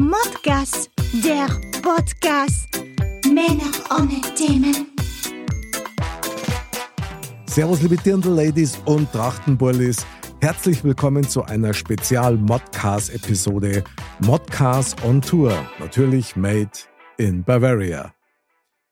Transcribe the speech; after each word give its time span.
Modcast, 0.00 0.90
der 1.24 1.46
Podcast. 1.80 2.68
Männer 3.24 3.70
ohne 3.90 4.20
Themen. 4.36 4.88
Servus, 7.46 7.80
liebe 7.80 7.96
Dirndl-Ladies 7.96 8.78
und 8.84 9.10
Trachtenbullis. 9.12 10.04
Herzlich 10.40 10.84
willkommen 10.84 11.26
zu 11.26 11.44
einer 11.44 11.72
Spezial-Modcast-Episode 11.72 13.84
Modcast 14.20 15.02
on 15.02 15.22
Tour. 15.22 15.54
Natürlich 15.78 16.36
made 16.36 16.70
in 17.16 17.42
Bavaria. 17.42 18.12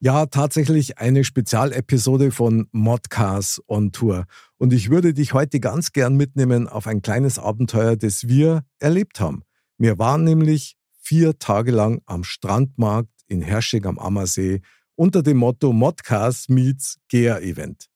Ja, 0.00 0.24
tatsächlich 0.26 0.98
eine 0.98 1.24
Spezialepisode 1.24 2.30
von 2.30 2.68
Modcast 2.72 3.62
on 3.68 3.92
Tour. 3.92 4.24
Und 4.56 4.72
ich 4.72 4.88
würde 4.88 5.12
dich 5.12 5.34
heute 5.34 5.60
ganz 5.60 5.92
gern 5.92 6.16
mitnehmen 6.16 6.66
auf 6.66 6.86
ein 6.86 7.02
kleines 7.02 7.38
Abenteuer, 7.38 7.96
das 7.96 8.26
wir 8.26 8.64
erlebt 8.78 9.20
haben. 9.20 9.42
Wir 9.76 9.98
waren 9.98 10.24
nämlich 10.24 10.78
vier 11.04 11.38
Tage 11.38 11.70
lang 11.70 12.00
am 12.06 12.24
Strandmarkt 12.24 13.10
in 13.26 13.42
Hersching 13.42 13.84
am 13.84 13.98
Ammersee 13.98 14.62
unter 14.96 15.22
dem 15.22 15.36
Motto 15.36 15.72
Modcast 15.72 16.48
meets 16.48 16.98
Gea 17.08 17.38
Event. 17.40 17.88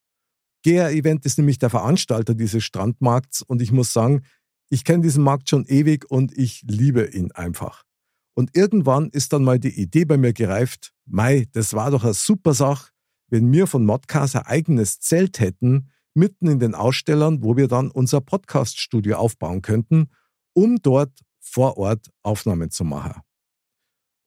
Gea 0.62 0.90
Event 0.90 1.24
ist 1.24 1.38
nämlich 1.38 1.58
der 1.58 1.70
Veranstalter 1.70 2.34
dieses 2.34 2.64
Strandmarkts 2.64 3.42
und 3.42 3.62
ich 3.62 3.72
muss 3.72 3.92
sagen, 3.92 4.22
ich 4.68 4.84
kenne 4.84 5.02
diesen 5.02 5.24
Markt 5.24 5.48
schon 5.48 5.64
ewig 5.64 6.10
und 6.10 6.36
ich 6.36 6.64
liebe 6.68 7.06
ihn 7.06 7.32
einfach. 7.32 7.84
Und 8.34 8.54
irgendwann 8.54 9.08
ist 9.10 9.32
dann 9.32 9.42
mal 9.42 9.58
die 9.58 9.80
Idee 9.80 10.04
bei 10.04 10.16
mir 10.16 10.32
gereift, 10.32 10.92
Mai, 11.06 11.46
das 11.52 11.72
war 11.72 11.90
doch 11.90 12.04
eine 12.04 12.14
super 12.14 12.52
Sache, 12.52 12.90
wenn 13.30 13.50
wir 13.52 13.66
von 13.66 13.86
Modcast 13.86 14.36
ein 14.36 14.42
eigenes 14.42 15.00
Zelt 15.00 15.40
hätten, 15.40 15.90
mitten 16.14 16.48
in 16.48 16.58
den 16.58 16.74
Ausstellern, 16.74 17.42
wo 17.42 17.56
wir 17.56 17.68
dann 17.68 17.90
unser 17.90 18.20
Podcast-Studio 18.20 19.16
aufbauen 19.16 19.62
könnten, 19.62 20.10
um 20.52 20.76
dort 20.82 21.12
vor 21.48 21.76
Ort 21.76 22.06
Aufnahmen 22.22 22.70
zu 22.70 22.84
machen. 22.84 23.20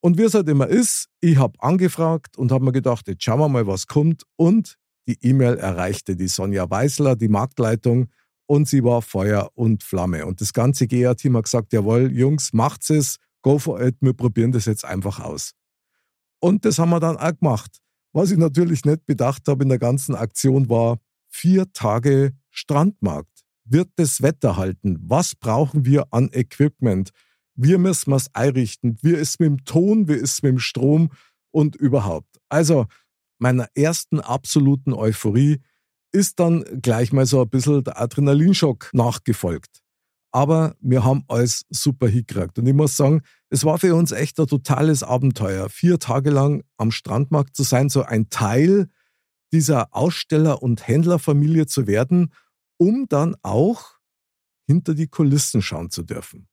Und 0.02 0.18
wie 0.18 0.24
es 0.24 0.34
halt 0.34 0.50
immer 0.50 0.68
ist, 0.68 1.08
ich 1.20 1.38
habe 1.38 1.62
angefragt 1.62 2.38
und 2.38 2.52
habe 2.52 2.66
mir 2.66 2.72
gedacht, 2.72 3.08
jetzt 3.08 3.24
schauen 3.24 3.40
wir 3.40 3.50
mal, 3.50 3.68
was 3.68 3.88
kommt. 3.88 4.24
Und 4.36 4.78
die 5.08 5.18
E-Mail 5.22 5.58
erreichte 5.58 6.16
die 6.16 6.28
Sonja 6.28 6.70
Weißler, 6.70 7.16
die 7.16 7.28
Marktleitung, 7.28 8.10
und 8.48 8.68
sie 8.68 8.84
war 8.84 9.02
Feuer 9.02 9.50
und 9.54 9.82
Flamme. 9.82 10.26
Und 10.26 10.42
das 10.42 10.52
ganze 10.52 10.86
GEA-Team 10.86 11.38
hat 11.38 11.46
gesagt, 11.46 11.72
jawohl, 11.72 12.12
Jungs, 12.12 12.52
macht's 12.52 12.90
es, 12.90 13.16
go 13.42 13.58
for 13.60 13.82
it, 13.82 13.96
wir 14.02 14.14
probieren 14.14 14.52
das 14.52 14.66
jetzt 14.66 14.84
einfach 14.84 15.22
aus. 15.22 15.54
Und 16.42 16.66
das 16.66 16.78
haben 16.78 16.90
wir 16.90 17.00
dann 17.00 17.16
auch 17.16 17.38
gemacht. 17.38 17.78
Was 18.12 18.32
ich 18.32 18.38
natürlich 18.38 18.84
nicht 18.84 19.06
bedacht 19.06 19.48
habe 19.48 19.64
in 19.64 19.70
der 19.70 19.80
ganzen 19.80 20.16
Aktion 20.16 20.68
war, 20.68 20.98
vier 21.30 21.72
Tage 21.72 22.34
Strandmarkt. 22.50 23.31
Wird 23.72 23.90
das 23.96 24.22
Wetter 24.22 24.58
halten? 24.58 24.98
Was 25.02 25.34
brauchen 25.34 25.86
wir 25.86 26.08
an 26.12 26.30
Equipment? 26.34 27.12
Wie 27.56 27.78
müssen 27.78 28.12
wir 28.12 28.18
es 28.18 28.34
einrichten? 28.34 28.98
Wie 29.02 29.14
ist 29.14 29.30
es 29.30 29.40
mit 29.40 29.48
dem 29.48 29.64
Ton? 29.64 30.10
Wie 30.10 30.14
ist 30.14 30.34
es 30.34 30.44
mit 30.44 30.52
dem 30.52 30.60
Strom? 30.60 31.10
Und 31.52 31.78
überhaupt. 31.78 32.38
Also, 32.50 32.88
meiner 33.40 33.70
ersten 33.74 34.20
absoluten 34.20 34.94
Euphorie 34.94 35.62
ist 36.12 36.40
dann 36.42 36.66
gleich 36.82 37.14
mal 37.14 37.26
so 37.26 37.42
ein 37.42 37.50
bisschen 37.50 37.82
der 37.84 38.00
Adrenalinschock 38.00 38.90
nachgefolgt. 38.92 39.80
Aber 40.34 40.76
wir 40.82 41.06
haben 41.06 41.24
alles 41.30 41.66
super 41.70 42.10
hingekriegt. 42.10 42.60
Und 42.60 42.68
ich 42.68 42.74
muss 42.74 42.98
sagen, 42.98 43.22
es 43.50 43.64
war 43.64 43.80
für 43.80 43.96
uns 43.96 44.12
echt 44.12 44.38
ein 44.40 44.48
totales 44.48 45.02
Abenteuer, 45.02 45.70
vier 45.70 45.98
Tage 45.98 46.30
lang 46.30 46.64
am 46.76 46.92
Strandmarkt 46.92 47.56
zu 47.56 47.64
sein, 47.64 47.88
so 47.88 48.04
ein 48.04 48.30
Teil 48.30 48.90
dieser 49.54 49.96
Aussteller- 49.96 50.62
und 50.62 50.88
Händlerfamilie 50.88 51.68
zu 51.68 51.88
werden, 51.88 52.34
um 52.82 53.08
dann 53.08 53.36
auch 53.44 54.00
hinter 54.66 54.96
die 54.96 55.06
Kulissen 55.06 55.62
schauen 55.62 55.92
zu 55.92 56.02
dürfen. 56.02 56.48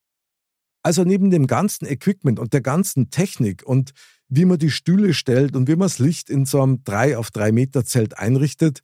Also 0.82 1.02
neben 1.04 1.30
dem 1.30 1.46
ganzen 1.46 1.86
Equipment 1.86 2.38
und 2.38 2.52
der 2.52 2.60
ganzen 2.60 3.08
Technik 3.08 3.62
und 3.64 3.94
wie 4.28 4.44
man 4.44 4.58
die 4.58 4.70
Stühle 4.70 5.14
stellt 5.14 5.56
und 5.56 5.68
wie 5.68 5.76
man 5.76 5.86
das 5.86 5.98
Licht 5.98 6.28
in 6.28 6.44
so 6.44 6.60
einem 6.60 6.84
3 6.84 7.16
auf 7.16 7.30
3 7.30 7.50
Meter 7.52 7.82
Zelt 7.82 8.18
einrichtet, 8.18 8.82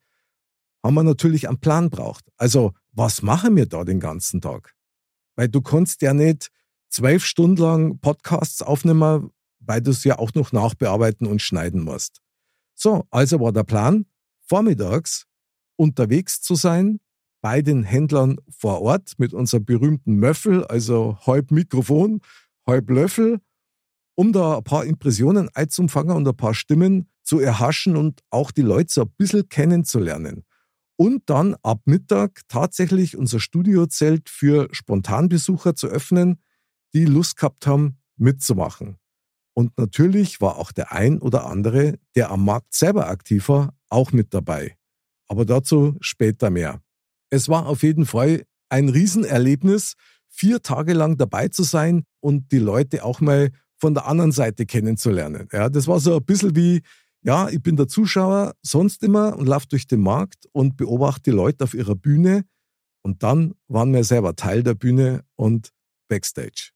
haben 0.82 0.94
wir 0.94 1.03
natürlich 1.03 1.47
einen 1.47 1.60
Plan 1.60 1.91
braucht. 1.91 2.25
Also, 2.38 2.72
was 2.93 3.21
machen 3.21 3.56
wir 3.56 3.66
da 3.66 3.84
den 3.84 4.00
ganzen 4.00 4.41
Tag? 4.41 4.75
Weil 5.37 5.50
du 5.50 5.61
kannst 5.61 6.00
ja 6.00 6.15
nicht 6.15 6.50
zwölf 6.88 7.26
Stunden 7.26 7.61
lang 7.61 7.99
Podcasts 7.99 8.62
aufnehmen, 8.62 9.32
weil 9.59 9.82
du 9.82 9.91
es 9.91 10.03
ja 10.05 10.19
auch 10.19 10.32
noch 10.32 10.53
nachbearbeiten 10.53 11.26
und 11.26 11.43
schneiden 11.43 11.82
musst. 11.82 12.22
So, 12.75 13.05
also 13.11 13.38
war 13.38 13.53
der 13.53 13.65
Plan, 13.65 14.06
vormittags 14.47 15.26
unterwegs 15.76 16.41
zu 16.41 16.55
sein, 16.55 17.00
bei 17.44 17.60
den 17.60 17.82
Händlern 17.82 18.38
vor 18.49 18.81
Ort 18.81 19.19
mit 19.19 19.34
unserem 19.34 19.66
berühmten 19.66 20.16
Möffel, 20.16 20.65
also 20.65 21.19
halb 21.27 21.50
Mikrofon, 21.50 22.22
halb 22.66 22.88
Löffel, 22.88 23.38
um 24.15 24.32
da 24.32 24.56
ein 24.56 24.65
paar 24.65 24.87
Impressionen 24.87 25.50
einzufangen 25.53 26.16
und 26.16 26.27
ein 26.27 26.37
paar 26.38 26.55
Stimmen 26.55 27.06
zu 27.22 27.41
erhaschen 27.41 27.99
und 27.99 28.22
auch 28.31 28.50
die 28.50 28.62
Leute 28.62 28.91
so 28.91 29.03
ein 29.03 29.12
bisschen 29.19 29.47
kennenzulernen. 29.50 30.44
Und 30.97 31.28
dann 31.28 31.55
ab 31.62 31.82
Mittag 31.84 32.41
tatsächlich 32.49 33.15
unser 33.15 33.41
Studiozelt 33.41 34.31
für 34.31 34.69
Spontanbesucher 34.72 35.75
zu 35.75 35.88
öffnen, 35.88 36.41
die 36.94 37.05
Lust 37.05 37.37
gehabt 37.37 37.66
haben, 37.66 37.99
mitzumachen. 38.16 38.97
Und 39.53 39.76
natürlich 39.76 40.41
war 40.41 40.56
auch 40.56 40.72
der 40.72 40.93
ein 40.93 41.19
oder 41.19 41.44
andere, 41.44 41.99
der 42.16 42.31
am 42.31 42.47
Markt 42.47 42.72
selber 42.72 43.09
aktiv 43.09 43.50
war, 43.50 43.75
auch 43.91 44.12
mit 44.12 44.32
dabei. 44.32 44.78
Aber 45.28 45.44
dazu 45.44 45.99
später 46.00 46.49
mehr. 46.49 46.81
Es 47.34 47.49
war 47.49 47.67
auf 47.67 47.83
jeden 47.83 48.06
Fall 48.06 48.45
ein 48.69 48.89
Riesenerlebnis, 48.89 49.95
vier 50.28 50.62
Tage 50.62 50.93
lang 50.93 51.17
dabei 51.17 51.49
zu 51.49 51.65
sein 51.65 52.05
und 52.21 52.53
die 52.53 52.61
Leute 52.61 53.05
auch 53.05 53.21
mal 53.21 53.50
von 53.77 53.93
der 53.93 54.06
anderen 54.06 54.31
Seite 54.31 54.67
kennenzulernen. 54.67 55.49
Ja, 55.53 55.69
das 55.69 55.89
war 55.89 55.99
so 55.99 56.17
ein 56.17 56.25
bisschen 56.25 56.55
wie, 56.55 56.83
ja, 57.23 57.49
ich 57.49 57.61
bin 57.61 57.77
der 57.77 57.89
Zuschauer 57.89 58.55
sonst 58.62 59.03
immer 59.03 59.37
und 59.37 59.47
laufe 59.47 59.67
durch 59.67 59.89
den 59.89 60.00
Markt 60.00 60.47
und 60.53 60.77
beobachte 60.77 61.33
die 61.33 61.37
Leute 61.37 61.65
auf 61.65 61.75
ihrer 61.75 61.97
Bühne 61.97 62.44
und 63.03 63.25
dann 63.25 63.55
waren 63.67 63.93
wir 63.93 64.05
selber 64.05 64.37
Teil 64.37 64.62
der 64.62 64.75
Bühne 64.75 65.25
und 65.34 65.71
Backstage. 66.09 66.71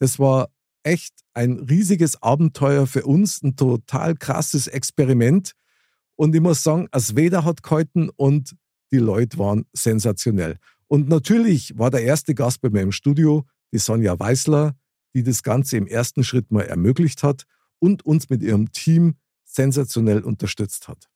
Das 0.00 0.18
war 0.18 0.48
echt 0.82 1.14
ein 1.34 1.60
riesiges 1.60 2.20
Abenteuer 2.20 2.88
für 2.88 3.04
uns, 3.06 3.42
ein 3.42 3.54
total 3.54 4.16
krasses 4.16 4.66
Experiment. 4.66 5.52
Und 6.16 6.34
ich 6.34 6.40
muss 6.40 6.64
sagen, 6.64 6.88
das 6.90 7.14
Weder 7.14 7.44
hat 7.44 7.62
gehalten 7.62 8.10
und 8.16 8.56
die 8.94 9.00
Leute 9.00 9.38
waren 9.38 9.66
sensationell. 9.72 10.58
Und 10.86 11.08
natürlich 11.08 11.76
war 11.76 11.90
der 11.90 12.02
erste 12.02 12.34
Gast 12.34 12.60
bei 12.60 12.70
mir 12.70 12.82
im 12.82 12.92
Studio 12.92 13.44
die 13.72 13.78
Sonja 13.78 14.18
Weißler, 14.18 14.76
die 15.14 15.24
das 15.24 15.42
Ganze 15.42 15.76
im 15.76 15.88
ersten 15.88 16.22
Schritt 16.22 16.52
mal 16.52 16.62
ermöglicht 16.62 17.24
hat 17.24 17.44
und 17.80 18.06
uns 18.06 18.30
mit 18.30 18.42
ihrem 18.42 18.70
Team 18.70 19.16
sensationell 19.44 20.20
unterstützt 20.20 20.86
hat. 20.86 21.08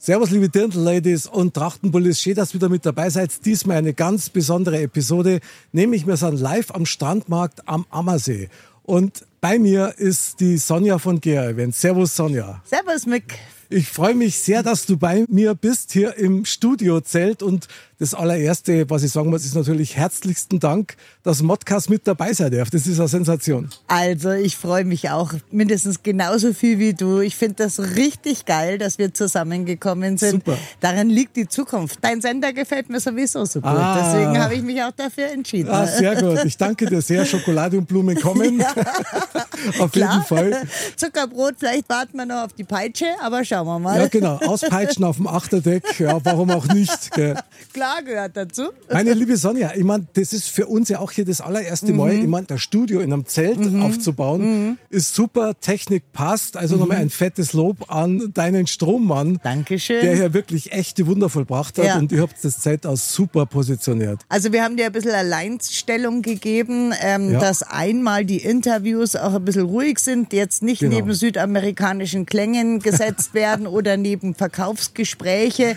Servus, 0.00 0.30
liebe 0.30 0.48
Dirndl-Ladies 0.48 1.26
und 1.26 1.54
Trachtenbullis. 1.54 2.20
Schön, 2.20 2.34
dass 2.34 2.50
ihr 2.50 2.54
wieder 2.54 2.68
mit 2.68 2.86
dabei 2.86 3.10
seid. 3.10 3.44
Diesmal 3.44 3.76
eine 3.76 3.94
ganz 3.94 4.30
besondere 4.30 4.80
Episode. 4.80 5.40
Nämlich, 5.72 6.06
wir 6.06 6.16
sind 6.16 6.40
live 6.40 6.72
am 6.72 6.86
Strandmarkt 6.86 7.68
am 7.68 7.84
Ammersee. 7.90 8.48
Und 8.82 9.26
bei 9.40 9.58
mir 9.58 9.94
ist 9.98 10.40
die 10.40 10.56
Sonja 10.56 10.98
von 10.98 11.20
Gera 11.20 11.50
Event. 11.50 11.74
Servus, 11.74 12.14
Sonja. 12.14 12.62
Servus, 12.64 13.06
Mick. 13.06 13.34
Ich 13.70 13.88
freue 13.88 14.14
mich 14.14 14.38
sehr, 14.38 14.62
dass 14.62 14.86
du 14.86 14.96
bei 14.96 15.26
mir 15.28 15.54
bist 15.54 15.92
hier 15.92 16.16
im 16.16 16.46
Studiozelt 16.46 17.42
und 17.42 17.68
das 17.98 18.14
allererste, 18.14 18.88
was 18.88 19.02
ich 19.02 19.10
sagen 19.10 19.30
muss, 19.30 19.44
ist 19.44 19.56
natürlich 19.56 19.96
herzlichsten 19.96 20.60
Dank, 20.60 20.96
dass 21.24 21.42
Modcast 21.42 21.90
mit 21.90 22.06
dabei 22.06 22.32
sein 22.32 22.52
darf. 22.52 22.70
Das 22.70 22.86
ist 22.86 23.00
eine 23.00 23.08
Sensation. 23.08 23.70
Also 23.88 24.30
ich 24.30 24.56
freue 24.56 24.84
mich 24.84 25.10
auch 25.10 25.32
mindestens 25.50 26.04
genauso 26.04 26.52
viel 26.54 26.78
wie 26.78 26.94
du. 26.94 27.18
Ich 27.18 27.34
finde 27.34 27.64
das 27.64 27.80
richtig 27.96 28.44
geil, 28.44 28.78
dass 28.78 28.98
wir 28.98 29.12
zusammengekommen 29.12 30.16
sind. 30.16 30.44
Super. 30.44 30.56
Daran 30.80 31.10
liegt 31.10 31.36
die 31.36 31.48
Zukunft. 31.48 31.98
Dein 32.00 32.20
Sender 32.20 32.52
gefällt 32.52 32.88
mir 32.88 33.00
sowieso 33.00 33.44
so 33.44 33.60
gut. 33.60 33.68
Ah. 33.68 34.00
Deswegen 34.00 34.38
habe 34.38 34.54
ich 34.54 34.62
mich 34.62 34.80
auch 34.80 34.92
dafür 34.92 35.32
entschieden. 35.32 35.68
Ah, 35.68 35.86
sehr 35.86 36.14
gut. 36.14 36.44
Ich 36.44 36.56
danke 36.56 36.86
dir 36.86 37.02
sehr. 37.02 37.26
Schokolade 37.26 37.78
und 37.78 37.88
Blumen 37.88 38.18
kommen. 38.20 38.62
auf 39.80 39.94
jeden 39.94 40.08
Klar. 40.08 40.24
Fall. 40.24 40.68
Zuckerbrot, 40.96 41.56
vielleicht 41.58 41.88
warten 41.88 42.16
wir 42.16 42.26
noch 42.26 42.44
auf 42.44 42.52
die 42.52 42.64
Peitsche, 42.64 43.06
aber 43.20 43.44
schauen 43.44 43.66
wir 43.66 43.78
mal. 43.80 43.98
Ja, 43.98 44.06
genau. 44.06 44.36
Auspeitschen 44.36 45.02
auf 45.02 45.16
dem 45.16 45.26
Achterdeck. 45.26 45.98
Ja, 45.98 46.24
warum 46.24 46.50
auch 46.50 46.66
nicht? 46.68 47.10
Gell? 47.10 47.34
Klar. 47.72 47.87
Ja, 47.96 48.02
gehört 48.02 48.36
dazu. 48.36 48.64
Meine 48.92 49.14
liebe 49.14 49.36
Sonja, 49.38 49.72
ich 49.74 49.82
meine, 49.84 50.06
das 50.12 50.34
ist 50.34 50.48
für 50.50 50.66
uns 50.66 50.90
ja 50.90 50.98
auch 50.98 51.10
hier 51.10 51.24
das 51.24 51.40
allererste 51.40 51.92
Mal. 51.94 52.12
Mhm. 52.14 52.22
Ich 52.22 52.26
meine, 52.28 52.46
das 52.46 52.60
Studio 52.60 53.00
in 53.00 53.12
einem 53.12 53.24
Zelt 53.24 53.58
aufzubauen, 53.80 54.78
ist 54.90 55.14
super. 55.14 55.58
Technik 55.58 56.12
passt. 56.12 56.56
Also 56.58 56.74
Mhm. 56.74 56.80
nochmal 56.82 56.98
ein 56.98 57.08
fettes 57.10 57.54
Lob 57.54 57.90
an 57.90 58.30
deinen 58.34 58.66
Strommann. 58.66 59.40
Dankeschön. 59.42 60.02
Der 60.02 60.14
hier 60.16 60.34
wirklich 60.34 60.72
echte 60.72 61.06
Wunder 61.06 61.30
vollbracht 61.30 61.78
hat. 61.78 61.84
Ja. 61.86 61.98
Und 61.98 62.12
ihr 62.12 62.20
habt 62.20 62.36
das 62.42 62.60
Zelt 62.60 62.84
auch 62.86 62.96
super 62.96 63.46
positioniert. 63.46 64.20
Also 64.28 64.52
wir 64.52 64.62
haben 64.64 64.76
dir 64.76 64.86
ein 64.86 64.92
bisschen 64.92 65.12
Alleinstellung 65.12 66.20
gegeben, 66.20 66.92
ähm, 67.00 67.32
Ja. 67.32 67.40
dass 67.40 67.62
einmal 67.62 68.24
die 68.26 68.38
Interviews 68.42 69.16
auch 69.16 69.34
ein 69.34 69.44
bisschen 69.46 69.62
ruhig 69.62 69.98
sind, 69.98 70.32
jetzt 70.34 70.62
nicht 70.62 70.80
Genau. 70.80 70.94
neben 70.96 71.14
südamerikanischen 71.14 72.26
Klängen 72.26 72.80
gesetzt 72.80 73.32
werden 73.34 73.66
oder 73.66 73.96
neben 73.96 74.34
Verkaufsgespräche, 74.34 75.74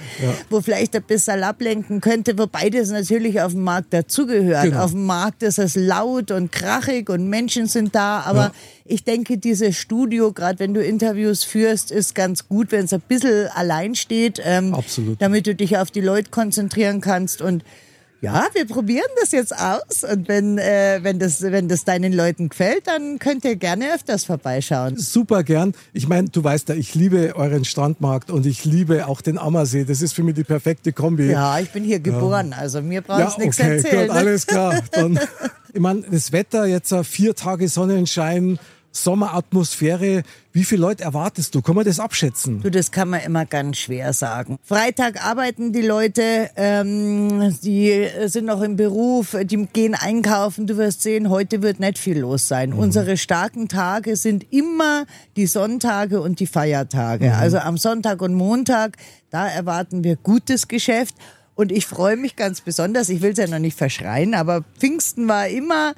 wo 0.49 0.59
vielleicht 0.61 0.93
ein 0.95 1.03
bisschen 1.03 1.41
ablenken 1.43 2.00
könnte, 2.01 2.37
wobei 2.37 2.69
das 2.69 2.89
natürlich 2.89 3.39
auf 3.41 3.53
dem 3.53 3.61
Markt 3.63 3.93
dazugehört. 3.93 4.65
Genau. 4.65 4.83
Auf 4.83 4.91
dem 4.91 5.05
Markt 5.05 5.43
ist 5.43 5.59
es 5.59 5.75
laut 5.75 6.31
und 6.31 6.51
krachig 6.51 7.09
und 7.09 7.29
Menschen 7.29 7.67
sind 7.67 7.95
da, 7.95 8.21
aber 8.21 8.45
Ja. 8.47 8.51
ich 8.85 9.03
denke, 9.03 9.37
dieses 9.37 9.77
Studio, 9.77 10.33
gerade 10.33 10.59
wenn 10.59 10.73
du 10.73 10.83
Interviews 10.83 11.43
führst, 11.43 11.91
ist 11.91 12.15
ganz 12.15 12.47
gut, 12.49 12.71
wenn 12.71 12.85
es 12.85 12.93
ein 12.93 13.01
bisschen 13.07 13.47
allein 13.55 13.95
steht, 13.95 14.41
ähm, 14.43 14.75
damit 15.19 15.47
du 15.47 15.55
dich 15.55 15.77
auf 15.77 15.91
die 15.91 16.01
Leute 16.01 16.29
konzentrieren 16.31 16.99
kannst 16.99 17.41
und 17.41 17.63
ja, 18.21 18.47
wir 18.53 18.67
probieren 18.67 19.09
das 19.19 19.31
jetzt 19.31 19.51
aus 19.57 20.03
und 20.03 20.27
wenn, 20.27 20.59
äh, 20.59 20.99
wenn, 21.01 21.17
das, 21.17 21.41
wenn 21.41 21.67
das 21.67 21.85
deinen 21.85 22.13
Leuten 22.13 22.49
gefällt, 22.49 22.85
dann 22.85 23.17
könnt 23.17 23.43
ihr 23.45 23.55
gerne 23.55 23.93
öfters 23.95 24.25
vorbeischauen. 24.25 24.95
Super 24.97 25.43
gern. 25.43 25.73
Ich 25.91 26.07
meine, 26.07 26.29
du 26.29 26.43
weißt 26.43 26.69
ja, 26.69 26.75
ich 26.75 26.93
liebe 26.93 27.35
euren 27.35 27.65
Strandmarkt 27.65 28.29
und 28.29 28.45
ich 28.45 28.63
liebe 28.63 29.07
auch 29.07 29.21
den 29.21 29.39
Ammersee. 29.39 29.85
Das 29.85 30.03
ist 30.03 30.13
für 30.13 30.21
mich 30.23 30.35
die 30.35 30.43
perfekte 30.43 30.93
Kombi. 30.93 31.31
Ja, 31.31 31.59
ich 31.59 31.71
bin 31.71 31.83
hier 31.83 31.99
geboren, 31.99 32.53
also 32.53 32.81
mir 32.81 33.01
brauchst 33.01 33.37
Ja, 33.39 33.43
nichts 33.43 33.59
okay, 33.59 33.77
erzählen. 33.77 34.07
gut, 34.07 34.15
alles 34.15 34.45
klar. 34.45 34.79
Dann, 34.91 35.19
ich 35.73 35.79
meine, 35.79 36.03
das 36.11 36.31
Wetter 36.31 36.65
jetzt 36.65 36.91
äh, 36.91 37.03
vier 37.03 37.35
Tage 37.35 37.67
Sonnenschein, 37.69 38.59
Sommeratmosphäre. 38.91 40.23
Wie 40.53 40.65
viele 40.65 40.81
Leute 40.81 41.03
erwartest 41.03 41.55
du? 41.55 41.61
Kann 41.61 41.75
man 41.75 41.85
das 41.85 41.99
abschätzen? 41.99 42.61
Du, 42.61 42.69
das 42.69 42.91
kann 42.91 43.09
man 43.09 43.21
immer 43.21 43.45
ganz 43.45 43.77
schwer 43.77 44.11
sagen. 44.11 44.57
Freitag 44.63 45.25
arbeiten 45.25 45.71
die 45.71 45.81
Leute, 45.81 46.49
ähm, 46.57 47.57
die 47.63 48.05
sind 48.25 48.45
noch 48.45 48.61
im 48.61 48.75
Beruf, 48.75 49.35
die 49.43 49.65
gehen 49.67 49.95
einkaufen. 49.95 50.67
Du 50.67 50.77
wirst 50.77 51.01
sehen, 51.03 51.29
heute 51.29 51.61
wird 51.61 51.79
nicht 51.79 51.97
viel 51.97 52.19
los 52.19 52.47
sein. 52.47 52.73
Unsere 52.73 53.15
starken 53.15 53.69
Tage 53.69 54.15
sind 54.17 54.51
immer 54.51 55.05
die 55.37 55.47
Sonntage 55.47 56.21
und 56.21 56.39
die 56.39 56.47
Feiertage. 56.47 57.33
Also 57.33 57.59
am 57.59 57.77
Sonntag 57.77 58.21
und 58.21 58.33
Montag, 58.33 58.97
da 59.29 59.47
erwarten 59.47 60.03
wir 60.03 60.17
gutes 60.17 60.67
Geschäft. 60.67 61.15
Und 61.55 61.71
ich 61.71 61.85
freue 61.85 62.17
mich 62.17 62.35
ganz 62.35 62.61
besonders, 62.61 63.09
ich 63.09 63.21
will 63.21 63.31
es 63.31 63.37
ja 63.37 63.47
noch 63.47 63.59
nicht 63.59 63.77
verschreien, 63.77 64.33
aber 64.33 64.63
Pfingsten 64.79 65.27
war 65.27 65.47
immer 65.47 65.93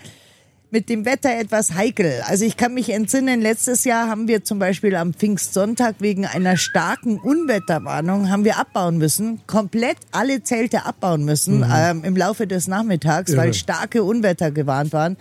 mit 0.73 0.89
dem 0.89 1.05
Wetter 1.05 1.29
etwas 1.29 1.75
heikel. 1.75 2.23
Also 2.27 2.45
ich 2.45 2.57
kann 2.57 2.73
mich 2.73 2.89
entsinnen, 2.89 3.41
letztes 3.41 3.83
Jahr 3.83 4.09
haben 4.09 4.27
wir 4.27 4.43
zum 4.43 4.57
Beispiel 4.57 4.95
am 4.95 5.13
Pfingstsonntag 5.13 5.97
wegen 5.99 6.25
einer 6.25 6.57
starken 6.57 7.19
Unwetterwarnung 7.19 8.31
haben 8.31 8.43
wir 8.43 8.57
abbauen 8.57 8.97
müssen, 8.97 9.39
komplett 9.45 9.97
alle 10.11 10.41
Zelte 10.41 10.87
abbauen 10.87 11.25
müssen 11.25 11.63
ähm, 11.71 12.03
im 12.03 12.17
Laufe 12.17 12.47
des 12.47 12.67
Nachmittags, 12.67 13.29
Irre. 13.29 13.41
weil 13.41 13.53
starke 13.53 14.03
Unwetter 14.03 14.49
gewarnt 14.49 14.93
waren. 14.93 15.15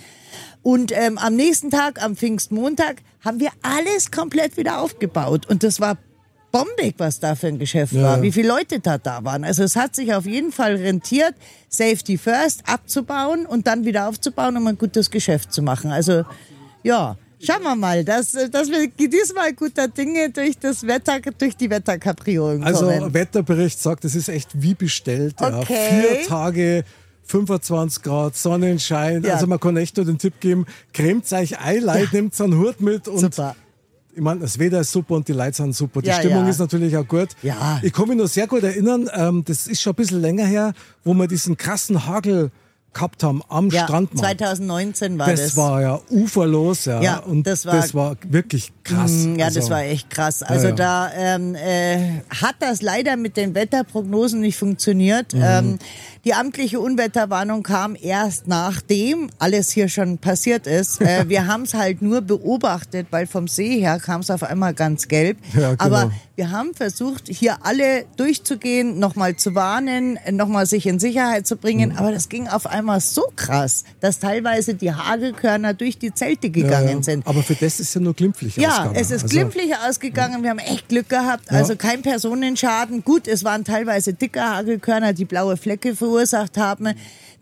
Und 0.63 0.91
ähm, 0.97 1.19
am 1.19 1.37
nächsten 1.37 1.71
Tag, 1.71 2.03
am 2.03 2.17
Pfingstmontag, 2.17 3.03
haben 3.23 3.39
wir 3.39 3.51
alles 3.61 4.11
komplett 4.11 4.57
wieder 4.57 4.81
aufgebaut. 4.81 5.45
Und 5.51 5.65
das 5.65 5.81
war 5.81 5.99
bombig, 6.53 6.95
was 6.99 7.19
da 7.19 7.35
für 7.35 7.49
ein 7.49 7.59
Geschäft 7.59 7.95
Ja, 7.95 8.03
war, 8.03 8.17
ja. 8.19 8.23
wie 8.23 8.31
viele 8.31 8.49
Leute 8.49 8.79
da 8.79 8.99
da 8.99 9.25
waren. 9.25 9.43
Also 9.43 9.65
es 9.65 9.75
hat 9.75 9.97
sich 9.97 10.15
auf 10.15 10.27
jeden 10.27 10.53
Fall 10.53 10.77
rentiert, 10.77 11.35
Safety 11.69 12.19
First 12.19 12.63
abzubauen 12.67 13.47
und 13.47 13.67
dann 13.67 13.85
wieder 13.85 14.09
aufzubauen, 14.09 14.57
um 14.57 14.67
ein 14.67 14.79
gutes 14.79 15.11
Geschäft 15.11 15.53
zu 15.53 15.63
machen. 15.63 15.91
Also 15.91 16.25
ja, 16.83 17.17
schauen 17.43 17.63
wir 17.63 17.75
mal, 17.75 18.05
dass, 18.05 18.33
dass 18.33 18.69
wir 18.69 18.89
diesmal 18.89 19.53
guter 19.55 19.89
Dinge 19.89 20.31
durch 20.31 20.59
das 20.59 20.87
Wetter, 20.87 21.21
durch 21.39 21.57
die 21.57 21.71
Wetterkapriolen 21.71 22.63
Also 22.63 22.87
kommen. 22.87 23.15
Wetterbericht 23.15 23.81
sagt, 23.81 24.05
es 24.05 24.15
ist 24.15 24.29
echt 24.29 24.51
wie 24.55 24.75
bestellt. 24.75 25.37
Ja. 25.41 25.59
Okay. 25.61 25.89
Vier 26.19 26.27
Tage, 26.29 26.85
25 27.25 28.03
Grad, 28.03 28.37
Sonnenschein. 28.37 29.23
Ja. 29.23 29.35
Also 29.35 29.47
man 29.47 29.59
kann 29.59 29.77
echt 29.77 29.97
nur 29.97 30.05
den 30.07 30.19
Tipp 30.19 30.35
geben, 30.41 30.67
cremt 30.93 31.33
euch 31.33 31.59
ein, 31.59 31.83
Leute, 31.83 32.09
nehmt 32.13 32.39
einen 32.41 32.59
Hut 32.59 32.81
mit 32.81 33.09
und 33.09 33.21
Super. 33.21 33.57
Ich 34.15 34.21
meine, 34.21 34.41
das 34.41 34.59
Wetter 34.59 34.81
ist 34.81 34.93
super 34.93 35.15
und 35.15 35.27
die 35.29 35.33
Leute 35.33 35.57
sind 35.57 35.75
super. 35.75 36.03
Die 36.03 36.09
Ja, 36.09 36.15
Stimmung 36.15 36.45
ja. 36.45 36.51
ist 36.51 36.59
natürlich 36.59 36.97
auch 36.97 37.07
gut. 37.09 37.29
Ja. 37.43 37.81
Ich 37.83 37.93
kann 37.93 38.09
mich 38.09 38.17
noch 38.19 38.27
sehr 38.29 38.47
gut 38.47 38.63
erinnern, 38.63 39.09
ähm, 39.15 39.43
das 39.47 39.67
ist 39.67 39.81
schon 39.81 39.93
ein 39.93 39.97
bisschen 39.97 40.21
länger 40.21 40.45
her, 40.47 40.73
wo 41.05 41.15
wir 41.15 41.27
diesen 41.27 41.57
krassen 41.57 42.07
Hagel 42.07 42.51
gehabt 42.95 43.23
haben 43.25 43.41
am 43.49 43.71
Ja, 43.71 43.85
Strandmarkt. 43.85 44.19
2019 44.39 45.19
war 45.19 45.27
das, 45.31 45.41
das. 45.41 45.57
war 45.57 45.81
ja 45.81 46.01
uferlos, 46.11 46.85
ja. 46.85 47.01
Ja, 47.01 47.17
und 47.21 47.47
das 47.47 47.65
war- 47.65 48.17
wirklich 48.29 48.71
krass. 48.85 49.11
Mm, 49.25 49.37
Ja, 49.39 49.47
Also, 49.47 49.61
das 49.61 49.71
war 49.71 49.83
echt 49.83 50.11
krass. 50.11 50.43
Also 50.43 50.67
ja. 50.69 50.73
da 50.75 51.11
ähm, 51.15 51.55
äh, 51.55 52.21
hat 52.29 52.57
das 52.61 52.83
leider 52.83 53.17
mit 53.17 53.39
den 53.39 53.55
Wetterprognosen 53.55 54.41
nicht 54.41 54.59
funktioniert. 54.59 55.33
Mhm. 55.33 55.43
Ähm, 55.43 55.79
die 56.25 56.35
amtliche 56.35 56.79
Unwetterwarnung 56.81 57.63
kam 57.63 57.97
erst 58.01 58.47
nachdem 58.47 59.31
alles 59.39 59.71
hier 59.71 59.89
schon 59.89 60.19
passiert 60.19 60.67
ist. 60.67 61.01
Äh, 61.01 61.25
wir 61.29 61.47
haben 61.47 61.63
es 61.63 61.75
halt 61.75 62.03
nur 62.03 62.21
beobachtet, 62.21 63.09
weil 63.11 63.27
vom 63.27 63.49
See 63.49 63.81
her 63.81 63.99
kam 63.99 64.21
es 64.21 64.31
auf 64.31 64.43
einmal 64.43 64.75
ganz 64.75 65.09
gelb. 65.09 65.39
Ja, 65.55 65.75
genau. 65.75 65.85
Aber 65.85 66.13
wir 66.43 66.51
haben 66.51 66.75
versucht, 66.75 67.29
hier 67.29 67.65
alle 67.65 68.05
durchzugehen, 68.17 68.99
nochmal 68.99 69.37
zu 69.37 69.55
warnen, 69.55 70.19
nochmal 70.33 70.67
sich 70.67 70.87
in 70.87 70.99
Sicherheit 70.99 71.47
zu 71.47 71.55
bringen. 71.57 71.91
Mhm. 71.91 71.99
Aber 71.99 72.11
das 72.11 72.29
ging 72.29 72.49
auf 72.49 72.67
einmal 72.67 73.01
so 73.01 73.23
krass, 73.37 73.85
dass 74.01 74.19
teilweise 74.19 74.75
die 74.75 74.93
Hagelkörner 74.93 75.73
durch 75.73 75.99
die 75.99 76.13
Zelte 76.13 76.49
ja, 76.49 76.53
gegangen 76.53 76.97
ja. 76.97 77.03
sind. 77.05 77.29
Aber 77.29 77.45
für 77.45 77.55
das 77.55 77.79
ist 77.79 77.95
ja 77.95 78.01
nur 78.01 78.15
glimpflich 78.15 78.57
Ja, 78.57 78.71
ausgegangen. 78.71 78.97
es 78.97 79.11
ist 79.13 79.23
Also, 79.23 79.29
glimpflich 79.29 79.77
ausgegangen. 79.77 80.43
Wir 80.43 80.51
haben 80.51 80.59
echt 80.59 80.89
Glück 80.89 81.09
gehabt. 81.09 81.49
Also 81.53 81.77
kein 81.77 82.03
Personenschaden. 82.03 83.05
Gut, 83.05 83.29
es 83.29 83.45
waren 83.45 83.63
teilweise 83.65 84.13
dicke 84.13 84.41
Hagelkörner, 84.41 85.13
die 85.13 85.25
blaue 85.25 85.57
Flecke 85.57 85.95
verursacht 85.95 86.59
haben. 86.59 86.93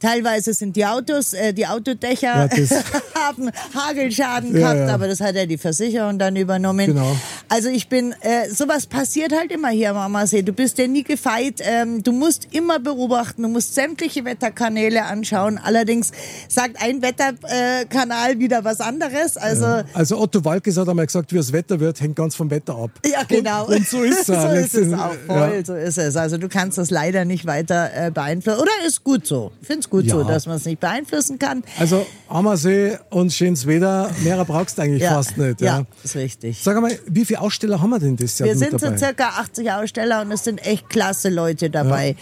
Teilweise 0.01 0.55
sind 0.55 0.77
die 0.77 0.87
Autos, 0.87 1.33
äh, 1.33 1.53
die 1.53 1.67
Autodächer 1.67 2.49
Ja, 2.49 2.49
haben 3.15 3.51
Hagelschaden 3.75 4.53
gehabt, 4.53 4.81
ja. 4.81 4.95
aber 4.95 5.09
das 5.09 5.21
hat 5.21 5.35
ja 5.37 5.47
die 5.47 5.59
Versicherung 5.59 6.19
dann 6.19 6.37
übernommen. 6.37 6.87
Genau. 6.87 7.17
Also 7.49 7.69
ich 7.69 7.89
bin, 7.89 8.15
äh, 8.21 8.49
sowas 8.51 8.87
passiert 8.87 9.33
halt 9.33 9.53
immer 9.53 9.69
hier 9.69 9.91
am 9.91 9.97
Ammersee. 9.97 10.43
Du 10.43 10.53
bist 10.53 10.79
ja 10.79 10.87
nie 10.87 11.05
gefeit. 11.05 11.61
Ähm, 11.61 12.03
du 12.03 12.13
musst 12.13 12.49
immer 12.53 12.79
beobachten. 12.79 13.43
Du 13.43 13.49
musst 13.49 13.75
sämtliche 13.75 14.25
Wetterkanäle 14.25 15.05
anschauen. 15.05 15.59
Allerdings 15.63 16.13
sagt 16.49 16.83
ein 16.83 17.03
Wetterkanal 17.03 17.87
Kanal 17.87 18.39
wieder 18.39 18.65
was 18.65 18.81
anderes. 18.81 19.37
Also 19.37 19.83
Also 19.93 20.19
Otto 20.19 20.45
Walkes 20.45 20.77
hat 20.77 20.89
einmal 20.89 21.07
gesagt, 21.07 21.33
wie 21.33 21.37
das 21.37 21.53
Wetter 21.53 21.79
wird, 21.81 22.01
hängt 22.01 22.17
ganz 22.17 22.35
vom 22.35 22.51
Wetter 22.51 22.75
ab. 22.77 22.91
Ja, 23.05 23.23
genau. 23.25 23.67
Und, 23.67 23.77
und 23.77 23.89
so 23.89 24.03
ist 24.03 24.21
es. 24.21 24.27
so 24.27 24.49
ist 24.49 24.75
es 24.75 24.93
auch 24.93 25.15
voll, 25.27 25.65
so 25.65 25.75
ist 25.75 25.99
es. 25.99 26.17
Also 26.17 26.39
du 26.39 26.49
kannst 26.49 26.79
das 26.79 26.91
leider 26.91 27.25
nicht 27.25 27.47
weiter 27.47 27.91
äh, 27.95 28.11
beeinflussen. 28.11 28.61
Oder 28.61 28.71
ist 28.87 29.05
gut 29.05 29.27
so. 29.27 29.53
Ich 29.61 29.67
finde 29.67 29.89
gut 29.91 30.05
Ja. 30.05 30.15
so, 30.15 30.25
dass 30.25 30.47
man 30.47 30.57
es 30.57 30.65
nicht 30.65 30.81
beeinflussen 30.81 31.39
kann. 31.39 31.63
Also 31.79 32.07
Ammersee 32.29 32.97
und 33.11 33.33
schönes 33.33 33.67
Wetter, 33.67 34.11
mehr 34.23 34.43
brauchst 34.45 34.79
du 34.79 34.83
eigentlich 34.83 35.05
fast 35.05 35.37
nicht. 35.37 35.61
Ja. 35.61 35.81
ja, 35.81 35.87
ist 36.03 36.17
richtig. 36.17 36.63
Sag 36.63 36.77
einmal, 36.77 36.99
wie 37.07 37.25
viele 37.25 37.41
Aussteller 37.41 37.81
haben 37.81 37.91
wir 37.91 37.99
denn 37.99 38.17
das 38.17 38.39
Jahr 38.39 38.49
Wir 38.49 38.57
sind 38.57 38.81
so 38.81 38.97
circa 38.97 39.29
80 39.41 39.71
Aussteller 39.71 40.23
und 40.23 40.33
es 40.33 40.45
sind 40.45 40.65
echt 40.65 40.89
klasse 40.89 41.29
Leute 41.29 41.69
dabei. 41.71 42.17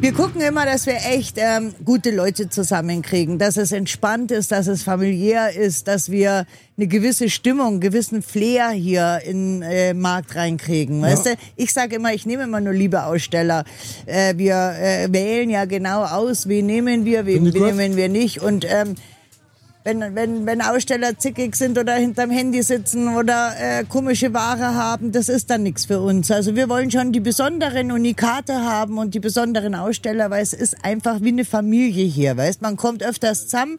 Wir 0.00 0.12
gucken 0.12 0.40
immer, 0.40 0.66
dass 0.66 0.86
wir 0.86 0.96
echt 0.96 1.36
ähm, 1.38 1.74
gute 1.84 2.10
Leute 2.10 2.48
zusammenkriegen, 2.48 3.38
dass 3.38 3.56
es 3.56 3.72
entspannt 3.72 4.30
ist, 4.30 4.52
dass 4.52 4.66
es 4.66 4.82
familiär 4.82 5.54
ist, 5.54 5.88
dass 5.88 6.10
wir 6.10 6.46
eine 6.76 6.86
gewisse 6.88 7.30
Stimmung, 7.30 7.66
einen 7.68 7.80
gewissen 7.80 8.22
Flair 8.22 8.70
hier 8.70 9.20
in 9.24 9.62
äh, 9.62 9.94
Markt 9.94 10.36
reinkriegen. 10.36 11.00
Weißt 11.00 11.26
du, 11.26 11.30
ich 11.56 11.72
sage 11.72 11.96
immer, 11.96 12.12
ich 12.12 12.26
nehme 12.26 12.42
immer 12.42 12.60
nur 12.60 12.74
liebe 12.74 13.04
Aussteller. 13.04 13.64
Äh, 14.06 14.36
wir 14.36 14.74
äh, 14.78 15.12
wählen 15.12 15.48
ja 15.48 15.64
genau 15.64 16.04
aus, 16.04 16.48
wen 16.48 16.66
nehmen 16.66 17.04
wir, 17.04 17.24
wen, 17.24 17.52
wen 17.54 17.62
nehmen 17.62 17.96
wir 17.96 18.08
nicht 18.08 18.42
und 18.42 18.66
ähm, 18.68 18.96
wenn, 19.84 20.14
wenn, 20.14 20.46
wenn 20.46 20.62
Aussteller 20.62 21.18
zickig 21.18 21.54
sind 21.56 21.78
oder 21.78 21.94
hinterm 21.94 22.30
Handy 22.30 22.62
sitzen 22.62 23.14
oder 23.16 23.52
äh, 23.58 23.84
komische 23.84 24.32
Ware 24.32 24.74
haben, 24.74 25.12
das 25.12 25.28
ist 25.28 25.50
dann 25.50 25.62
nichts 25.62 25.84
für 25.84 26.00
uns. 26.00 26.30
Also 26.30 26.56
wir 26.56 26.70
wollen 26.70 26.90
schon 26.90 27.12
die 27.12 27.20
besonderen 27.20 27.92
Unikate 27.92 28.54
haben 28.54 28.96
und 28.96 29.14
die 29.14 29.20
besonderen 29.20 29.74
Aussteller, 29.74 30.30
weil 30.30 30.42
es 30.42 30.54
ist 30.54 30.82
einfach 30.82 31.20
wie 31.20 31.28
eine 31.28 31.44
Familie 31.44 32.06
hier, 32.06 32.34
weißt 32.36 32.62
man 32.62 32.76
kommt 32.76 33.02
öfters 33.02 33.44
zusammen 33.44 33.78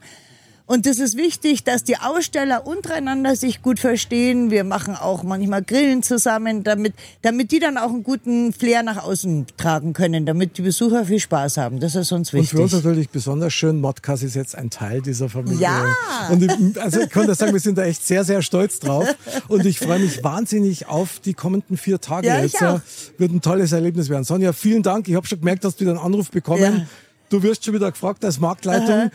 Und 0.67 0.87
das 0.87 0.97
ist 0.97 1.15
wichtig, 1.15 1.63
dass 1.63 1.83
die 1.83 1.97
Aussteller 1.97 2.65
untereinander 2.65 3.35
sich 3.35 3.61
gut 3.61 3.79
verstehen. 3.79 4.49
Wir 4.49 4.63
machen 4.63 4.95
auch 4.95 5.21
manchmal 5.21 5.61
Grillen 5.61 6.01
zusammen, 6.01 6.63
damit, 6.63 6.95
damit 7.21 7.51
die 7.51 7.59
dann 7.59 7.77
auch 7.77 7.89
einen 7.89 8.01
guten 8.01 8.51
Flair 8.51 8.81
nach 8.81 9.03
außen 9.03 9.45
tragen 9.57 9.93
können, 9.93 10.25
damit 10.25 10.57
die 10.57 10.63
Besucher 10.63 11.05
viel 11.05 11.19
Spaß 11.19 11.57
haben. 11.57 11.79
Das 11.79 11.93
ist 11.93 12.11
uns 12.11 12.33
Und 12.33 12.39
wichtig. 12.39 12.57
für 12.57 12.63
uns 12.63 12.73
natürlich 12.73 13.09
besonders 13.09 13.53
schön, 13.53 13.79
Modcast 13.79 14.23
ist 14.23 14.35
jetzt 14.35 14.55
ein 14.55 14.71
Teil 14.71 15.03
dieser 15.03 15.29
Familie. 15.29 15.61
Ja. 15.61 15.85
Und 16.31 16.41
ich, 16.41 16.81
also 16.81 17.01
ich 17.01 17.09
das 17.09 17.37
sagen, 17.37 17.53
wir 17.53 17.59
sind 17.59 17.77
da 17.77 17.83
echt 17.83 18.05
sehr, 18.05 18.23
sehr 18.23 18.41
stolz 18.41 18.79
drauf. 18.79 19.07
Und 19.47 19.67
ich 19.67 19.77
freue 19.77 19.99
mich 19.99 20.23
wahnsinnig 20.23 20.87
auf 20.87 21.19
die 21.19 21.35
kommenden 21.35 21.77
vier 21.77 22.01
Tage. 22.01 22.27
Ja, 22.27 22.39
jetzt 22.39 22.59
äh, 22.61 22.65
auch. 22.65 22.81
wird 23.19 23.31
ein 23.31 23.41
tolles 23.41 23.71
Erlebnis 23.71 24.09
werden. 24.09 24.23
Sonja, 24.23 24.51
vielen 24.51 24.81
Dank. 24.81 25.07
Ich 25.07 25.15
habe 25.15 25.27
schon 25.27 25.39
gemerkt, 25.39 25.63
dass 25.63 25.75
du 25.75 25.81
wieder 25.81 25.91
einen 25.91 25.99
Anruf 25.99 26.31
bekommen. 26.31 26.61
Ja. 26.61 26.85
Du 27.29 27.43
wirst 27.43 27.65
schon 27.65 27.73
wieder 27.73 27.91
gefragt 27.91 28.23
als 28.23 28.39
Marktleitung. 28.39 29.11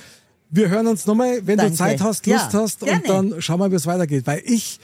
Wir 0.51 0.69
hören 0.69 0.87
uns 0.89 1.07
nochmal, 1.07 1.47
wenn 1.47 1.59
Danke. 1.59 1.73
du 1.73 1.77
Zeit 1.79 2.01
hast, 2.01 2.27
Lust 2.27 2.53
Ja, 2.53 2.61
hast. 2.61 2.81
gerne. 2.81 3.01
Und 3.03 3.09
dann 3.33 3.43
schauen 3.43 3.61
wir, 3.61 3.71
wie 3.71 3.77
es 3.77 3.87
weitergeht. 3.87 4.27
Weil 4.27 4.43
ich 4.45 4.81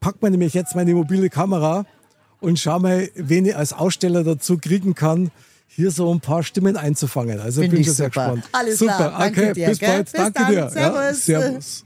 pack 0.00 0.20
mir 0.20 0.30
nämlich 0.30 0.52
jetzt 0.54 0.74
meine 0.74 0.94
mobile 0.94 1.30
Kamera 1.30 1.86
und 2.40 2.58
schau 2.58 2.78
mal, 2.80 3.08
wen 3.14 3.46
ich 3.46 3.56
als 3.56 3.72
Aussteller 3.72 4.24
dazu 4.24 4.58
kriegen 4.58 4.94
kann, 4.94 5.30
hier 5.68 5.90
so 5.90 6.12
ein 6.12 6.20
paar 6.20 6.42
Stimmen 6.42 6.76
einzufangen. 6.76 7.38
Also 7.38 7.60
Find 7.60 7.72
bin 7.72 7.80
ich 7.82 7.86
schon 7.86 7.94
sehr 7.96 8.06
super. 8.06 8.34
gespannt. 8.34 8.48
Alles 8.52 8.78
super. 8.78 8.96
klar. 8.96 9.18
Danke 9.18 9.40
okay, 9.42 9.52
dir, 9.52 9.68
bis 9.68 9.78
bald. 9.78 10.04
Bis 10.04 10.12
Danke 10.12 10.32
dann. 10.38 10.50
dir. 10.50 10.58
Ja, 10.58 10.70
Servus. 10.70 11.24
servus. 11.24 11.84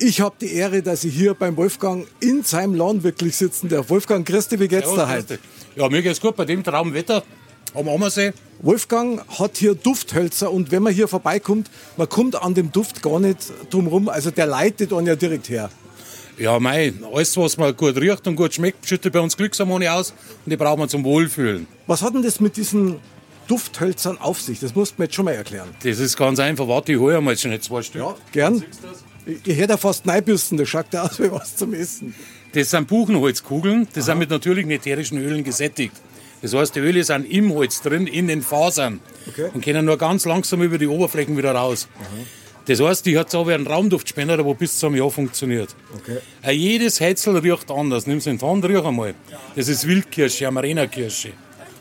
Ich 0.00 0.20
habe 0.20 0.34
die 0.40 0.52
Ehre, 0.52 0.82
dass 0.82 1.04
ich 1.04 1.14
hier 1.14 1.34
beim 1.34 1.56
Wolfgang 1.56 2.06
in 2.18 2.42
seinem 2.42 2.74
Laden 2.74 3.04
wirklich 3.04 3.36
sitzen 3.36 3.68
darf. 3.68 3.90
Wolfgang, 3.90 4.26
Christi, 4.26 4.58
wie 4.58 4.66
geht's 4.66 4.92
da 4.92 5.08
heute? 5.08 5.38
Ja, 5.76 5.88
mir 5.88 6.02
geht's 6.02 6.20
gut 6.20 6.34
bei 6.34 6.44
dem 6.44 6.64
Traumwetter 6.64 7.22
am 7.74 7.88
Ammersee. 7.88 8.32
Wolfgang 8.60 9.22
hat 9.38 9.56
hier 9.58 9.74
Dufthölzer 9.74 10.50
und 10.50 10.70
wenn 10.70 10.82
man 10.82 10.92
hier 10.92 11.08
vorbeikommt, 11.08 11.70
man 11.96 12.08
kommt 12.08 12.40
an 12.40 12.54
dem 12.54 12.72
Duft 12.72 13.02
gar 13.02 13.20
nicht 13.20 13.52
drum 13.70 13.88
rum. 13.88 14.08
Also 14.08 14.30
der 14.30 14.46
leitet 14.46 14.92
einen 14.92 15.06
ja 15.06 15.16
direkt 15.16 15.48
her. 15.48 15.70
Ja, 16.38 16.58
mei, 16.58 16.92
alles, 17.12 17.36
was 17.36 17.56
man 17.56 17.76
gut 17.76 17.96
riecht 17.96 18.26
und 18.26 18.34
gut 18.36 18.54
schmeckt, 18.54 18.88
schüttet 18.88 19.12
bei 19.12 19.20
uns 19.20 19.36
Glückshormone 19.36 19.92
aus 19.92 20.10
und 20.44 20.50
die 20.50 20.56
brauchen 20.56 20.80
wir 20.80 20.88
zum 20.88 21.04
Wohlfühlen. 21.04 21.66
Was 21.86 22.02
hat 22.02 22.14
denn 22.14 22.22
das 22.22 22.40
mit 22.40 22.56
diesen 22.56 22.96
Dufthölzern 23.46 24.18
auf 24.18 24.40
sich? 24.40 24.58
Das 24.58 24.74
musst 24.74 24.92
du 24.92 25.02
mir 25.02 25.04
jetzt 25.04 25.14
schon 25.14 25.26
mal 25.26 25.34
erklären. 25.34 25.68
Das 25.84 26.00
ist 26.00 26.16
ganz 26.16 26.40
einfach. 26.40 26.66
Warte, 26.66 26.92
ich 26.92 26.98
hole 26.98 27.18
einmal 27.18 27.36
schnell 27.36 27.60
zwei 27.60 27.82
Stück. 27.82 28.00
Ja, 28.02 28.16
gern. 28.32 28.64
Ich, 29.26 29.46
ich 29.46 29.56
hätte 29.56 29.74
ja 29.74 29.76
fast 29.76 30.06
Neibüsten, 30.06 30.58
das 30.58 30.68
schaut 30.68 30.86
ja 30.92 31.02
aus 31.02 31.20
wie 31.20 31.30
was 31.30 31.54
zum 31.54 31.72
Essen. 31.72 32.14
Das 32.52 32.70
sind 32.70 32.88
Buchenholzkugeln, 32.88 33.88
die 33.94 34.00
sind 34.00 34.18
mit 34.18 34.30
natürlichen 34.30 34.70
ätherischen 34.70 35.18
Ölen 35.18 35.44
gesättigt. 35.44 35.94
Das 36.44 36.52
heißt, 36.52 36.74
die 36.76 36.80
Öle 36.80 37.02
sind 37.02 37.24
im 37.32 37.54
Holz 37.54 37.80
drin, 37.80 38.06
in 38.06 38.28
den 38.28 38.42
Fasern 38.42 39.00
Okay. 39.26 39.48
und 39.54 39.64
können 39.64 39.86
nur 39.86 39.96
ganz 39.96 40.26
langsam 40.26 40.60
über 40.62 40.76
die 40.76 40.86
Oberflächen 40.86 41.38
wieder 41.38 41.52
raus. 41.52 41.88
Das 42.66 42.80
heißt, 42.80 43.06
die 43.06 43.16
hat 43.18 43.30
so 43.30 43.48
wie 43.48 43.54
einen 43.54 43.66
Raumduftspender, 43.66 44.36
der 44.36 44.44
bis 44.54 44.78
zum 44.78 44.94
Jahr 44.94 45.10
funktioniert. 45.10 45.74
Okay. 45.96 46.18
Äh, 46.42 46.52
jedes 46.52 47.00
Heizel 47.00 47.38
riecht 47.38 47.70
anders. 47.70 48.06
Nimm 48.06 48.18
es 48.18 48.26
in 48.26 48.36
die 48.36 48.44
Hand, 48.44 48.62
riech 48.66 48.84
einmal. 48.84 49.14
Das 49.56 49.68
ist 49.68 49.88
Wildkirsche, 49.88 50.46
Amarena-Kirsche. 50.46 51.30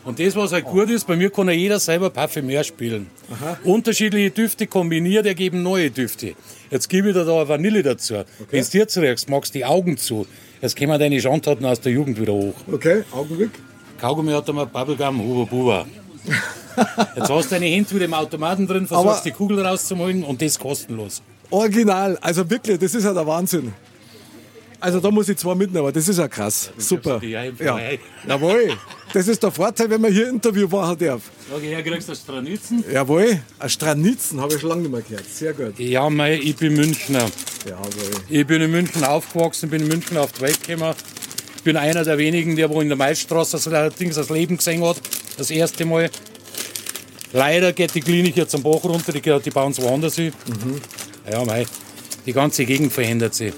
Und 0.06 0.20
das, 0.20 0.34
was 0.38 0.54
halt 0.54 0.64
gut 0.64 0.90
ist, 0.90 1.08
bei 1.08 1.18
mir 1.18 1.30
kann 1.30 1.48
ja 1.48 1.54
jeder 1.54 1.80
selber 1.82 2.10
Parfümeur 2.10 2.64
spielen. 2.64 3.08
Unterschiedliche 3.66 4.32
Düfte 4.32 4.68
kombiniert 4.68 5.26
ergeben 5.26 5.62
neue 5.62 5.92
Düfte. 5.92 6.36
Jetzt 6.72 6.88
gebe 6.88 7.10
ich 7.10 7.16
dir 7.16 7.26
da 7.26 7.36
eine 7.36 7.50
Vanille 7.50 7.84
dazu. 7.84 8.24
Wenn 8.50 8.64
du 8.64 8.78
jetzt 8.78 8.98
riechst, 8.98 9.30
machst 9.30 9.54
du 9.56 9.60
die 9.60 9.66
Augen 9.66 9.98
zu. 9.98 10.26
Jetzt 10.62 10.78
kommen 10.78 10.98
deine 10.98 11.20
Schandtaten 11.20 11.66
aus 11.66 11.82
der 11.82 11.92
Jugend 11.92 12.18
wieder 12.18 12.32
hoch. 12.32 12.56
Okay, 12.72 13.04
Augenblick. 13.12 13.52
Kaugummi 14.04 14.34
hat 14.34 14.50
einmal 14.50 14.66
Bubblegum, 14.66 15.18
Huba 15.22 15.46
Buba. 15.50 15.86
Jetzt 17.16 17.30
hast 17.30 17.46
du 17.46 17.56
deine 17.56 17.68
Hände 17.68 17.90
wieder 17.96 18.04
im 18.04 18.14
Automaten 18.14 18.68
drin, 18.68 18.86
Aber- 18.90 19.04
versuchst 19.04 19.24
die 19.26 19.32
Kugel 19.32 19.66
rauszuholen 19.66 20.26
und 20.26 20.42
das 20.42 20.60
kostenlos. 20.60 21.22
Original, 21.50 22.18
also 22.20 22.50
wirklich, 22.50 22.78
das 22.80 22.94
ist 22.96 23.06
ja 23.06 23.14
der 23.14 23.26
Wahnsinn. 23.26 23.72
Also 24.82 25.00
da 25.00 25.10
muss 25.10 25.30
ich 25.30 25.38
zwar 25.38 25.56
mitnehmen, 25.56 25.80
aber 25.86 25.94
das 25.94 26.06
ist 26.10 26.18
ja 26.18 26.28
krass. 26.28 26.70
Super. 26.78 27.18
die 27.22 27.34
einfach 27.38 27.64
Ja. 27.64 27.76
ein. 27.76 27.98
Jawohl. 28.28 28.76
Das 29.14 29.26
ist 29.30 29.42
der 29.42 29.52
Vorteil, 29.52 29.90
wenn 29.90 30.02
man 30.02 30.12
hier 30.12 30.28
Interview 30.28 30.68
machen 30.68 30.98
darf. 30.98 31.22
Sag 31.50 31.64
ich, 31.64 31.70
her, 31.70 31.82
kriegst 31.82 32.10
du 32.10 32.16
Stranitzen? 32.16 32.84
Jawohl. 32.92 33.40
Ein 33.60 33.70
Stranitzen 33.70 34.42
habe 34.42 34.54
ich 34.56 34.60
schon 34.60 34.68
lange 34.72 34.82
nicht 34.82 34.92
mehr 34.92 35.02
gehört. 35.02 35.26
Sehr 35.30 35.54
gut. 35.54 35.80
Ja, 35.80 36.10
mei, 36.10 36.36
ich 36.44 36.58
bin 36.58 36.74
Münchner. 36.74 37.26
Jawohl. 37.66 38.12
Ich 38.28 38.46
bin 38.46 38.62
in 38.64 38.72
München 38.72 39.06
aufgewachsen, 39.06 39.70
bin 39.70 39.84
in 39.84 39.88
München 39.88 40.18
auf 40.18 40.34
die 40.34 40.42
Welt 40.42 40.62
gekommen. 40.68 40.94
Ich 41.64 41.66
bin 41.66 41.78
einer 41.78 42.04
der 42.04 42.18
wenigen, 42.18 42.58
der 42.58 42.70
wo 42.70 42.82
in 42.82 42.90
der 42.90 42.98
Maisstraße 42.98 43.54
das, 43.54 43.70
allerdings 43.70 44.16
das 44.16 44.30
Leben 44.30 44.58
gesehen 44.58 44.84
hat. 44.84 44.98
Das 45.38 45.50
erste 45.50 45.86
Mal. 45.86 46.10
Leider 47.32 47.72
geht 47.72 47.96
die 47.96 48.02
Klinik 48.02 48.36
jetzt 48.36 48.54
am 48.54 48.64
Bach 48.64 48.84
runter, 48.84 49.14
die, 49.14 49.22
die 49.22 49.50
bauen 49.50 49.72
es 49.72 49.82
woanders 49.82 50.16
hin. 50.18 50.34
Ja, 51.32 51.46
mei, 51.46 51.66
die 52.26 52.34
ganze 52.34 52.66
Gegend 52.66 52.92
verändert 52.92 53.34
sich. 53.34 53.54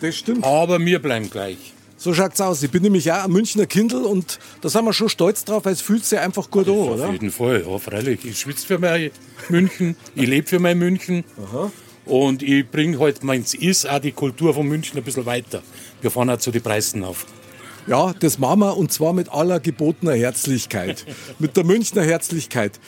Das 0.00 0.16
stimmt. 0.16 0.42
Aber 0.42 0.80
wir 0.80 0.98
bleiben 1.00 1.28
gleich. 1.28 1.74
So 1.98 2.14
schaut's 2.14 2.40
aus. 2.40 2.62
Ich 2.62 2.70
bin 2.70 2.82
nämlich 2.82 3.12
auch 3.12 3.24
ein 3.24 3.30
Münchner 3.30 3.66
Kindl 3.66 3.96
und 4.04 4.38
da 4.62 4.70
sind 4.70 4.86
wir 4.86 4.94
schon 4.94 5.10
stolz 5.10 5.44
drauf, 5.44 5.66
weil 5.66 5.74
es 5.74 5.82
fühlt 5.82 6.06
sich 6.06 6.18
einfach 6.18 6.50
gut 6.50 6.66
an, 6.66 6.72
Auf 6.72 6.92
oder? 6.92 7.10
jeden 7.12 7.30
Fall, 7.30 7.62
ja, 7.68 7.78
freilich. 7.78 8.24
Ich 8.24 8.40
schwitze 8.40 8.66
für 8.66 8.78
mein 8.78 9.10
München, 9.50 9.96
ich 10.14 10.26
lebe 10.26 10.48
für 10.48 10.60
mein 10.60 10.78
München. 10.78 11.24
Und 12.06 12.42
ich 12.42 12.68
bringe 12.70 12.98
halt 12.98 13.24
meins 13.24 13.54
ist 13.54 13.88
auch 13.88 13.98
die 13.98 14.12
Kultur 14.12 14.54
von 14.54 14.66
München 14.66 14.98
ein 14.98 15.04
bisschen 15.04 15.26
weiter. 15.26 15.62
Wir 16.00 16.10
fahren 16.10 16.30
auch 16.30 16.38
zu 16.38 16.50
den 16.50 16.62
Preisen 16.62 17.02
auf. 17.02 17.26
Ja, 17.86 18.14
das 18.18 18.38
machen 18.38 18.60
wir 18.60 18.76
und 18.76 18.92
zwar 18.92 19.12
mit 19.12 19.30
aller 19.30 19.60
gebotener 19.60 20.14
Herzlichkeit. 20.14 21.04
mit 21.38 21.56
der 21.56 21.64
Münchner 21.64 22.02
Herzlichkeit. 22.02 22.78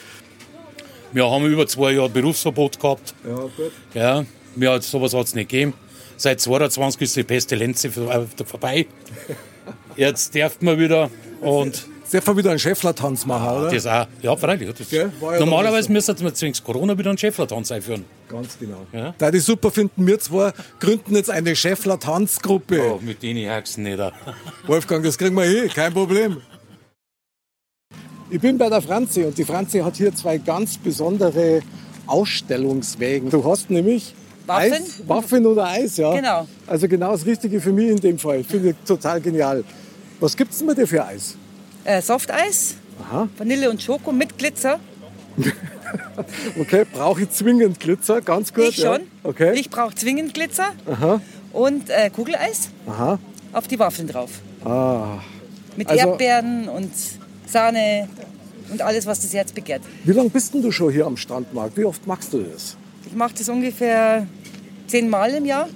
Wir 1.13 1.29
haben 1.29 1.45
über 1.45 1.67
zwei 1.67 1.93
Jahre 1.93 2.09
Berufsverbot 2.09 2.79
gehabt. 2.79 3.13
Ja, 3.25 3.35
gut. 3.35 3.71
Ja, 3.93 4.25
mir 4.55 4.71
hat 4.71 4.83
sowas 4.83 5.13
hat's 5.13 5.35
nicht 5.35 5.49
gegeben. 5.49 5.73
Seit 6.17 6.41
22 6.41 7.01
ist 7.01 7.15
die 7.15 7.23
Pestilenz 7.23 7.83
äh, 7.85 7.91
vorbei. 8.45 8.87
Jetzt 9.95 10.35
darf 10.35 10.61
man 10.61 10.79
wieder 10.79 11.09
und 11.41 11.87
Darf 12.11 12.25
man 12.25 12.37
wieder 12.37 12.51
einen 12.51 12.59
Schäffler-Tanz 12.59 13.25
machen, 13.25 13.57
oder? 13.57 13.71
das 13.71 13.85
auch. 13.85 14.07
Ja, 14.21 14.35
freilich. 14.37 14.73
Das, 14.73 14.89
Gell? 14.89 15.11
War 15.19 15.33
ja 15.33 15.39
normalerweise 15.39 15.91
müsste 15.91 16.15
man 16.23 16.33
zwingend 16.33 16.63
Corona 16.63 16.97
wieder 16.97 17.09
einen 17.09 17.17
Schäfflertanz 17.17 17.71
einführen. 17.71 18.05
Ganz 18.29 18.57
genau. 18.57 18.85
Ja. 18.93 19.13
Da 19.17 19.29
die 19.29 19.39
super 19.39 19.71
finden, 19.71 20.07
wir 20.07 20.17
zwei 20.19 20.53
gründen 20.79 21.15
jetzt 21.15 21.29
eine 21.29 21.55
Schäffler-Tanzgruppe. 21.55 22.93
Oh, 22.93 22.99
mit 23.01 23.23
denen 23.23 23.43
herzen 23.43 23.83
nicht. 23.83 23.99
Wolfgang, 24.65 25.03
das 25.03 25.17
kriegen 25.17 25.35
wir 25.35 25.43
hin, 25.43 25.69
kein 25.69 25.93
Problem. 25.93 26.37
Ich 28.29 28.39
bin 28.39 28.57
bei 28.57 28.69
der 28.69 28.81
Franzi 28.81 29.23
und 29.23 29.37
die 29.37 29.45
Franzi 29.45 29.79
hat 29.79 29.95
hier 29.97 30.13
zwei 30.15 30.37
ganz 30.37 30.77
besondere 30.77 31.61
Ausstellungswägen. 32.07 33.29
Du 33.29 33.43
hast 33.43 33.69
nämlich 33.69 34.13
Waffen? 34.45 34.73
Eis, 34.73 35.01
Waffen 35.07 35.45
oder 35.45 35.65
Eis, 35.67 35.97
ja. 35.97 36.13
Genau. 36.15 36.47
Also 36.67 36.87
genau 36.87 37.11
das 37.11 37.25
Richtige 37.25 37.59
für 37.59 37.73
mich 37.73 37.89
in 37.89 37.99
dem 37.99 38.17
Fall. 38.17 38.43
Finde 38.43 38.69
ich 38.69 38.75
total 38.85 39.19
genial. 39.19 39.63
Was 40.19 40.35
gibt's 40.35 40.59
denn 40.59 40.67
bei 40.67 40.73
dir 40.73 40.87
für 40.87 41.05
Eis? 41.05 41.35
Äh, 41.87 42.01
Softeis, 42.01 42.75
Aha. 43.01 43.29
Vanille 43.37 43.69
und 43.69 43.81
Schoko 43.81 44.11
mit 44.11 44.37
Glitzer. 44.37 44.79
Okay, 46.59 46.85
brauche 46.91 47.21
ich 47.21 47.29
zwingend 47.29 47.79
Glitzer, 47.79 48.19
ganz 48.21 48.53
gut. 48.53 48.65
ich 48.65 48.75
schon. 48.75 49.01
Ja. 49.01 49.07
Okay. 49.23 49.53
Ich 49.57 49.69
brauche 49.69 49.95
zwingend 49.95 50.33
Glitzer. 50.33 50.73
Aha. 50.85 51.21
Und 51.53 51.89
äh, 51.89 52.09
Kugeleis 52.09 52.69
Aha. 52.87 53.17
auf 53.53 53.67
die 53.69 53.79
Waffeln 53.79 54.09
drauf. 54.09 54.29
Ah. 54.65 55.19
Mit 55.77 55.87
Also- 55.87 56.09
Erdbeeren 56.09 56.67
und 56.67 56.91
Sahne 57.45 58.09
und 58.69 58.81
alles, 58.81 59.05
was 59.05 59.21
das 59.21 59.33
Herz 59.33 59.53
begehrt. 59.53 59.81
Wie 60.03 60.11
lange 60.11 60.29
bist 60.29 60.53
denn 60.53 60.61
du 60.61 60.71
schon 60.73 60.91
hier 60.91 61.05
am 61.05 61.15
Strandmarkt? 61.15 61.77
Wie 61.77 61.85
oft 61.85 62.05
machst 62.05 62.33
du 62.33 62.39
das? 62.43 62.75
Ich 63.05 63.13
mache 63.15 63.33
das 63.37 63.47
ungefähr 63.47 64.27
zehnmal 64.87 65.31
im 65.35 65.45
Jahr. 65.45 65.69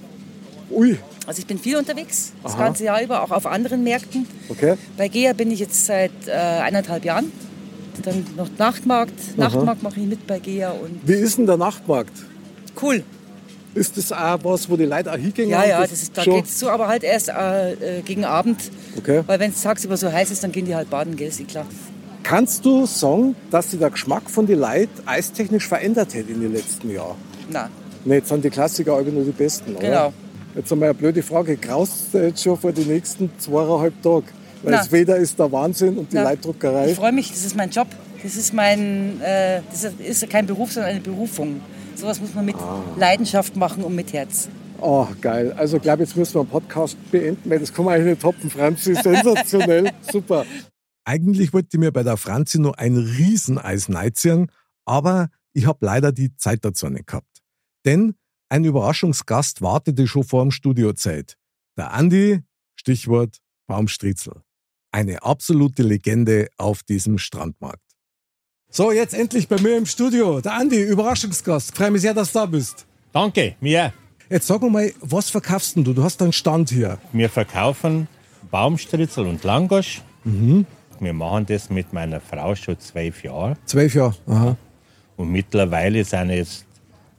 Ui, 0.70 0.98
Also 1.26 1.38
ich 1.40 1.46
bin 1.46 1.58
viel 1.58 1.76
unterwegs, 1.76 2.32
das 2.42 2.54
Aha. 2.54 2.64
ganze 2.64 2.84
Jahr 2.84 3.00
über, 3.02 3.22
auch 3.22 3.30
auf 3.30 3.46
anderen 3.46 3.84
Märkten. 3.84 4.26
okay. 4.48 4.74
Bei 4.96 5.08
GEA 5.08 5.32
bin 5.32 5.50
ich 5.50 5.60
jetzt 5.60 5.86
seit 5.86 6.10
äh, 6.26 6.32
eineinhalb 6.32 7.04
Jahren. 7.04 7.30
Dann 8.02 8.24
noch 8.36 8.48
Nachtmarkt. 8.58 9.36
Nachtmarkt 9.38 9.82
mache 9.82 10.00
ich 10.00 10.06
mit 10.06 10.26
bei 10.26 10.38
GEA 10.38 10.70
und 10.72 11.00
Wie 11.06 11.12
ist 11.12 11.38
denn 11.38 11.46
der 11.46 11.56
Nachtmarkt? 11.58 12.12
cool. 12.80 13.04
Ist 13.74 13.96
das 13.96 14.12
auch 14.12 14.38
was, 14.42 14.68
wo 14.68 14.76
die 14.76 14.84
Leute 14.84 15.10
auch 15.12 15.16
hingehen? 15.16 15.48
Ja, 15.48 15.64
ja, 15.64 15.80
das 15.80 15.92
ist, 15.92 16.16
da 16.16 16.22
schon- 16.22 16.34
geht's 16.36 16.58
zu, 16.58 16.68
aber 16.68 16.88
halt 16.88 17.04
erst 17.04 17.28
äh, 17.30 17.72
äh, 17.98 18.02
gegen 18.02 18.24
Abend. 18.24 18.58
Okay. 18.98 19.22
Weil 19.26 19.38
wenn 19.40 19.50
es 19.50 19.62
tagsüber 19.62 19.96
so 19.96 20.10
heiß 20.12 20.30
ist, 20.30 20.42
dann 20.44 20.52
gehen 20.52 20.66
die 20.66 20.74
halt 20.74 20.90
baden, 20.90 21.16
gell, 21.16 21.28
ist 21.28 21.40
eh 21.40 21.44
klar. 21.44 21.64
Kannst 22.22 22.64
du 22.66 22.84
sagen, 22.86 23.34
dass 23.50 23.70
sich 23.70 23.80
der 23.80 23.88
Geschmack 23.90 24.28
von 24.28 24.46
den 24.46 24.58
Leuten 24.60 24.90
eistechnisch 25.06 25.66
verändert 25.68 26.14
hat 26.14 26.28
in 26.28 26.40
den 26.40 26.52
letzten 26.52 26.90
Jahren? 26.90 27.16
Na, 27.50 27.68
Nee, 28.04 28.16
jetzt 28.16 28.28
sind 28.30 28.44
die 28.44 28.50
Klassiker 28.50 28.94
alle 28.94 29.10
nur 29.12 29.24
die 29.24 29.30
besten, 29.30 29.76
oder? 29.76 29.80
Genau. 29.88 30.12
Jetzt 30.54 30.70
einmal 30.72 30.90
eine 30.90 30.98
blöde 30.98 31.22
Frage. 31.22 31.56
Graust 31.56 32.12
du 32.12 32.18
jetzt 32.18 32.42
schon 32.42 32.58
vor 32.58 32.72
den 32.72 32.86
nächsten 32.88 33.30
zweieinhalb 33.38 34.02
Tagen? 34.02 34.26
Weil 34.62 34.72
Na. 34.72 34.78
das 34.78 34.92
Wetter 34.92 35.16
ist 35.16 35.38
der 35.38 35.50
Wahnsinn 35.50 35.96
und 35.96 36.12
die 36.12 36.16
na. 36.16 36.24
Leitdruckerei. 36.24 36.90
Ich 36.90 36.96
freue 36.96 37.12
mich, 37.12 37.30
das 37.30 37.44
ist 37.44 37.56
mein 37.56 37.70
Job. 37.70 37.88
Das 38.22 38.36
ist 38.36 38.52
mein, 38.52 39.20
äh, 39.20 39.62
das 39.70 39.84
ist 39.84 40.28
kein 40.30 40.46
Beruf, 40.46 40.72
sondern 40.72 40.92
eine 40.92 41.00
Berufung. 41.00 41.60
Sowas 41.96 42.20
muss 42.20 42.34
man 42.34 42.44
mit 42.44 42.54
Ah. 42.56 42.80
Leidenschaft 42.96 43.56
machen 43.56 43.82
und 43.82 43.94
mit 43.96 44.12
Herz. 44.12 44.48
Oh, 44.80 45.06
geil. 45.20 45.52
Also 45.56 45.76
ich 45.76 45.82
glaube, 45.82 46.02
jetzt 46.02 46.16
müssen 46.16 46.34
wir 46.34 46.44
den 46.44 46.50
Podcast 46.50 46.96
beenden, 47.10 47.48
weil 47.50 47.58
das 47.58 47.72
kann 47.72 47.84
man 47.84 47.94
eigentlich 47.94 48.10
nicht 48.10 48.22
toppen, 48.22 48.50
Franzi. 48.50 48.94
Sensationell. 48.94 49.90
Super. 50.12 50.44
Eigentlich 51.04 51.52
wollte 51.52 51.68
ich 51.72 51.78
mir 51.80 51.92
bei 51.92 52.02
der 52.02 52.16
Franzi 52.16 52.60
nur 52.60 52.78
ein 52.78 52.96
Rieseneis 52.96 53.88
neiziehen, 53.88 54.50
aber 54.84 55.28
ich 55.52 55.66
habe 55.66 55.84
leider 55.84 56.12
die 56.12 56.36
Zeit 56.36 56.64
dazu 56.64 56.88
nicht 56.88 57.06
gehabt. 57.08 57.26
Denn 57.84 58.14
ein 58.52 58.64
Überraschungsgast 58.64 59.62
wartete 59.62 60.06
schon 60.06 60.24
vor 60.24 60.42
dem 60.42 60.50
Studiozeit. 60.50 61.38
Der 61.78 61.94
Andi, 61.94 62.40
Stichwort 62.74 63.38
Baumstriezel. 63.66 64.42
Eine 64.90 65.22
absolute 65.22 65.82
Legende 65.82 66.48
auf 66.58 66.82
diesem 66.82 67.16
Strandmarkt. 67.16 67.80
So, 68.68 68.92
jetzt 68.92 69.14
endlich 69.14 69.48
bei 69.48 69.58
mir 69.58 69.78
im 69.78 69.86
Studio. 69.86 70.42
Der 70.42 70.52
Andi, 70.52 70.82
Überraschungsgast. 70.82 71.74
Freue 71.74 71.92
mich 71.92 72.02
sehr, 72.02 72.12
dass 72.12 72.32
du 72.32 72.40
da 72.40 72.46
bist. 72.46 72.86
Danke, 73.10 73.56
mir. 73.60 73.94
Jetzt 74.28 74.48
sag 74.48 74.60
mal, 74.60 74.92
was 75.00 75.30
verkaufst 75.30 75.76
denn 75.76 75.84
du? 75.84 75.94
Du 75.94 76.02
hast 76.02 76.20
einen 76.20 76.34
Stand 76.34 76.68
hier. 76.68 76.98
Wir 77.12 77.30
verkaufen 77.30 78.06
Baumstritzel 78.50 79.26
und 79.26 79.44
Langosch. 79.44 80.02
Mhm. 80.24 80.66
Wir 81.00 81.14
machen 81.14 81.46
das 81.46 81.70
mit 81.70 81.94
meiner 81.94 82.20
Frau 82.20 82.54
schon 82.54 82.78
zwölf 82.78 83.24
Jahre. 83.24 83.56
Zwölf 83.64 83.94
Jahre. 83.94 84.14
Aha. 84.26 84.56
Und 85.16 85.30
mittlerweile 85.32 86.04
sind 86.04 86.28
jetzt, 86.28 86.66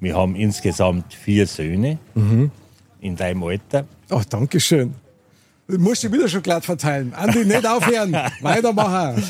wir 0.03 0.15
haben 0.15 0.35
insgesamt 0.35 1.13
vier 1.13 1.47
Söhne 1.47 1.97
Mhm. 2.13 2.51
in 3.01 3.15
deinem 3.15 3.43
Alter. 3.43 3.85
Ach, 4.09 4.25
danke 4.25 4.59
schön. 4.59 4.93
Du 5.67 5.77
musst 5.79 6.03
wieder 6.11 6.27
schon 6.27 6.43
glatt 6.43 6.65
verteilen. 6.65 7.13
Andi, 7.13 7.45
nicht 7.45 7.65
aufhören. 7.65 8.13
Weitermachen. 8.41 9.23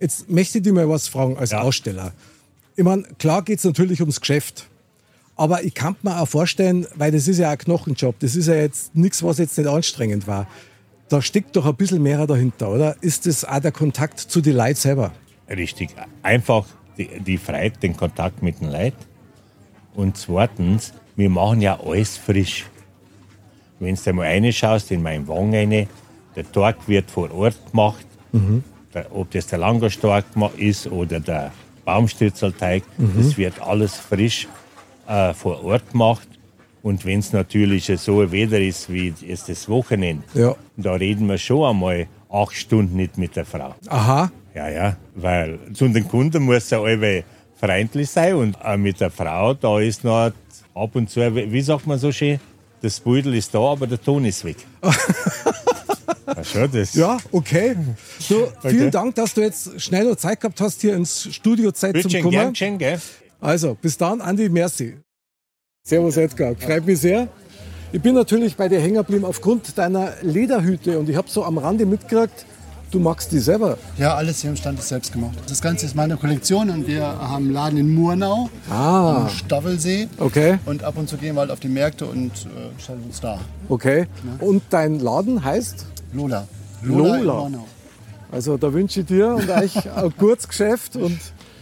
Jetzt 0.00 0.28
möchte 0.28 0.58
ich 0.58 0.64
dir 0.64 0.72
mal 0.72 0.88
was 0.88 1.08
fragen 1.08 1.36
als 1.38 1.50
Ja. 1.52 1.60
Aussteller. 1.60 2.12
Ich 2.76 2.84
meine, 2.84 3.04
klar 3.18 3.42
geht 3.42 3.58
es 3.58 3.64
natürlich 3.64 4.00
ums 4.00 4.20
Geschäft. 4.20 4.66
Aber 5.36 5.62
ich 5.64 5.72
kann 5.74 5.96
mir 6.02 6.20
auch 6.20 6.26
vorstellen, 6.28 6.86
weil 6.96 7.12
das 7.12 7.26
ist 7.28 7.38
ja 7.38 7.50
ein 7.50 7.56
Knochenjob, 7.58 8.18
das 8.18 8.36
ist 8.36 8.46
ja 8.48 8.54
jetzt 8.56 8.94
nichts, 8.94 9.22
was 9.22 9.38
jetzt 9.38 9.56
nicht 9.56 9.66
anstrengend 9.68 10.26
war. 10.26 10.46
Da 11.08 11.22
steckt 11.22 11.56
doch 11.56 11.64
ein 11.66 11.74
bisschen 11.76 12.02
mehr 12.02 12.26
dahinter, 12.26 12.68
oder? 12.70 12.96
Ist 13.00 13.26
das 13.26 13.44
auch 13.44 13.58
der 13.60 13.72
Kontakt 13.72 14.18
zu 14.20 14.40
den 14.40 14.56
Leuten 14.56 14.74
selber? 14.76 15.12
Richtig. 15.48 15.90
Einfach 16.22 16.66
die, 16.98 17.08
die 17.20 17.38
Freude, 17.38 17.78
den 17.78 17.96
Kontakt 17.96 18.42
mit 18.42 18.60
den 18.60 18.70
Leuten. 18.70 18.96
Und 19.94 20.16
zweitens, 20.16 20.92
wir 21.16 21.30
machen 21.30 21.60
ja 21.60 21.78
alles 21.80 22.16
frisch. 22.16 22.66
Wenn 23.78 23.94
du 23.96 24.12
mal 24.12 24.26
reinschaust 24.26 24.90
in 24.90 25.02
meinen 25.02 25.26
Wagen 25.26 25.54
rein, 25.54 25.88
der 26.36 26.52
Tag 26.52 26.76
wird 26.88 27.10
vor 27.10 27.30
Ort 27.34 27.56
gemacht. 27.70 28.06
Der, 28.94 29.06
ob 29.14 29.30
das 29.30 29.46
der 29.46 29.58
Langerstag 29.58 30.24
ist 30.56 30.86
oder 30.86 31.20
der 31.20 31.52
Baumstritzelteig, 31.84 32.82
das 33.16 33.36
wird 33.36 33.60
alles 33.60 33.96
frisch 33.96 34.48
äh, 35.08 35.32
vor 35.34 35.64
Ort 35.64 35.90
gemacht. 35.92 36.28
Und 36.82 37.04
wenn 37.04 37.18
es 37.18 37.32
natürlich 37.32 37.86
so 37.96 38.20
ein 38.20 38.32
Wetter 38.32 38.58
ist 38.60 38.90
wie 38.90 39.12
jetzt 39.20 39.48
das 39.48 39.68
Wochenende, 39.68 40.22
Ja. 40.34 40.54
da 40.76 40.94
reden 40.94 41.28
wir 41.28 41.36
schon 41.38 41.68
einmal 41.68 42.06
acht 42.30 42.54
Stunden 42.54 42.96
nicht 42.96 43.18
mit 43.18 43.36
der 43.36 43.44
Frau. 43.44 43.74
Aha. 43.88 44.30
Ja, 44.54 44.68
ja, 44.68 44.96
weil 45.14 45.58
zu 45.74 45.86
den 45.88 46.08
Kunden 46.08 46.42
muss 46.44 46.72
er 46.72 46.80
alle 46.80 47.22
freundlich 47.60 48.10
sein 48.10 48.34
und 48.34 48.64
auch 48.64 48.76
mit 48.76 49.00
der 49.00 49.10
Frau, 49.10 49.54
da 49.54 49.78
ist 49.80 50.02
noch 50.04 50.32
ab 50.74 50.90
und 50.94 51.10
zu, 51.10 51.20
wie 51.34 51.60
sagt 51.60 51.86
man 51.86 51.98
so 51.98 52.10
schön, 52.10 52.40
das 52.82 52.98
Beutel 53.00 53.34
ist 53.34 53.54
da, 53.54 53.58
aber 53.60 53.86
der 53.86 54.00
Ton 54.00 54.24
ist 54.24 54.42
weg. 54.44 54.56
ja, 56.26 56.44
schon, 56.44 56.70
das. 56.72 56.94
Ja, 56.94 57.18
okay. 57.30 57.76
So, 58.18 58.50
vielen 58.62 58.80
Okay. 58.80 58.90
Dank, 58.90 59.14
dass 59.16 59.34
du 59.34 59.42
jetzt 59.42 59.80
schnell 59.80 60.06
noch 60.08 60.16
Zeit 60.16 60.40
gehabt 60.40 60.60
hast, 60.60 60.80
hier 60.80 60.94
ins 60.94 61.28
Studio 61.34 61.72
Zeit 61.72 61.92
Bitte 61.92 62.08
zum 62.08 62.20
Kommen. 62.22 62.30
gern 62.32 62.54
schön, 62.54 62.78
gell? 62.78 63.00
Also, 63.40 63.74
bis 63.80 63.96
dann, 63.96 64.20
Andi, 64.20 64.48
merci. 64.48 64.96
Servus, 65.82 66.16
Edgar. 66.16 66.54
Freut 66.56 66.86
mich 66.86 67.00
sehr. 67.00 67.28
Ich 67.92 68.00
bin 68.00 68.14
natürlich 68.14 68.54
bei 68.56 68.68
dir 68.68 68.80
hängen 68.80 68.94
geblieben 68.96 69.24
aufgrund 69.24 69.76
deiner 69.76 70.12
Lederhüte 70.22 70.98
und 70.98 71.08
ich 71.08 71.16
habe 71.16 71.28
so 71.28 71.44
am 71.44 71.58
Rande 71.58 71.84
mitgekriegt, 71.86 72.46
du 72.90 72.98
magst 73.00 73.30
die 73.32 73.38
selber. 73.38 73.78
Ja, 73.98 74.14
alles 74.14 74.40
hier 74.40 74.50
im 74.50 74.56
Stand 74.56 74.78
ist 74.78 74.88
selbst 74.88 75.12
gemacht. 75.12 75.36
Das 75.48 75.60
Ganze 75.60 75.86
ist 75.86 75.94
meine 75.94 76.16
Kollektion 76.16 76.70
und 76.70 76.86
wir 76.86 77.04
haben 77.06 77.44
einen 77.46 77.52
Laden 77.52 77.78
in 77.78 77.94
Murnau, 77.94 78.50
Ah. 78.70 79.22
am 79.22 79.28
Staffelsee. 79.28 80.08
Okay, 80.18 80.58
Und 80.66 80.82
ab 80.84 80.96
und 80.96 81.08
zu 81.08 81.16
gehen 81.16 81.34
wir 81.34 81.40
halt 81.40 81.50
auf 81.50 81.60
die 81.60 81.68
Märkte 81.68 82.06
und 82.06 82.30
äh, 82.32 82.80
stellen 82.82 83.02
uns 83.04 83.20
da. 83.20 83.38
okay. 83.68 84.06
Und 84.40 84.62
dein 84.70 84.98
Laden 85.00 85.44
heißt? 85.44 85.86
Lola. 86.12 86.46
Lola. 86.82 87.16
in 87.18 87.24
Murnau. 87.26 87.66
Also 88.32 88.56
da 88.56 88.72
wünsche 88.72 89.00
ich 89.00 89.06
dir 89.06 89.34
und 89.34 89.48
euch 89.50 89.76
ein 89.96 90.12
gutes 90.18 90.46
Geschäft 90.48 90.96
und 90.96 91.18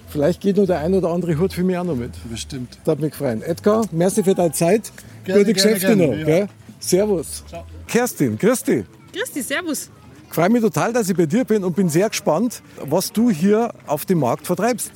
vielleicht 0.08 0.40
geht 0.40 0.56
nur 0.56 0.66
der 0.66 0.80
ein 0.80 0.92
oder 0.94 1.08
andere 1.10 1.38
Hut 1.38 1.52
für 1.52 1.64
mich 1.64 1.76
auch 1.78 1.84
noch 1.84 1.96
mit. 1.96 2.12
Bestimmt. 2.30 2.78
Das 2.84 2.92
hat 2.92 3.00
mich 3.00 3.10
gefreut. 3.12 3.42
Edgar, 3.42 3.84
merci 3.90 4.22
für 4.22 4.34
deine 4.34 4.52
Zeit. 4.52 4.92
Gerne, 5.24 5.40
Gute 5.44 5.52
gerne, 5.54 5.54
Geschäfte 5.54 5.86
gerne, 5.96 6.06
noch. 6.08 6.18
ja. 6.18 6.24
Gell? 6.24 6.48
Servus. 6.80 7.44
Kerstin, 7.86 8.38
Christi. 8.38 8.84
Christi, 9.12 9.42
servus. 9.42 9.90
Ich 10.28 10.34
freue 10.34 10.50
mich 10.50 10.62
total, 10.62 10.92
dass 10.92 11.08
ich 11.08 11.16
bei 11.16 11.26
dir 11.26 11.44
bin 11.44 11.64
und 11.64 11.74
bin 11.74 11.88
sehr 11.88 12.08
gespannt, 12.08 12.62
was 12.84 13.12
du 13.12 13.30
hier 13.30 13.72
auf 13.86 14.04
dem 14.04 14.20
Markt 14.20 14.46
vertreibst. 14.46 14.92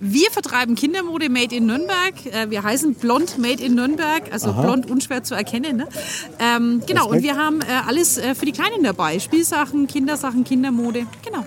Wir 0.00 0.30
vertreiben 0.30 0.74
Kindermode 0.74 1.28
Made 1.28 1.54
in 1.54 1.66
Nürnberg. 1.66 2.14
Äh, 2.26 2.50
Wir 2.50 2.62
heißen 2.62 2.94
Blond 2.94 3.36
Made 3.38 3.62
in 3.62 3.74
Nürnberg, 3.74 4.32
also 4.32 4.52
blond 4.52 4.90
unschwer 4.90 5.22
zu 5.22 5.34
erkennen. 5.34 5.76
Ne? 5.76 5.88
Ähm, 6.38 6.82
genau, 6.86 7.06
und 7.08 7.16
Respekt. 7.16 7.34
wir 7.34 7.44
haben 7.44 7.60
äh, 7.60 7.64
alles 7.86 8.16
äh, 8.16 8.34
für 8.34 8.46
die 8.46 8.52
Kleinen 8.52 8.82
dabei. 8.84 9.18
Spielsachen, 9.18 9.86
Kindersachen, 9.86 10.44
Kindermode. 10.44 11.06
Genau. 11.24 11.44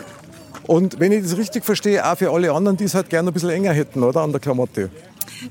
Und 0.68 1.00
wenn 1.00 1.12
ich 1.12 1.24
das 1.24 1.36
richtig 1.38 1.66
verstehe, 1.66 2.06
auch 2.06 2.18
für 2.18 2.30
alle 2.32 2.52
anderen, 2.54 2.78
die 2.78 2.84
es 2.84 2.94
halt 2.94 3.10
gerne 3.10 3.32
ein 3.32 3.34
bisschen 3.34 3.50
enger 3.50 3.74
hätten, 3.74 4.04
oder? 4.04 4.22
An 4.22 4.32
der 4.32 4.40
Klamotte. 4.40 4.92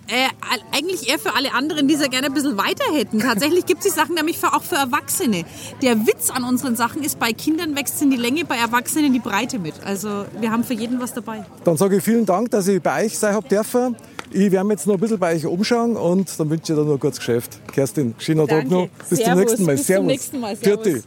Äh, 0.09 0.29
all- 0.41 0.61
eigentlich 0.73 1.09
eher 1.09 1.19
für 1.19 1.35
alle 1.35 1.55
anderen, 1.55 1.89
die 1.89 1.95
es 1.95 2.01
ja 2.01 2.09
gerne 2.09 2.27
ein 2.29 2.35
bisschen 2.35 2.57
weiter 2.57 2.85
hätten. 2.93 3.21
Tatsächlich 3.21 3.67
gibt 3.67 3.85
es 3.85 3.93
die 3.93 3.99
Sachen 3.99 4.15
nämlich 4.15 4.39
für, 4.39 4.55
auch 4.55 4.63
für 4.63 4.77
Erwachsene. 4.77 5.45
Der 5.83 6.07
Witz 6.07 6.31
an 6.31 6.45
unseren 6.45 6.77
Sachen 6.77 7.03
ist, 7.03 7.19
bei 7.19 7.33
Kindern 7.33 7.77
wächst 7.77 8.01
in 8.03 8.11
die 8.11 8.17
Länge, 8.17 8.45
bei 8.45 8.57
Erwachsenen 8.57 9.13
die 9.13 9.19
Breite 9.19 9.59
mit. 9.59 9.75
Also 9.85 10.27
wir 10.41 10.51
haben 10.51 10.65
für 10.65 10.75
jeden 10.75 11.01
was 11.01 11.15
dabei. 11.15 11.45
Dann 11.65 11.77
sage 11.77 11.97
ich 11.97 12.05
vielen 12.05 12.27
Dank, 12.27 12.51
dass 12.51 12.69
ich 12.69 12.83
bei 12.83 13.05
euch 13.05 13.19
sein 13.19 13.35
habe 13.35 13.49
dürfen. 13.49 13.97
Ich 14.31 14.51
werde 14.51 14.65
mich 14.65 14.77
jetzt 14.77 14.87
noch 14.87 14.95
ein 14.95 15.01
bisschen 15.01 15.19
bei 15.19 15.35
euch 15.35 15.47
umschauen 15.47 15.97
und 15.97 16.39
dann 16.39 16.51
wünsche 16.51 16.73
ich 16.73 16.77
dir 16.79 16.85
noch 16.85 16.93
ein 16.93 17.01
gutes 17.01 17.19
Geschäft. 17.19 17.61
Kerstin, 17.73 18.15
schönen 18.19 18.47
Tag 18.47 18.69
Danke. 18.69 18.75
noch. 18.75 18.89
Bis 19.09 19.21
zum 19.21 19.35
nächsten 19.39 19.65
Mal. 19.65 19.73
Bis 19.77 19.81
zum 19.81 19.87
Servus. 19.87 20.07
nächsten 20.07 20.41
Mal. 20.41 20.57
Vierte. 20.57 20.91
Servus. 20.91 21.05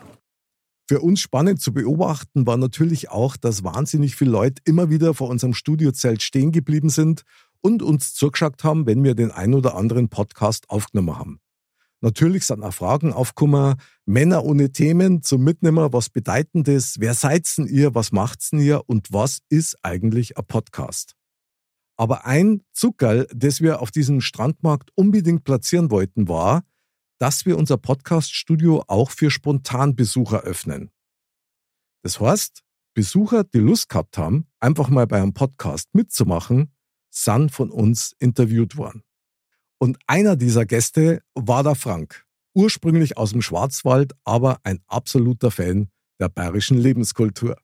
Für 0.87 0.99
uns 0.99 1.21
spannend 1.21 1.61
zu 1.61 1.71
beobachten 1.71 2.45
war 2.45 2.57
natürlich 2.57 3.11
auch, 3.11 3.37
dass 3.37 3.63
wahnsinnig 3.63 4.15
viele 4.15 4.31
Leute 4.31 4.61
immer 4.65 4.89
wieder 4.89 5.13
vor 5.13 5.29
unserem 5.29 5.53
Studiozelt 5.53 6.21
stehen 6.21 6.51
geblieben 6.51 6.89
sind 6.89 7.21
und 7.61 7.81
uns 7.81 8.13
zugeschaut 8.13 8.63
haben, 8.63 8.85
wenn 8.85 9.03
wir 9.03 9.15
den 9.15 9.31
ein 9.31 9.53
oder 9.53 9.75
anderen 9.75 10.09
Podcast 10.09 10.69
aufgenommen 10.69 11.17
haben. 11.17 11.39
Natürlich 12.01 12.45
sind 12.45 12.63
auch 12.63 12.73
Fragen 12.73 13.13
aufgekommen, 13.13 13.75
Männer 14.05 14.43
ohne 14.43 14.71
Themen 14.71 15.21
zum 15.21 15.43
Mitnehmen, 15.43 15.93
was 15.93 16.09
bedeutet 16.09 16.67
das, 16.67 16.99
wer 16.99 17.13
seid 17.13 17.47
denn 17.57 17.67
ihr, 17.67 17.93
was 17.93 18.11
macht's 18.11 18.49
denn 18.49 18.59
ihr 18.59 18.89
und 18.89 19.13
was 19.13 19.39
ist 19.49 19.77
eigentlich 19.83 20.37
ein 20.37 20.45
Podcast? 20.45 21.15
Aber 21.97 22.25
ein 22.25 22.63
Zuckerl, 22.73 23.27
das 23.33 23.61
wir 23.61 23.81
auf 23.81 23.91
diesem 23.91 24.21
Strandmarkt 24.21 24.89
unbedingt 24.95 25.43
platzieren 25.43 25.91
wollten, 25.91 26.27
war, 26.27 26.63
dass 27.19 27.45
wir 27.45 27.55
unser 27.55 27.77
Podcast-Studio 27.77 28.83
auch 28.87 29.11
für 29.11 29.29
Spontanbesucher 29.29 30.41
öffnen. 30.41 30.89
Das 32.01 32.19
heißt, 32.19 32.63
Besucher, 32.95 33.43
die 33.43 33.59
Lust 33.59 33.89
gehabt 33.89 34.17
haben, 34.17 34.47
einfach 34.59 34.89
mal 34.89 35.05
bei 35.05 35.21
einem 35.21 35.33
Podcast 35.33 35.93
mitzumachen, 35.93 36.73
sind 37.11 37.51
von 37.51 37.69
uns 37.69 38.15
interviewt 38.19 38.77
worden. 38.77 39.03
Und 39.77 39.99
einer 40.07 40.35
dieser 40.35 40.65
Gäste 40.65 41.21
war 41.35 41.63
der 41.63 41.75
Frank, 41.75 42.25
ursprünglich 42.53 43.17
aus 43.17 43.31
dem 43.31 43.41
Schwarzwald, 43.41 44.13
aber 44.23 44.59
ein 44.63 44.79
absoluter 44.87 45.51
Fan 45.51 45.89
der 46.19 46.29
bayerischen 46.29 46.77
Lebenskultur. 46.77 47.57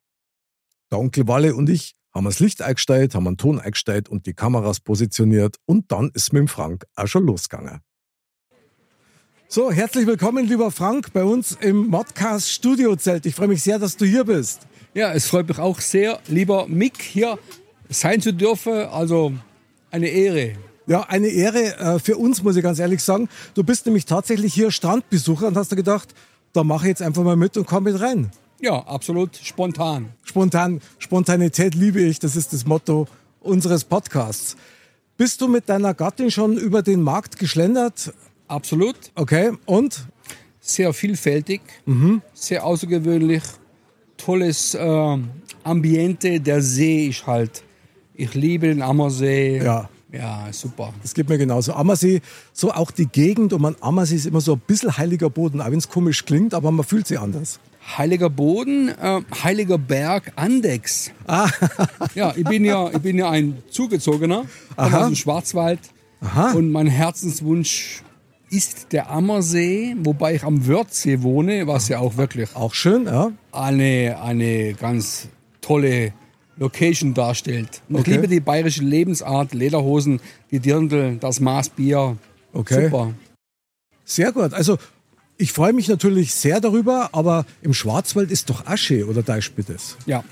Der 0.91 0.99
Onkel 0.99 1.27
Walle 1.27 1.55
und 1.55 1.69
ich 1.69 1.95
haben 2.13 2.25
das 2.25 2.39
Licht 2.39 2.61
eingestellt, 2.61 3.13
haben 3.13 3.27
einen 3.27 3.37
Ton 3.37 3.59
eingestellt 3.59 4.09
und 4.09 4.25
die 4.25 4.33
Kameras 4.33 4.79
positioniert 4.79 5.57
und 5.65 5.91
dann 5.91 6.09
ist 6.13 6.33
mit 6.33 6.41
dem 6.41 6.47
Frank 6.47 6.85
auch 6.95 7.07
schon 7.07 7.25
losgegangen. 7.25 7.81
So, 9.49 9.71
herzlich 9.71 10.07
willkommen, 10.07 10.45
lieber 10.45 10.71
Frank, 10.71 11.13
bei 11.13 11.23
uns 11.23 11.53
im 11.61 11.87
Modcast 11.87 12.51
Studiozelt. 12.51 13.25
Ich 13.25 13.35
freue 13.35 13.47
mich 13.47 13.63
sehr, 13.63 13.79
dass 13.79 13.95
du 13.95 14.05
hier 14.05 14.25
bist. 14.25 14.67
Ja, 14.93 15.13
es 15.13 15.27
freut 15.27 15.47
mich 15.47 15.59
auch 15.59 15.79
sehr, 15.79 16.19
lieber 16.27 16.67
Mick, 16.67 17.01
hier 17.01 17.37
sein 17.89 18.21
zu 18.21 18.33
dürfen. 18.33 18.73
Also 18.73 19.33
eine 19.91 20.07
Ehre. 20.07 20.53
Ja, 20.87 21.01
eine 21.01 21.27
Ehre 21.27 21.77
äh, 21.77 21.99
für 21.99 22.17
uns, 22.17 22.43
muss 22.43 22.55
ich 22.55 22.63
ganz 22.63 22.79
ehrlich 22.79 23.03
sagen. 23.03 23.27
Du 23.53 23.63
bist 23.63 23.85
nämlich 23.85 24.05
tatsächlich 24.05 24.53
hier 24.53 24.71
Strandbesucher 24.71 25.47
und 25.47 25.57
hast 25.57 25.71
dir 25.71 25.75
gedacht, 25.75 26.13
da 26.53 26.63
mache 26.63 26.85
ich 26.85 26.89
jetzt 26.89 27.01
einfach 27.01 27.23
mal 27.23 27.35
mit 27.35 27.57
und 27.57 27.67
komm 27.67 27.83
mit 27.83 27.99
rein. 27.99 28.31
Ja, 28.61 28.79
absolut 28.85 29.35
spontan. 29.35 30.09
Spontan, 30.23 30.81
Spontanität 30.97 31.75
liebe 31.75 32.01
ich, 32.01 32.19
das 32.19 32.35
ist 32.35 32.53
das 32.53 32.65
Motto 32.65 33.07
unseres 33.41 33.83
Podcasts. 33.83 34.55
Bist 35.17 35.41
du 35.41 35.47
mit 35.47 35.67
deiner 35.67 35.93
Gattin 35.93 36.31
schon 36.31 36.57
über 36.57 36.81
den 36.81 37.01
Markt 37.01 37.37
geschlendert? 37.37 38.13
Absolut. 38.47 38.95
Okay, 39.15 39.51
und? 39.65 40.05
Sehr 40.59 40.93
vielfältig, 40.93 41.61
sehr 42.33 42.65
außergewöhnlich. 42.65 43.43
Tolles 44.17 44.73
äh, 44.73 45.17
Ambiente. 45.63 46.39
Der 46.39 46.61
See 46.61 47.07
ist 47.07 47.25
halt. 47.25 47.63
Ich 48.19 48.33
liebe 48.33 48.67
den 48.67 48.81
Ammersee. 48.81 49.63
Ja. 49.63 49.89
Ja, 50.11 50.47
super. 50.51 50.93
Das 51.01 51.13
geht 51.13 51.29
mir 51.29 51.37
genauso. 51.37 51.73
Ammersee, 51.73 52.21
so 52.53 52.71
auch 52.71 52.91
die 52.91 53.07
Gegend 53.07 53.53
um 53.53 53.63
den 53.63 53.75
Ammersee 53.81 54.15
ist 54.15 54.25
immer 54.25 54.41
so 54.41 54.53
ein 54.53 54.61
bisschen 54.65 54.97
heiliger 54.97 55.29
Boden, 55.29 55.61
auch 55.61 55.69
wenn 55.69 55.77
es 55.77 55.89
komisch 55.89 56.25
klingt, 56.25 56.53
aber 56.53 56.71
man 56.71 56.85
fühlt 56.85 57.07
sich 57.07 57.19
anders. 57.19 57.59
Heiliger 57.97 58.29
Boden, 58.29 58.89
äh, 58.89 59.21
Heiliger 59.43 59.77
Berg, 59.77 60.31
Andex. 60.35 61.11
Ah. 61.27 61.49
Ja, 62.15 62.33
ich 62.35 62.45
bin 62.45 62.65
ja, 62.65 62.89
ich 62.89 62.99
bin 62.99 63.17
ja 63.17 63.29
ein 63.29 63.61
Zugezogener 63.69 64.45
aus 64.75 64.91
dem 64.91 65.15
Schwarzwald. 65.15 65.79
Aha. 66.21 66.53
Und 66.53 66.71
mein 66.71 66.87
Herzenswunsch 66.87 68.01
ist 68.49 68.93
der 68.93 69.11
Ammersee, 69.11 69.95
wobei 69.99 70.35
ich 70.35 70.43
am 70.43 70.67
Wörthsee 70.67 71.21
wohne, 71.21 71.67
was 71.67 71.89
ja 71.89 71.99
auch 71.99 72.17
wirklich 72.17 72.55
Auch 72.55 72.73
schön, 72.73 73.05
ja. 73.05 73.31
eine, 73.51 74.19
eine 74.21 74.73
ganz 74.73 75.27
tolle 75.61 76.13
Location 76.57 77.13
darstellt. 77.13 77.81
Und 77.89 77.97
Okay. 77.99 78.11
Ich 78.11 78.15
liebe 78.15 78.27
die 78.27 78.39
bayerische 78.39 78.83
Lebensart, 78.83 79.53
Lederhosen, 79.53 80.19
die 80.51 80.59
Dirndl, 80.59 81.17
das 81.19 81.39
Maßbier. 81.39 82.17
Okay. 82.53 82.85
Super. 82.85 83.13
Sehr 84.05 84.31
gut. 84.31 84.53
Also 84.53 84.77
ich 85.37 85.51
freue 85.53 85.73
mich 85.73 85.87
natürlich 85.87 86.33
sehr 86.33 86.59
darüber, 86.59 87.09
aber 87.11 87.45
im 87.61 87.73
Schwarzwald 87.73 88.31
ist 88.31 88.49
doch 88.49 88.65
Asche, 88.65 89.05
oder 89.07 89.21
da 89.21 89.39
spielt 89.41 89.69
es? 89.69 89.97
Ja. 90.05 90.23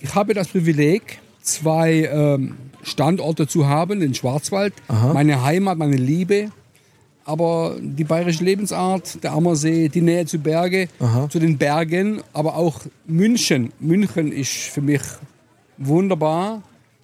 Ich 0.00 0.14
habe 0.14 0.34
das 0.34 0.48
Privileg, 0.48 1.18
zwei 1.42 2.10
ähm, 2.12 2.56
Standorte 2.82 3.46
zu 3.46 3.66
haben, 3.66 4.00
den 4.00 4.14
Schwarzwald, 4.14 4.74
Aha. 4.88 5.12
meine 5.12 5.42
Heimat, 5.42 5.78
meine 5.78 5.96
Liebe. 5.96 6.50
Aber 7.24 7.76
die 7.80 8.04
bayerische 8.04 8.44
Lebensart, 8.44 9.22
der 9.24 9.32
Ammersee, 9.32 9.88
die 9.88 10.00
Nähe 10.00 10.26
zu 10.26 10.38
Berge, 10.38 10.88
Aha. 11.00 11.28
zu 11.28 11.40
den 11.40 11.58
Bergen, 11.58 12.22
aber 12.32 12.54
auch 12.54 12.80
München. 13.06 13.72
München 13.80 14.30
ist 14.30 14.52
für 14.52 14.80
mich 14.80 15.00
wunderbar. 15.78 16.62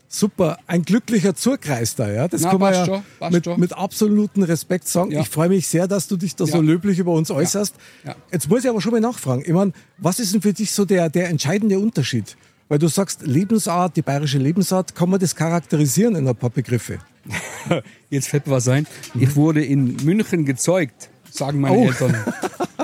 Super, 0.09 0.59
ein 0.67 0.83
glücklicher 0.83 1.35
Zurkreis 1.35 1.95
da, 1.95 2.11
ja. 2.13 2.29
Das 2.29 2.43
Na, 2.43 2.51
kann 2.51 2.61
man 2.61 2.75
passt 2.75 2.87
ja 2.87 3.03
schon, 3.19 3.33
mit, 3.33 3.45
schon. 3.47 3.61
mit 3.61 3.73
absolutem 3.73 4.43
Respekt 4.43 4.87
sagen. 4.87 5.11
Ja. 5.11 5.21
Ich 5.23 5.31
freue 5.31 5.49
mich 5.49 5.67
sehr, 5.67 5.89
dass 5.89 6.07
du 6.07 6.19
dich 6.19 6.37
da 6.37 6.45
so 6.47 6.59
Ja. 6.59 6.63
löblich 6.63 6.99
über 6.99 7.13
uns 7.13 7.31
äußerst. 7.31 7.75
Ja. 8.05 8.15
Jetzt 8.31 8.47
muss 8.51 8.63
ich 8.63 8.69
aber 8.69 8.83
schon 8.83 8.93
mal 8.93 9.01
nachfragen. 9.01 9.43
Ich 9.47 9.53
meine, 9.55 9.73
was 9.97 10.21
ist 10.21 10.35
denn 10.35 10.43
für 10.43 10.53
dich 10.53 10.71
so 10.73 10.85
der, 10.85 11.09
der 11.09 11.31
entscheidende 11.31 11.79
Unterschied? 11.79 12.37
Weil 12.69 12.79
du 12.79 12.89
sagst, 12.89 13.27
Lebensart, 13.27 13.97
die 13.97 14.03
bayerische 14.03 14.37
Lebensart, 14.39 14.95
kann 14.95 15.09
man 15.09 15.19
das 15.19 15.35
charakterisieren 15.35 16.15
in 16.15 16.29
ein 16.29 16.37
paar 16.37 16.51
Begriffe? 16.51 16.99
Jetzt 18.11 18.29
fällt 18.29 18.47
mir 18.47 18.53
was 18.53 18.69
ein. 18.69 18.87
Ich 19.19 19.35
wurde 19.35 19.65
in 19.65 19.97
München 20.05 20.45
gezeugt, 20.45 21.09
sagen 21.31 21.59
meine 21.61 21.77
Oh. 21.77 21.87
Eltern. 21.87 22.17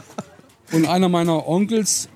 Und 0.72 0.86
einer 0.88 1.08
meiner 1.10 1.46
Onkels, 1.46 2.08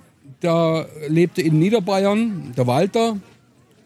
der 0.42 0.88
lebte 1.08 1.42
in 1.42 1.58
Niederbayern, 1.58 2.52
der 2.56 2.66
Walter. 2.66 3.16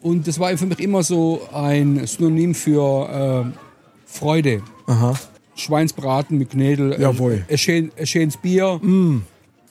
Und 0.07 0.29
das 0.29 0.39
war 0.39 0.57
für 0.57 0.67
mich 0.67 0.79
immer 0.79 1.03
so 1.03 1.41
ein 1.53 2.07
Synonym 2.07 2.55
für 2.55 3.45
äh, 3.53 3.59
Freude. 4.07 4.63
Aha. 4.87 5.19
Schweinsbraten 5.57 6.39
mit 6.39 6.51
Knädel, 6.51 6.93
äh, 6.93 7.03
Jawohl. 7.03 7.45
ein, 7.51 7.59
schön, 7.59 7.91
ein 7.99 8.07
schönes 8.07 8.37
Bier, 8.37 8.81
ein 8.81 9.25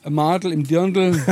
Madel 0.10 0.52
im 0.52 0.68
Dirndl. 0.68 1.24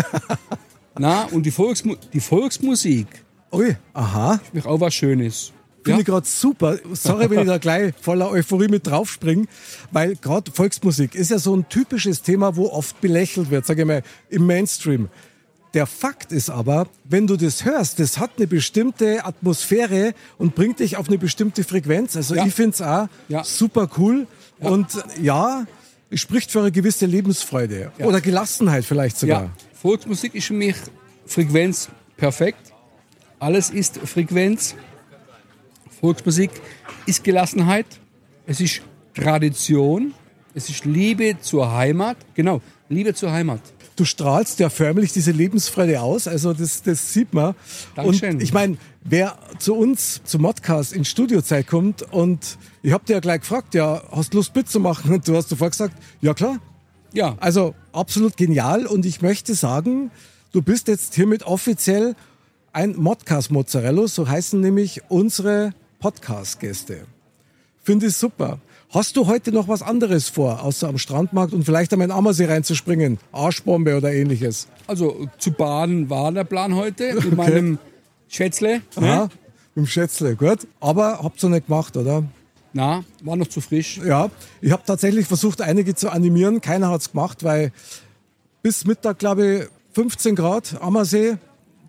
Na, 0.97 1.23
und 1.25 1.45
die, 1.45 1.51
Volksmu 1.51 1.95
die 2.13 2.21
Volksmusik, 2.21 3.07
Ui, 3.51 3.75
aha. 3.93 4.39
für 4.41 4.55
mich 4.55 4.65
auch 4.65 4.79
was 4.79 4.93
Schönes. 4.93 5.51
Finde 5.83 5.99
ich 5.99 6.05
gerade 6.05 6.25
super. 6.25 6.77
Sorry, 6.93 7.29
wenn 7.29 7.39
ich 7.39 7.47
da 7.47 7.57
gleich 7.57 7.93
voller 7.99 8.31
Euphorie 8.31 8.69
mit 8.69 8.87
draufspringe, 8.87 9.47
weil 9.91 10.15
gerade 10.15 10.49
Volksmusik 10.49 11.13
ist 11.13 11.29
ja 11.29 11.39
so 11.39 11.53
ein 11.53 11.67
typisches 11.67 12.21
Thema, 12.21 12.55
wo 12.55 12.69
oft 12.69 13.01
belächelt 13.01 13.51
wird, 13.51 13.65
sage 13.65 13.81
ich 13.81 13.87
mal, 13.87 14.01
im 14.29 14.45
Mainstream. 14.45 15.09
Der 15.73 15.87
Fakt 15.87 16.31
ist 16.31 16.51
aber, 16.51 16.87
wenn 17.03 17.25
du 17.25 17.35
das 17.35 17.65
hörst, 17.65 17.99
das 17.99 18.19
hat 18.19 18.31
eine 18.37 18.45
bestimmte 18.45 19.25
Atmosphäre 19.25 20.13
und 20.37 20.53
bringt 20.53 20.79
dich 20.79 20.97
auf 20.97 21.07
eine 21.07 21.17
bestimmte 21.17 21.63
Frequenz. 21.63 22.15
Also 22.15 22.35
Ja. 22.35 22.45
ich 22.45 22.53
finde 22.53 22.71
es 22.71 22.81
auch 22.81 23.07
Ja. 23.27 23.43
super 23.43 23.89
cool. 23.97 24.27
Und 24.59 24.87
ja, 25.19 25.65
spricht 26.13 26.51
für 26.51 26.59
eine 26.59 26.71
gewisse 26.71 27.07
Lebensfreude 27.07 27.91
Ja. 27.97 28.05
oder 28.05 28.21
Gelassenheit 28.21 28.85
vielleicht 28.85 29.17
sogar. 29.17 29.43
Ja, 29.45 29.49
Volksmusik 29.81 30.35
ist 30.35 30.45
für 30.45 30.53
mich 30.53 30.75
Frequenz 31.25 31.89
perfekt. 32.17 32.71
Alles 33.39 33.71
ist 33.71 33.97
Frequenz. 33.97 34.75
Volksmusik 35.99 36.51
ist 37.07 37.23
Gelassenheit. 37.23 37.87
Es 38.45 38.61
ist 38.61 38.81
Tradition. 39.15 40.13
Es 40.53 40.69
ist 40.69 40.85
Liebe 40.85 41.35
zur 41.41 41.73
Heimat. 41.73 42.17
Genau, 42.35 42.61
Liebe 42.89 43.13
zur 43.15 43.31
Heimat. 43.31 43.61
Du 43.95 44.05
strahlst 44.05 44.59
ja 44.59 44.69
förmlich 44.69 45.13
diese 45.13 45.31
Lebensfreude 45.31 46.01
aus. 46.01 46.27
Also 46.27 46.53
das, 46.53 46.81
das 46.83 47.13
sieht 47.13 47.33
man. 47.33 47.55
Dankeschön. 47.95 48.35
Und 48.35 48.43
ich 48.43 48.53
meine, 48.53 48.77
wer 49.03 49.37
zu 49.59 49.75
uns, 49.75 50.21
zu 50.23 50.39
Modcast 50.39 50.93
in 50.93 51.05
Studiozeit 51.05 51.67
kommt 51.67 52.01
und 52.13 52.57
ich 52.81 52.91
habe 52.91 53.05
dir 53.05 53.13
ja 53.13 53.19
gleich 53.19 53.41
gefragt, 53.41 53.73
ja, 53.75 54.01
hast 54.11 54.33
du 54.33 54.37
Lust 54.37 54.55
mitzumachen? 54.55 55.13
Und 55.13 55.27
du 55.27 55.35
hast 55.35 55.49
sofort 55.49 55.71
gesagt, 55.71 55.95
ja 56.21 56.33
klar. 56.33 56.59
Ja, 57.13 57.35
Also 57.39 57.75
absolut 57.91 58.37
genial 58.37 58.87
und 58.87 59.05
ich 59.05 59.21
möchte 59.21 59.53
sagen, 59.53 60.09
du 60.51 60.63
bist 60.63 60.87
jetzt 60.87 61.13
hiermit 61.13 61.43
offiziell 61.43 62.15
ein 62.71 62.95
Modcast 62.95 63.51
Mozzarella, 63.51 64.07
so 64.07 64.27
heißen 64.27 64.59
nämlich 64.59 65.01
unsere 65.09 65.73
Podcast-Gäste. 65.99 67.05
Finde 67.83 68.07
ich 68.07 68.15
super. 68.15 68.59
Hast 68.93 69.17
du 69.17 69.25
heute 69.25 69.51
noch 69.51 69.67
was 69.67 69.81
anderes 69.81 70.29
vor, 70.29 70.61
außer 70.61 70.87
am 70.87 70.99
Strandmarkt 70.99 71.51
und 71.51 71.65
vielleicht 71.65 71.91
einmal 71.93 72.05
in 72.05 72.11
Ammersee 72.11 72.45
reinzuspringen? 72.45 73.17
Arschbombe 73.31 73.97
oder 73.97 74.13
ähnliches? 74.13 74.67
also 74.85 75.27
zu 75.39 75.51
baden 75.51 76.11
war 76.11 76.31
der 76.31 76.43
Plan 76.43 76.75
heute 76.75 77.15
mit 77.15 77.35
meinem 77.35 77.79
Schätzle. 78.27 78.81
Ne? 78.99 79.07
Ja, 79.07 79.23
mit 79.73 79.85
dem 79.85 79.87
Schätzle, 79.87 80.35
gut. 80.35 80.67
Aber 80.79 81.23
habt 81.23 81.43
ihr 81.43 81.49
nicht 81.49 81.65
gemacht, 81.65 81.97
oder? 81.97 82.23
Na, 82.73 83.03
war 83.23 83.35
noch 83.35 83.47
zu 83.47 83.61
frisch. 83.61 83.99
Ja, 84.05 84.29
ich 84.61 84.71
habe 84.71 84.83
tatsächlich 84.85 85.25
versucht, 85.25 85.61
einige 85.61 85.95
zu 85.95 86.11
animieren. 86.11 86.61
Keiner 86.61 86.89
hat's 86.89 87.13
gemacht, 87.13 87.43
weil 87.43 87.71
bis 88.61 88.85
Mittag, 88.85 89.17
glaube 89.17 89.55
ich, 89.57 89.67
15 89.93 90.35
Grad 90.35 90.79
Ammersee. 90.81 91.37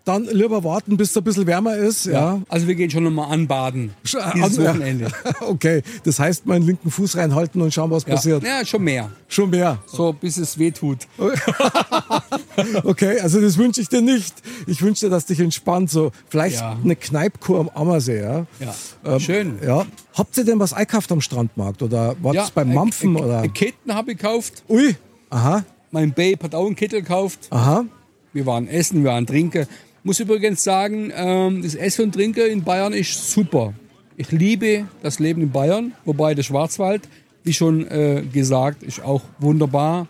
Dann 0.04 0.24
lieber 0.26 0.62
warten, 0.64 0.98
bis 0.98 1.10
es 1.12 1.16
ein 1.16 1.24
bisschen 1.24 1.46
wärmer 1.46 1.76
ist. 1.76 2.04
Ja. 2.04 2.42
Also 2.50 2.66
wir 2.66 2.74
gehen 2.74 2.90
schon 2.90 3.04
nochmal 3.04 3.32
anbaden. 3.32 3.94
Sch- 4.04 4.34
Dieses 4.34 4.58
an- 4.58 4.66
Wochenende. 4.66 5.10
Okay, 5.40 5.82
das 6.04 6.18
heißt, 6.18 6.44
meinen 6.44 6.66
linken 6.66 6.90
Fuß 6.90 7.16
reinhalten 7.16 7.62
und 7.62 7.72
schauen, 7.72 7.90
was 7.90 8.04
Ja. 8.06 8.14
passiert. 8.14 8.42
ja, 8.42 8.64
schon 8.66 8.82
mehr. 8.84 9.10
Schon 9.28 9.48
mehr. 9.48 9.78
So, 9.86 10.12
bis 10.12 10.36
es 10.36 10.58
weh 10.58 10.70
tut. 10.72 10.98
Okay, 12.84 13.18
also 13.20 13.40
das 13.40 13.56
wünsche 13.58 13.80
ich 13.80 13.88
dir 13.88 14.00
nicht. 14.00 14.34
Ich 14.66 14.80
wünsche 14.82 15.06
dir, 15.06 15.10
dass 15.10 15.26
dich 15.26 15.40
entspannt. 15.40 15.90
So, 15.90 16.12
vielleicht 16.28 16.60
Ja. 16.60 16.76
eine 16.82 16.96
Kneipkur 16.96 17.60
am 17.60 17.68
Ammersee. 17.70 18.20
Ja. 18.22 18.46
Ja, 18.60 18.74
Ähm, 19.04 19.20
schön. 19.20 19.58
Ja. 19.64 19.84
Habt 20.14 20.36
ihr 20.36 20.44
denn 20.44 20.58
was 20.60 20.72
eingekauft 20.72 21.10
am 21.12 21.20
Strandmarkt? 21.20 21.82
Oder 21.82 22.14
war 22.22 22.32
das 22.34 22.50
beim 22.50 22.72
Mampfen? 22.72 23.16
äh, 23.16 23.20
oder? 23.20 23.48
Ketten 23.48 23.94
habe 23.94 24.12
ich 24.12 24.18
gekauft. 24.18 24.62
Ui, 24.68 24.96
aha, 25.30 25.64
Mein 25.90 26.12
Babe 26.12 26.38
hat 26.42 26.54
auch 26.54 26.66
einen 26.66 26.76
Kittel 26.76 27.00
gekauft. 27.02 27.48
aha. 27.50 27.84
Wir 28.32 28.46
waren 28.46 28.66
essen, 28.68 29.04
wir 29.04 29.10
waren 29.10 29.26
trinken. 29.26 29.66
Muss 30.06 30.20
übrigens 30.20 30.62
sagen, 30.62 31.10
ähm, 31.14 31.62
das 31.62 31.74
Essen 31.74 32.02
und 32.06 32.12
Trinken 32.12 32.46
in 32.50 32.62
Bayern 32.62 32.92
ist 32.92 33.32
super. 33.32 33.72
Ich 34.16 34.30
liebe 34.30 34.84
das 35.02 35.18
Leben 35.18 35.40
in 35.42 35.50
Bayern, 35.50 35.92
wobei 36.04 36.34
der 36.34 36.42
Schwarzwald, 36.42 37.08
wie 37.42 37.52
schon 37.54 37.86
äh, 37.88 38.22
gesagt, 38.32 38.82
ist 38.82 39.02
auch 39.02 39.22
wunderbar. 39.38 40.06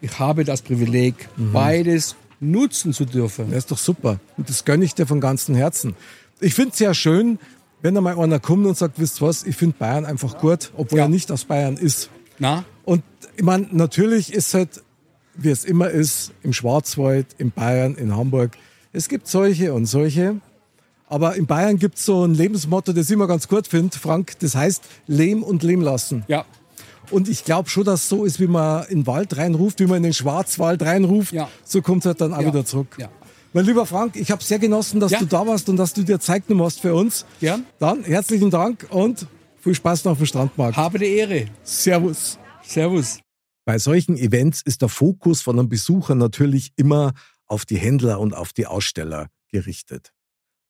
Ich 0.00 0.18
habe 0.18 0.44
das 0.44 0.62
Privileg, 0.62 1.14
beides 1.36 2.16
nutzen 2.40 2.92
zu 2.92 3.04
dürfen. 3.04 3.50
Das 3.50 3.58
ist 3.58 3.70
doch 3.70 3.78
super. 3.78 4.20
Und 4.36 4.48
das 4.48 4.64
gönne 4.64 4.84
ich 4.84 4.94
dir 4.94 5.06
von 5.06 5.20
ganzem 5.20 5.54
Herzen. 5.54 5.94
Ich 6.40 6.54
finde 6.54 6.72
es 6.72 6.78
ja 6.78 6.92
schön, 6.94 7.38
wenn 7.82 7.94
da 7.94 8.00
mal 8.00 8.18
einer 8.18 8.40
kommt 8.40 8.66
und 8.66 8.76
sagt, 8.76 8.98
wisst 8.98 9.20
was, 9.22 9.44
ich 9.44 9.56
finde 9.56 9.76
Bayern 9.78 10.04
einfach 10.06 10.38
gut, 10.38 10.72
obwohl 10.76 10.98
Ja. 10.98 11.04
er 11.04 11.08
nicht 11.08 11.30
aus 11.30 11.44
Bayern 11.44 11.76
ist. 11.76 12.10
Na? 12.38 12.64
Und 12.84 13.02
ich 13.36 13.42
meine, 13.44 13.68
natürlich 13.70 14.32
ist 14.32 14.54
halt, 14.54 14.82
wie 15.34 15.50
es 15.50 15.64
immer 15.64 15.88
ist, 15.90 16.32
im 16.42 16.52
Schwarzwald, 16.52 17.26
in 17.38 17.50
Bayern, 17.52 17.94
in 17.96 18.16
Hamburg, 18.16 18.52
es 18.96 19.08
gibt 19.08 19.28
solche 19.28 19.72
und 19.74 19.86
solche. 19.86 20.40
Aber 21.08 21.36
in 21.36 21.46
Bayern 21.46 21.78
gibt 21.78 21.98
es 21.98 22.04
so 22.04 22.24
ein 22.24 22.34
Lebensmotto, 22.34 22.92
das 22.92 23.06
ich 23.06 23.12
immer 23.12 23.28
ganz 23.28 23.46
gut 23.46 23.68
finde, 23.68 23.96
Frank, 23.96 24.32
das 24.40 24.56
heißt 24.56 24.82
Lehm 25.06 25.42
und 25.44 25.62
Lehm 25.62 25.80
lassen. 25.80 26.24
Ja, 26.28 26.44
Und 27.12 27.28
ich 27.28 27.44
glaube 27.44 27.68
schon, 27.68 27.84
dass 27.84 28.02
es 28.02 28.08
so 28.08 28.24
ist, 28.24 28.40
wie 28.40 28.48
man 28.48 28.84
in 28.88 29.02
den 29.02 29.06
Wald 29.06 29.36
reinruft, 29.36 29.78
wie 29.78 29.86
man 29.86 29.98
in 29.98 30.02
den 30.02 30.12
Schwarzwald 30.12 30.82
reinruft, 30.82 31.32
Ja. 31.32 31.48
so 31.64 31.80
kommt 31.80 32.02
es 32.02 32.06
halt 32.06 32.20
dann 32.20 32.34
auch 32.34 32.40
Ja. 32.40 32.48
wieder 32.48 32.64
zurück. 32.64 32.96
Ja. 32.98 33.08
Mein 33.52 33.64
lieber 33.64 33.86
Frank, 33.86 34.16
ich 34.16 34.32
habe 34.32 34.42
sehr 34.42 34.58
genossen, 34.58 34.98
dass 34.98 35.12
Ja. 35.12 35.20
du 35.20 35.26
da 35.26 35.46
warst 35.46 35.68
und 35.68 35.76
dass 35.76 35.94
du 35.94 36.02
dir 36.02 36.18
Zeit 36.18 36.48
genommen 36.48 36.66
hast 36.66 36.80
für 36.80 36.92
uns. 36.94 37.24
Gern. 37.38 37.64
Dann 37.78 38.02
herzlichen 38.02 38.50
Dank 38.50 38.88
und 38.90 39.26
viel 39.60 39.74
Spaß 39.76 40.04
noch 40.04 40.12
auf 40.12 40.18
dem 40.18 40.26
Strandmarkt. 40.26 40.76
habe 40.76 40.98
die 40.98 41.06
Ehre. 41.06 41.46
Servus. 41.62 42.38
Servus. 42.64 43.20
Bei 43.64 43.78
solchen 43.78 44.16
Events 44.16 44.62
ist 44.64 44.82
der 44.82 44.88
Fokus 44.88 45.42
von 45.42 45.58
einem 45.60 45.68
Besucher 45.68 46.16
natürlich 46.16 46.72
immer 46.74 47.12
auf 47.46 47.64
die 47.64 47.78
Händler 47.78 48.20
und 48.20 48.34
auf 48.34 48.52
die 48.52 48.66
Aussteller 48.66 49.28
gerichtet. 49.50 50.12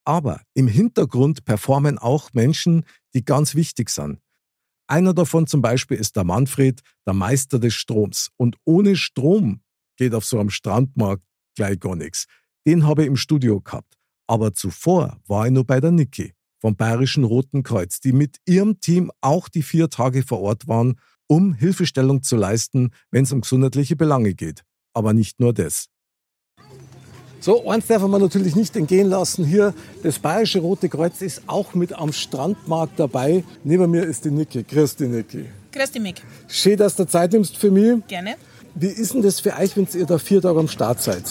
Aber 0.05 0.43
im 0.55 0.69
Hintergrund 0.69 1.45
performen 1.45 1.99
auch 1.99 2.33
Menschen, 2.33 2.85
die 3.15 3.25
ganz 3.25 3.55
wichtig 3.55 3.91
sind. 3.91 4.21
Einer 4.89 5.15
davon 5.15 5.47
zum 5.49 5.63
Beispiel 5.63 5.97
ist 5.97 6.15
der 6.15 6.25
Manfred, 6.25 6.81
der 7.07 7.15
Meister 7.15 7.59
des 7.59 7.75
Stroms. 7.75 8.31
Und 8.37 8.57
ohne 8.65 8.95
Strom 8.95 9.63
geht 9.97 10.15
auf 10.15 10.25
so 10.25 10.39
einem 10.39 10.51
Strandmarkt 10.51 11.25
gleich 11.57 11.81
gar 11.81 11.97
nichts. 11.97 12.27
Den 12.67 12.87
habe 12.87 13.03
ich 13.03 13.09
im 13.09 13.17
Studio 13.17 13.61
gehabt. 13.61 13.97
Aber 14.29 14.55
zuvor 14.55 15.21
war 15.27 15.47
ich 15.47 15.53
nur 15.53 15.65
bei 15.65 15.81
der 15.81 15.91
Niki 15.91 16.35
vom 16.61 16.77
Bayerischen 16.77 17.25
Roten 17.25 17.63
Kreuz, 17.63 18.01
die 18.01 18.13
mit 18.13 18.39
ihrem 18.47 18.81
Team 18.81 19.11
auch 19.21 19.49
die 19.49 19.63
vier 19.63 19.91
Tage 19.91 20.23
vor 20.23 20.41
Ort 20.41 20.69
waren, 20.69 20.99
um 21.27 21.55
Hilfestellung 21.55 22.23
zu 22.23 22.37
leisten, 22.37 22.91
wenn 23.11 23.25
es 23.25 23.33
um 23.33 23.41
gesundheitliche 23.41 23.97
Belange 23.97 24.35
geht. 24.35 24.63
Aber 24.95 25.13
nicht 25.13 25.41
nur 25.41 25.53
das. 25.53 25.87
So, 27.47 27.71
eins 27.71 27.87
darf 27.87 28.03
man 28.03 28.21
natürlich 28.21 28.57
nicht 28.57 28.75
entgehen 28.75 29.09
lassen. 29.09 29.45
Hier, 29.45 29.73
das 30.03 30.19
Bayerische 30.19 30.59
Rote 30.59 30.89
Kreuz 30.89 31.23
ist 31.23 31.43
auch 31.47 31.75
mit 31.75 31.93
am 31.93 32.13
Strandmarkt 32.13 32.99
dabei. 32.99 33.45
Neben 33.63 33.89
mir 33.89 34.03
ist 34.03 34.25
die 34.25 34.33
Niki. 34.33 34.65
Grüß 34.65 34.97
dich, 34.97 35.09
Niki. 35.09 35.45
Grüß 35.71 35.93
dich, 35.93 36.03
Mick. 36.03 36.23
Schön, 36.49 36.77
dass 36.77 36.97
du 36.97 37.07
Zeit 37.07 37.31
nimmst 37.31 37.57
für 37.57 37.71
mich. 37.71 38.05
Gerne. 38.09 38.35
Wie 38.75 38.89
ist 38.89 39.15
denn 39.15 39.23
das 39.23 39.39
für 39.39 39.57
euch, 39.57 39.77
wenn 39.77 39.87
ihr 39.95 40.07
da 40.07 40.19
vier 40.19 40.43
Tage 40.43 40.59
am 40.59 40.67
Start 40.67 41.01
seid? 41.01 41.23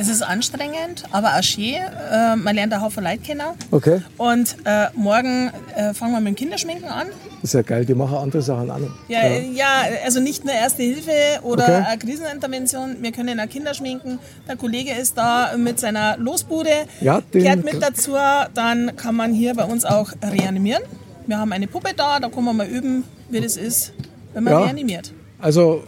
Es 0.00 0.08
ist 0.08 0.22
anstrengend, 0.22 1.02
aber 1.10 1.36
auch 1.36 1.42
schön. 1.42 1.74
Äh, 1.74 2.36
man 2.36 2.54
lernt 2.54 2.72
einen 2.72 2.82
Haufen 2.82 3.02
Leute 3.02 3.18
kennen. 3.18 3.42
Okay. 3.72 4.00
Und 4.16 4.54
äh, 4.64 4.86
morgen 4.94 5.50
äh, 5.74 5.92
fangen 5.92 6.12
wir 6.12 6.20
mit 6.20 6.28
dem 6.28 6.34
Kinderschminken 6.36 6.88
an. 6.88 7.08
Das 7.42 7.50
ist 7.50 7.54
ja 7.54 7.62
geil, 7.62 7.84
die 7.84 7.94
machen 7.94 8.16
andere 8.16 8.40
Sachen 8.40 8.70
auch 8.70 8.78
noch. 8.78 8.90
Ja, 9.08 9.22
äh, 9.22 9.50
ja, 9.50 9.66
also 10.04 10.20
nicht 10.20 10.44
nur 10.44 10.54
Erste 10.54 10.84
Hilfe 10.84 11.10
oder 11.42 11.64
Okay. 11.64 11.84
eine 11.88 11.98
Krisenintervention. 11.98 12.96
Wir 13.00 13.10
können 13.10 13.40
auch 13.40 13.48
Kinder 13.48 13.74
schminken. 13.74 14.20
Der 14.48 14.56
Kollege 14.56 14.92
ist 14.92 15.18
da 15.18 15.56
mit 15.56 15.80
seiner 15.80 16.16
Losbude, 16.16 16.70
Ja, 17.00 17.20
den- 17.20 17.42
kehrt 17.42 17.64
mit 17.64 17.82
dazu. 17.82 18.12
Dann 18.54 18.94
kann 18.96 19.16
man 19.16 19.32
hier 19.34 19.54
bei 19.54 19.64
uns 19.64 19.84
auch 19.84 20.12
reanimieren. 20.22 20.82
Wir 21.26 21.38
haben 21.38 21.52
eine 21.52 21.66
Puppe 21.66 21.90
da, 21.96 22.20
da 22.20 22.28
können 22.28 22.46
wir 22.46 22.52
mal 22.52 22.68
üben, 22.68 23.02
wie 23.30 23.40
das 23.40 23.56
ist, 23.56 23.92
wenn 24.32 24.44
man 24.44 24.52
Ja. 24.52 24.60
reanimiert. 24.60 25.12
Also, 25.40 25.82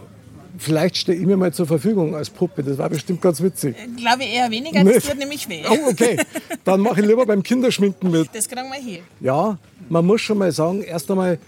vielleicht 0.57 0.97
stehe 0.97 1.17
ich 1.17 1.25
mir 1.25 1.37
mal 1.37 1.53
zur 1.53 1.67
Verfügung 1.67 2.15
als 2.15 2.29
Puppe. 2.29 2.63
Das 2.63 2.77
war 2.77 2.89
bestimmt 2.89 3.21
ganz 3.21 3.41
witzig. 3.41 3.75
Glaube 3.97 4.23
ich 4.23 4.33
eher 4.33 4.49
weniger, 4.51 4.83
das 4.83 5.07
wird 5.07 5.17
nämlich 5.17 5.47
weh. 5.49 5.63
Oh, 5.69 5.89
okay. 5.89 6.17
Dann 6.63 6.81
mache 6.81 7.01
ich 7.01 7.07
lieber 7.07 7.25
beim 7.25 7.43
Kinderschminken 7.43 8.11
mit. 8.11 8.29
Das 8.33 8.47
kriegen 8.47 8.69
wir 8.69 8.79
hier. 8.79 8.99
Ja, 9.19 9.57
man 9.89 10.05
muss 10.05 10.21
schon 10.21 10.37
mal 10.37 10.51
sagen, 10.51 10.81
erst 10.81 11.09
einmal 11.11 11.39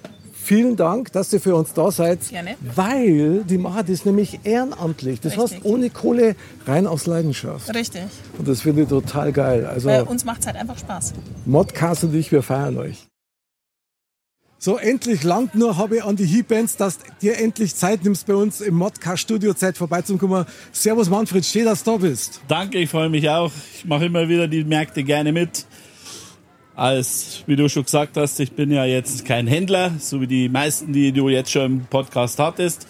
vielen 0.44 0.76
Dank, 0.76 1.12
dass 1.14 1.32
ihr 1.34 1.40
für 1.40 1.56
uns 1.56 1.74
da 1.74 1.90
seid. 1.92 2.30
Gerne. 2.30 2.56
Weil 2.76 3.44
die 3.44 3.58
machen 3.58 3.86
das 3.88 4.06
nämlich 4.06 4.40
ehrenamtlich. 4.44 5.22
Das 5.22 5.38
heißt, 5.38 5.54
Richtig. 5.54 5.66
ohne 5.66 5.90
Kohle, 5.90 6.36
rein 6.68 6.86
aus 6.86 7.06
Leidenschaft. 7.06 7.74
Richtig. 7.74 8.04
Und 8.38 8.48
das 8.48 8.62
finde 8.62 8.84
ich 8.84 8.90
total 8.90 9.32
geil. 9.32 9.66
Also, 9.66 9.88
Bei 9.88 10.04
uns 10.04 10.26
macht 10.26 10.42
es 10.42 10.48
halt 10.48 10.58
einfach 10.58 10.78
Spaß. 10.78 11.14
Modcast 11.46 12.04
und 12.04 12.16
ich, 12.16 12.32
wir 12.32 12.44
feiern 12.44 12.78
euch. 12.78 13.08
So, 14.64 14.78
endlich 14.78 15.24
langt 15.24 15.56
nur 15.56 15.76
habe 15.76 15.98
ich 15.98 16.06
an 16.06 16.16
die 16.16 16.24
He-Bands, 16.24 16.78
dass 16.78 16.98
dir 17.22 17.38
endlich 17.38 17.76
Zeit 17.76 18.06
nimmst, 18.06 18.26
bei 18.28 18.34
uns 18.34 18.62
im 18.62 18.76
Modcast-Studio 18.76 19.54
Zeit 19.56 19.78
vorbeizukommen. 19.78 20.46
Servus 20.72 21.10
Manfred, 21.10 21.44
schön, 21.44 21.66
dass 21.66 21.84
du 21.84 21.92
da 21.92 21.98
bist. 21.98 22.40
Danke, 22.48 22.78
ich 22.80 22.90
freue 22.90 23.10
mich 23.10 23.30
auch. 23.30 23.52
Ich 23.76 23.84
mache 23.84 24.06
immer 24.06 24.30
wieder 24.30 24.48
die 24.48 24.64
Märkte 24.64 25.04
gerne 25.04 25.34
mit. 25.34 25.66
Als, 26.78 27.44
wie 27.46 27.58
du 27.58 27.68
schon 27.68 27.84
gesagt 27.84 28.16
hast, 28.16 28.40
ich 28.40 28.54
bin 28.54 28.72
ja 28.72 28.86
jetzt 28.86 29.26
kein 29.26 29.48
Händler, 29.48 29.92
so 30.00 30.22
wie 30.22 30.28
die 30.28 30.48
meisten, 30.48 30.94
die 30.94 31.12
du 31.12 31.28
jetzt 31.28 31.52
schon 31.52 31.66
im 31.66 31.86
Podcast 31.88 32.40
hattest. 32.40 32.88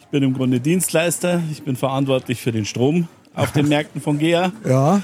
Ich 0.00 0.06
bin 0.08 0.22
im 0.22 0.34
Grunde 0.34 0.60
Dienstleister. 0.60 1.42
Ich 1.50 1.62
bin 1.62 1.76
verantwortlich 1.76 2.38
für 2.38 2.52
den 2.52 2.66
Strom 2.66 3.08
auf 3.34 3.50
den 3.52 3.68
Märkten 3.70 4.02
von 4.02 4.18
GEA. 4.18 4.52
Ja. 4.68 5.02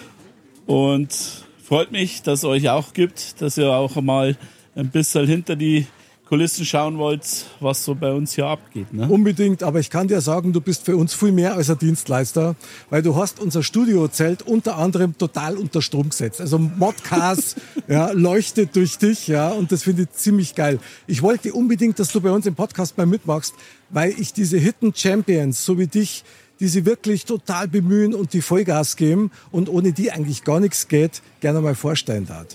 Und 0.66 1.16
freut 1.64 1.92
mich, 1.92 2.20
dass 2.20 2.40
es 2.40 2.44
euch 2.44 2.68
auch 2.68 2.92
gibt, 2.92 3.40
dass 3.40 3.56
ihr 3.56 3.72
auch 3.72 3.98
mal 4.02 4.36
ein 4.74 4.90
bisschen 4.90 5.26
hinter 5.26 5.56
die 5.56 5.86
Kulissen 6.30 6.64
schauen 6.64 6.96
wollt, 6.96 7.46
was 7.58 7.84
so 7.84 7.96
bei 7.96 8.12
uns 8.12 8.36
hier 8.36 8.46
abgeht. 8.46 8.94
Ne? 8.94 9.08
Unbedingt, 9.08 9.64
aber 9.64 9.80
ich 9.80 9.90
kann 9.90 10.06
dir 10.06 10.20
sagen, 10.20 10.52
du 10.52 10.60
bist 10.60 10.84
für 10.84 10.96
uns 10.96 11.12
viel 11.12 11.32
mehr 11.32 11.56
als 11.56 11.70
ein 11.70 11.78
Dienstleister, 11.78 12.54
weil 12.88 13.02
du 13.02 13.16
hast 13.16 13.40
unser 13.40 13.64
Studiozelt 13.64 14.42
unter 14.42 14.76
anderem 14.78 15.18
total 15.18 15.56
unter 15.56 15.82
Strom 15.82 16.10
gesetzt. 16.10 16.40
Also 16.40 16.60
Modcast 16.60 17.56
ja, 17.88 18.12
leuchtet 18.12 18.76
durch 18.76 18.96
dich, 18.96 19.26
ja, 19.26 19.48
und 19.48 19.72
das 19.72 19.82
finde 19.82 20.02
ich 20.02 20.12
ziemlich 20.12 20.54
geil. 20.54 20.78
Ich 21.08 21.20
wollte 21.20 21.52
unbedingt, 21.52 21.98
dass 21.98 22.12
du 22.12 22.20
bei 22.20 22.30
uns 22.30 22.46
im 22.46 22.54
Podcast 22.54 22.96
mal 22.96 23.06
mitmachst, 23.06 23.54
weil 23.88 24.14
ich 24.16 24.32
diese 24.32 24.56
Hidden 24.56 24.94
Champions, 24.94 25.64
so 25.64 25.80
wie 25.80 25.88
dich, 25.88 26.22
die 26.60 26.68
sie 26.68 26.86
wirklich 26.86 27.24
total 27.24 27.66
bemühen 27.66 28.14
und 28.14 28.34
die 28.34 28.42
Vollgas 28.42 28.94
geben 28.94 29.32
und 29.50 29.68
ohne 29.68 29.92
die 29.92 30.12
eigentlich 30.12 30.44
gar 30.44 30.60
nichts 30.60 30.86
geht, 30.86 31.22
gerne 31.40 31.60
mal 31.60 31.74
vorstellen 31.74 32.26
darf. 32.26 32.46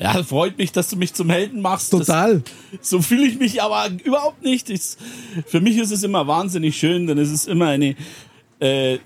Ja, 0.00 0.22
freut 0.22 0.58
mich, 0.58 0.70
dass 0.70 0.88
du 0.88 0.96
mich 0.96 1.12
zum 1.12 1.28
Helden 1.28 1.60
machst. 1.60 1.90
Total. 1.90 2.42
Das, 2.70 2.88
so 2.88 3.02
fühle 3.02 3.26
ich 3.26 3.38
mich 3.38 3.62
aber 3.62 3.88
überhaupt 4.04 4.42
nicht. 4.42 4.70
Ich, 4.70 4.82
für 5.46 5.60
mich 5.60 5.76
ist 5.76 5.90
es 5.90 6.04
immer 6.04 6.28
wahnsinnig 6.28 6.78
schön, 6.78 7.08
denn 7.08 7.18
es 7.18 7.30
ist 7.30 7.48
immer 7.48 7.66
eine. 7.66 7.96
Äh, 8.60 8.94
äh, 8.94 8.98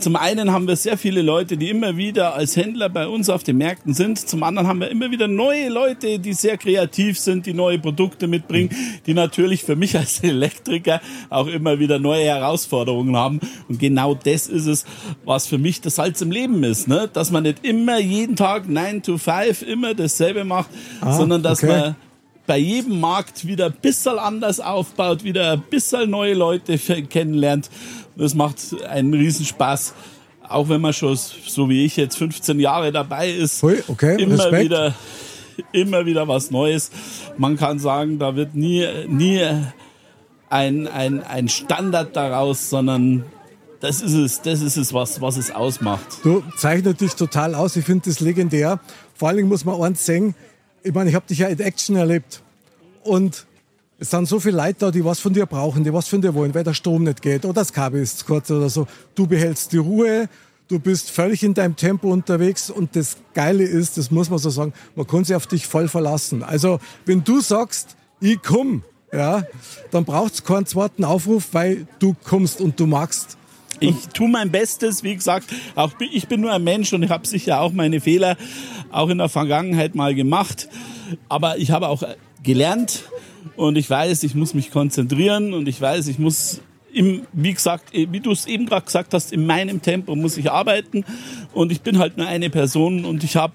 zum 0.00 0.16
einen 0.16 0.50
haben 0.50 0.66
wir 0.66 0.74
sehr 0.74 0.98
viele 0.98 1.22
Leute, 1.22 1.56
die 1.56 1.70
immer 1.70 1.96
wieder 1.96 2.34
als 2.34 2.56
Händler 2.56 2.88
bei 2.88 3.06
uns 3.06 3.30
auf 3.30 3.44
den 3.44 3.58
Märkten 3.58 3.94
sind. 3.94 4.18
Zum 4.18 4.42
anderen 4.42 4.66
haben 4.66 4.80
wir 4.80 4.90
immer 4.90 5.12
wieder 5.12 5.28
neue 5.28 5.68
Leute, 5.68 6.18
die 6.18 6.32
sehr 6.32 6.56
kreativ 6.56 7.18
sind, 7.18 7.46
die 7.46 7.54
neue 7.54 7.78
Produkte 7.78 8.26
mitbringen, 8.26 8.70
die 9.06 9.14
natürlich 9.14 9.62
für 9.62 9.76
mich 9.76 9.96
als 9.96 10.24
Elektriker 10.24 11.00
auch 11.28 11.46
immer 11.46 11.78
wieder 11.78 12.00
neue 12.00 12.24
Herausforderungen 12.24 13.16
haben. 13.16 13.38
Und 13.68 13.78
genau 13.78 14.14
das 14.14 14.48
ist 14.48 14.66
es, 14.66 14.84
was 15.24 15.46
für 15.46 15.58
mich 15.58 15.80
das 15.80 15.94
Salz 15.94 16.20
im 16.20 16.32
Leben 16.32 16.64
ist. 16.64 16.88
Ne? 16.88 17.08
Dass 17.12 17.30
man 17.30 17.44
nicht 17.44 17.64
immer 17.64 18.00
jeden 18.00 18.34
Tag 18.34 18.68
9 18.68 19.02
to 19.04 19.18
5 19.18 19.62
immer 19.62 19.94
dasselbe 19.94 20.44
macht, 20.44 20.70
Ah, 21.00 21.12
sondern 21.12 21.42
dass 21.42 21.62
okay. 21.62 21.72
man 21.72 21.96
bei 22.50 22.58
jedem 22.58 22.98
Markt 22.98 23.46
wieder 23.46 23.66
ein 23.66 23.76
bisschen 23.80 24.18
anders 24.18 24.58
aufbaut, 24.58 25.22
wieder 25.22 25.52
ein 25.52 25.62
bisschen 25.70 26.10
neue 26.10 26.34
Leute 26.34 26.78
kennenlernt. 26.78 27.70
Das 28.16 28.34
macht 28.34 28.56
einen 28.88 29.14
Riesenspaß. 29.14 29.94
Auch 30.48 30.68
wenn 30.68 30.80
man 30.80 30.92
schon, 30.92 31.16
so 31.16 31.68
wie 31.68 31.84
ich 31.84 31.96
jetzt 31.96 32.18
15 32.18 32.58
Jahre 32.58 32.90
dabei 32.90 33.30
ist, 33.30 33.62
Hui, 33.62 33.80
okay, 33.86 34.20
immer 34.20 34.34
Respekt. 34.34 34.64
wieder, 34.64 34.94
immer 35.70 36.06
wieder 36.06 36.26
was 36.26 36.50
Neues. 36.50 36.90
Man 37.38 37.56
kann 37.56 37.78
sagen, 37.78 38.18
da 38.18 38.34
wird 38.34 38.56
nie, 38.56 38.84
nie 39.06 39.46
ein, 40.48 40.88
ein, 40.88 41.22
ein 41.22 41.48
Standard 41.48 42.16
daraus, 42.16 42.68
sondern 42.68 43.26
das 43.78 44.02
ist 44.02 44.14
es, 44.14 44.42
das 44.42 44.60
ist 44.60 44.76
es, 44.76 44.92
was, 44.92 45.20
was 45.20 45.36
es 45.36 45.52
ausmacht. 45.52 46.18
Du 46.24 46.42
zeichnet 46.56 47.00
dich 47.00 47.14
total 47.14 47.54
aus. 47.54 47.76
Ich 47.76 47.84
finde 47.84 48.10
das 48.10 48.18
legendär. 48.18 48.80
Vor 49.14 49.28
allen 49.28 49.36
Dingen 49.36 49.48
muss 49.48 49.64
man 49.64 49.80
eins 49.80 50.04
sagen. 50.04 50.34
Ich 50.82 50.94
meine, 50.94 51.10
ich 51.10 51.16
habe 51.16 51.26
dich 51.26 51.38
ja 51.38 51.48
in 51.48 51.60
Action 51.60 51.96
erlebt. 51.96 52.42
Und 53.02 53.46
es 53.98 54.10
sind 54.10 54.26
so 54.26 54.40
viele 54.40 54.56
Leute 54.56 54.76
da, 54.78 54.90
die 54.90 55.04
was 55.04 55.20
von 55.20 55.34
dir 55.34 55.44
brauchen, 55.44 55.84
die 55.84 55.92
was 55.92 56.08
von 56.08 56.22
dir 56.22 56.34
wollen, 56.34 56.54
weil 56.54 56.64
der 56.64 56.74
Strom 56.74 57.04
nicht 57.04 57.20
geht 57.20 57.44
oder 57.44 57.54
das 57.54 57.72
Kabel 57.72 58.00
ist 58.00 58.20
zu 58.20 58.24
kurz 58.24 58.50
oder 58.50 58.70
so. 58.70 58.86
Du 59.14 59.26
behältst 59.26 59.72
die 59.72 59.78
Ruhe. 59.78 60.28
Du 60.68 60.78
bist 60.78 61.10
völlig 61.10 61.42
in 61.42 61.52
deinem 61.52 61.74
Tempo 61.74 62.10
unterwegs 62.10 62.70
und 62.70 62.94
das 62.94 63.16
Geile 63.34 63.64
ist, 63.64 63.98
das 63.98 64.12
muss 64.12 64.30
man 64.30 64.38
so 64.38 64.50
sagen, 64.50 64.72
man 64.94 65.06
kann 65.06 65.24
sich 65.24 65.34
auf 65.34 65.48
dich 65.48 65.66
voll 65.66 65.88
verlassen. 65.88 66.44
Also, 66.44 66.78
wenn 67.06 67.24
du 67.24 67.40
sagst, 67.40 67.96
ich 68.20 68.40
komm, 68.40 68.84
ja, 69.12 69.42
dann 69.90 70.04
braucht's 70.04 70.44
keinen 70.44 70.66
zweiten 70.66 71.04
Aufruf, 71.04 71.48
weil 71.52 71.88
du 71.98 72.14
kommst 72.24 72.60
und 72.60 72.78
du 72.78 72.86
magst. 72.86 73.36
Ich 73.80 74.08
tue 74.08 74.28
mein 74.28 74.50
Bestes, 74.50 75.02
wie 75.02 75.14
gesagt, 75.14 75.46
auch 75.74 75.92
ich 75.98 76.28
bin 76.28 76.42
nur 76.42 76.52
ein 76.52 76.62
Mensch 76.62 76.92
und 76.92 77.02
ich 77.02 77.10
habe 77.10 77.26
sicher 77.26 77.60
auch 77.60 77.72
meine 77.72 78.00
Fehler 78.00 78.36
auch 78.92 79.08
in 79.08 79.18
der 79.18 79.30
Vergangenheit 79.30 79.94
mal 79.94 80.14
gemacht, 80.14 80.68
aber 81.28 81.58
ich 81.58 81.70
habe 81.70 81.88
auch 81.88 82.02
äh, 82.02 82.14
gelernt 82.42 83.04
und 83.56 83.76
ich 83.76 83.88
weiß, 83.88 84.22
ich 84.22 84.34
muss 84.34 84.52
mich 84.52 84.70
konzentrieren 84.70 85.54
und 85.54 85.66
ich 85.66 85.80
weiß, 85.80 86.08
ich 86.08 86.18
muss 86.18 86.60
im, 86.92 87.26
wie 87.32 87.54
gesagt, 87.54 87.94
eh, 87.94 88.08
wie 88.10 88.20
du 88.20 88.32
es 88.32 88.46
eben 88.46 88.66
gerade 88.66 88.84
gesagt 88.84 89.14
hast, 89.14 89.32
in 89.32 89.46
meinem 89.46 89.80
Tempo 89.80 90.16
muss 90.16 90.36
ich 90.36 90.50
arbeiten. 90.50 91.04
Und 91.52 91.72
ich 91.72 91.82
bin 91.82 91.98
halt 91.98 92.16
nur 92.16 92.26
eine 92.26 92.50
Person 92.50 93.04
und 93.04 93.22
ich 93.22 93.36
habe 93.36 93.54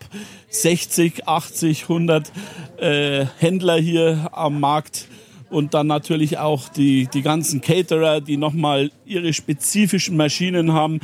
60, 0.50 1.28
80, 1.28 1.84
100 1.84 2.32
äh, 2.78 3.26
Händler 3.38 3.78
hier 3.78 4.30
am 4.32 4.60
Markt 4.60 5.08
und 5.50 5.74
dann 5.74 5.88
natürlich 5.88 6.38
auch 6.38 6.70
die, 6.70 7.08
die 7.14 7.22
ganzen 7.22 7.62
Caterer, 7.62 8.22
die 8.22 8.38
nochmal 8.38 8.92
ihre 9.06 9.34
spezifischen 9.34 10.18
Maschinen 10.18 10.74
haben, 10.74 11.00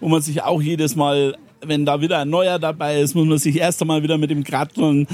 wo 0.00 0.08
man 0.08 0.22
sich 0.22 0.42
auch 0.42 0.60
jedes 0.60 0.96
Mal, 0.96 1.36
wenn 1.62 1.86
da 1.86 2.00
wieder 2.00 2.18
ein 2.18 2.30
neuer 2.30 2.58
dabei 2.58 3.00
ist, 3.00 3.14
muss 3.14 3.26
man 3.26 3.38
sich 3.38 3.56
erst 3.56 3.80
einmal 3.80 4.02
wieder 4.02 4.18
mit 4.18 4.30
dem 4.30 4.44
Gratteln, 4.44 5.06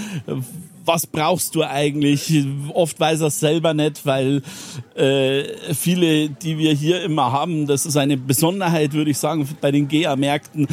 was 0.85 1.07
brauchst 1.07 1.55
du 1.55 1.63
eigentlich? 1.63 2.45
Oft 2.75 2.99
weiß 2.99 3.21
er 3.21 3.29
es 3.29 3.41
selber 3.41 3.75
nicht, 3.75 4.05
weil 4.05 4.43
äh, 4.95 5.45
viele, 5.75 6.31
die 6.31 6.59
wir 6.59 6.73
hier 6.73 7.03
immer 7.03 7.33
haben, 7.33 7.67
das 7.67 7.87
ist 7.87 7.97
eine 7.97 8.17
Besonderheit, 8.17 8.93
würde 8.93 9.11
ich 9.11 9.19
sagen, 9.19 9.49
bei 9.61 9.71
den 9.71 9.89
GEA-Märkten, 9.89 10.67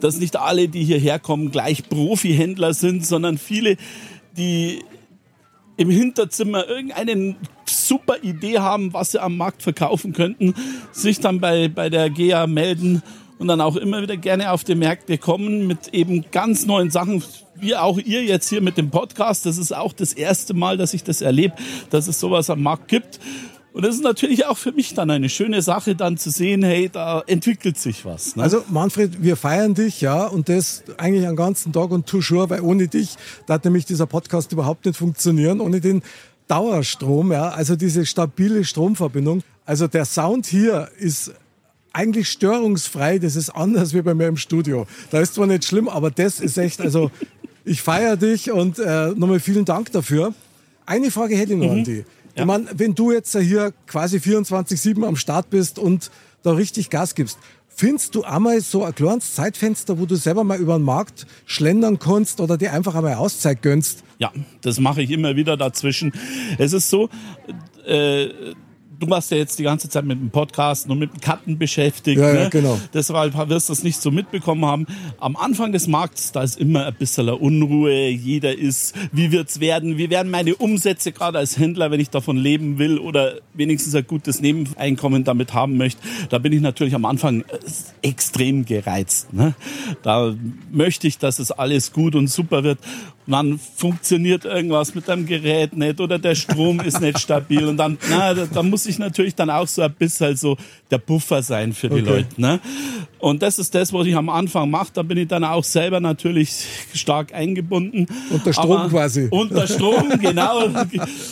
dass 0.00 0.18
nicht 0.18 0.36
alle, 0.36 0.68
die 0.68 0.84
hierher 0.84 1.18
kommen, 1.18 1.50
gleich 1.50 1.88
Profi-Händler 1.88 2.74
sind, 2.74 3.06
sondern 3.06 3.38
viele, 3.38 3.76
die 4.36 4.80
im 5.76 5.90
Hinterzimmer 5.90 6.68
irgendeine 6.68 7.36
super 7.68 8.16
Idee 8.22 8.58
haben, 8.58 8.92
was 8.92 9.12
sie 9.12 9.20
am 9.20 9.36
Markt 9.36 9.62
verkaufen 9.62 10.12
könnten, 10.12 10.54
sich 10.92 11.20
dann 11.20 11.40
bei, 11.40 11.68
bei 11.68 11.90
der 11.90 12.10
GEA 12.10 12.46
melden 12.46 13.02
und 13.38 13.48
dann 13.48 13.60
auch 13.60 13.76
immer 13.76 14.00
wieder 14.02 14.16
gerne 14.16 14.52
auf 14.52 14.64
die 14.64 14.74
Märkte 14.74 15.18
kommen 15.18 15.66
mit 15.66 15.88
eben 15.92 16.24
ganz 16.30 16.66
neuen 16.66 16.90
Sachen, 16.90 17.22
wie 17.56 17.76
auch 17.76 17.98
ihr 17.98 18.24
jetzt 18.24 18.48
hier 18.48 18.60
mit 18.60 18.76
dem 18.76 18.90
Podcast. 18.90 19.46
Das 19.46 19.58
ist 19.58 19.72
auch 19.72 19.92
das 19.92 20.12
erste 20.12 20.54
Mal, 20.54 20.76
dass 20.76 20.94
ich 20.94 21.04
das 21.04 21.20
erlebe, 21.20 21.54
dass 21.90 22.06
es 22.06 22.20
sowas 22.20 22.50
am 22.50 22.62
Markt 22.62 22.88
gibt. 22.88 23.20
Und 23.74 23.84
das 23.84 23.96
ist 23.96 24.04
natürlich 24.04 24.46
auch 24.46 24.56
für 24.56 24.70
mich 24.70 24.94
dann 24.94 25.10
eine 25.10 25.28
schöne 25.28 25.60
Sache, 25.60 25.96
dann 25.96 26.16
zu 26.16 26.30
sehen, 26.30 26.62
hey, 26.62 26.88
da 26.88 27.24
entwickelt 27.26 27.76
sich 27.76 28.04
was. 28.04 28.36
Ne? 28.36 28.44
Also 28.44 28.62
Manfred, 28.68 29.20
wir 29.20 29.36
feiern 29.36 29.74
dich, 29.74 30.00
ja, 30.00 30.28
und 30.28 30.48
das 30.48 30.84
eigentlich 30.96 31.26
einen 31.26 31.34
ganzen 31.34 31.72
Tag 31.72 31.90
und 31.90 32.06
toujours, 32.06 32.50
weil 32.50 32.60
ohne 32.60 32.86
dich 32.86 33.16
da 33.46 33.54
hat 33.54 33.64
nämlich 33.64 33.84
dieser 33.84 34.06
Podcast 34.06 34.52
überhaupt 34.52 34.86
nicht 34.86 34.96
funktionieren, 34.96 35.60
ohne 35.60 35.80
den 35.80 36.02
Dauerstrom, 36.46 37.32
ja, 37.32 37.48
also 37.48 37.74
diese 37.74 38.06
stabile 38.06 38.62
Stromverbindung. 38.62 39.42
Also 39.66 39.88
der 39.88 40.04
Sound 40.04 40.46
hier 40.46 40.88
ist 40.96 41.32
eigentlich 41.92 42.28
störungsfrei, 42.28 43.18
das 43.18 43.34
ist 43.34 43.50
anders 43.50 43.92
wie 43.92 44.02
bei 44.02 44.14
mir 44.14 44.28
im 44.28 44.36
Studio. 44.36 44.86
Da 45.10 45.18
ist 45.18 45.34
zwar 45.34 45.48
nicht 45.48 45.64
schlimm, 45.64 45.88
aber 45.88 46.12
das 46.12 46.38
ist 46.38 46.58
echt, 46.58 46.80
also 46.80 47.10
ich 47.64 47.82
feiere 47.82 48.16
dich 48.16 48.52
und 48.52 48.78
äh, 48.78 49.08
nochmal 49.16 49.40
vielen 49.40 49.64
Dank 49.64 49.90
dafür. 49.90 50.32
Eine 50.86 51.10
Frage 51.10 51.34
hätte 51.34 51.54
ich 51.54 51.58
noch 51.58 51.72
an 51.72 51.82
dich. 51.82 52.04
Ich 52.34 52.44
meine, 52.44 52.66
wenn 52.74 52.94
du 52.94 53.12
jetzt 53.12 53.36
hier 53.38 53.72
quasi 53.86 54.18
24-7 54.18 55.06
am 55.06 55.16
Start 55.16 55.50
bist 55.50 55.78
und 55.78 56.10
da 56.42 56.52
richtig 56.52 56.90
Gas 56.90 57.14
gibst, 57.14 57.38
findest 57.68 58.14
du 58.14 58.24
einmal 58.24 58.60
so 58.60 58.84
ein 58.84 58.94
kleines 58.94 59.34
Zeitfenster, 59.34 59.98
wo 59.98 60.06
du 60.06 60.16
selber 60.16 60.44
mal 60.44 60.58
über 60.58 60.78
den 60.78 60.84
Markt 60.84 61.26
schlendern 61.46 61.98
kannst 61.98 62.40
oder 62.40 62.56
dir 62.56 62.72
einfach 62.72 62.94
einmal 62.94 63.14
Auszeit 63.14 63.62
gönnst? 63.62 64.02
Ja, 64.18 64.32
das 64.62 64.78
mache 64.80 65.02
ich 65.02 65.10
immer 65.10 65.36
wieder 65.36 65.56
dazwischen. 65.56 66.12
Es 66.58 66.72
ist 66.72 66.90
so, 66.90 67.08
äh, 67.86 68.28
du 69.04 69.10
warst 69.10 69.30
ja 69.30 69.36
jetzt 69.36 69.58
die 69.58 69.62
ganze 69.62 69.88
Zeit 69.88 70.04
mit 70.04 70.18
dem 70.18 70.30
Podcast 70.30 70.88
und 70.88 70.98
mit 70.98 71.12
dem 71.12 71.20
Cutten 71.20 71.58
beschäftigt. 71.58 72.20
Ja, 72.20 72.32
ne? 72.32 72.42
ja, 72.42 72.48
genau. 72.48 72.78
Deshalb 72.92 73.34
wirst 73.48 73.68
du 73.68 73.72
das 73.72 73.82
nicht 73.82 74.00
so 74.00 74.10
mitbekommen 74.10 74.64
haben. 74.64 74.86
Am 75.18 75.36
Anfang 75.36 75.72
des 75.72 75.86
Markts, 75.86 76.32
da 76.32 76.42
ist 76.42 76.58
immer 76.58 76.86
ein 76.86 76.94
bisschen 76.94 77.28
Unruhe. 77.28 78.08
Jeder 78.08 78.56
ist, 78.56 78.94
wie 79.12 79.32
wird's 79.32 79.60
werden? 79.60 79.98
Wie 79.98 80.10
werden 80.10 80.30
meine 80.30 80.54
Umsätze 80.56 81.12
gerade 81.12 81.38
als 81.38 81.58
Händler, 81.58 81.90
wenn 81.90 82.00
ich 82.00 82.10
davon 82.10 82.36
leben 82.36 82.78
will 82.78 82.98
oder 82.98 83.34
wenigstens 83.52 83.94
ein 83.94 84.06
gutes 84.06 84.40
Nebeneinkommen 84.40 85.24
damit 85.24 85.54
haben 85.54 85.76
möchte? 85.76 86.00
Da 86.30 86.38
bin 86.38 86.52
ich 86.52 86.60
natürlich 86.60 86.94
am 86.94 87.04
Anfang 87.04 87.42
äh, 87.42 87.44
extrem 88.02 88.64
gereizt. 88.64 89.32
Ne? 89.32 89.54
Da 90.02 90.34
möchte 90.70 91.06
ich, 91.06 91.18
dass 91.18 91.38
es 91.38 91.50
alles 91.50 91.92
gut 91.92 92.14
und 92.14 92.28
super 92.28 92.64
wird. 92.64 92.78
Dann 93.26 93.58
funktioniert 93.58 94.44
irgendwas 94.44 94.94
mit 94.94 95.08
dem 95.08 95.24
Gerät 95.24 95.76
nicht 95.76 95.98
oder 96.00 96.18
der 96.18 96.34
Strom 96.34 96.80
ist 96.80 97.00
nicht 97.00 97.18
stabil 97.18 97.66
und 97.66 97.78
dann, 97.78 97.96
na, 98.10 98.34
da, 98.34 98.44
da 98.44 98.62
muss 98.62 98.84
ich 98.84 98.98
natürlich 98.98 99.34
dann 99.34 99.48
auch 99.48 99.66
so 99.66 99.80
ein 99.82 99.92
bisschen 99.94 100.36
so 100.36 100.58
der 100.90 100.98
Buffer 100.98 101.42
sein 101.42 101.72
für 101.72 101.88
die 101.88 102.02
Okay. 102.02 102.10
Leute. 102.10 102.40
Ne? 102.40 102.60
Und 103.18 103.42
das 103.42 103.58
ist 103.58 103.74
das, 103.74 103.92
was 103.92 104.06
ich 104.06 104.14
am 104.14 104.28
Anfang 104.28 104.68
mache. 104.70 104.88
Da 104.92 105.02
bin 105.02 105.16
ich 105.16 105.28
dann 105.28 105.44
auch 105.44 105.64
selber 105.64 106.00
natürlich 106.00 106.66
stark 106.92 107.32
eingebunden. 107.32 108.06
Unter 108.30 108.52
Strom 108.52 108.90
quasi. 108.90 109.28
Unter 109.30 109.66
Strom, 109.66 110.10
genau. 110.20 110.68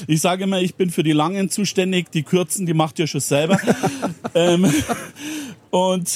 Ich 0.07 0.21
sage 0.23 0.45
immer, 0.45 0.61
ich 0.61 0.75
bin 0.75 0.91
für 0.91 1.03
die 1.03 1.13
Langen 1.13 1.51
zuständig. 1.51 2.11
Die 2.11 2.23
Kurzen, 2.23 2.65
die 2.65 2.73
macht 2.75 2.99
ihr 2.99 3.07
schon 3.07 3.21
selber. 3.21 3.59
ähm, 4.35 4.73
und 5.71 6.11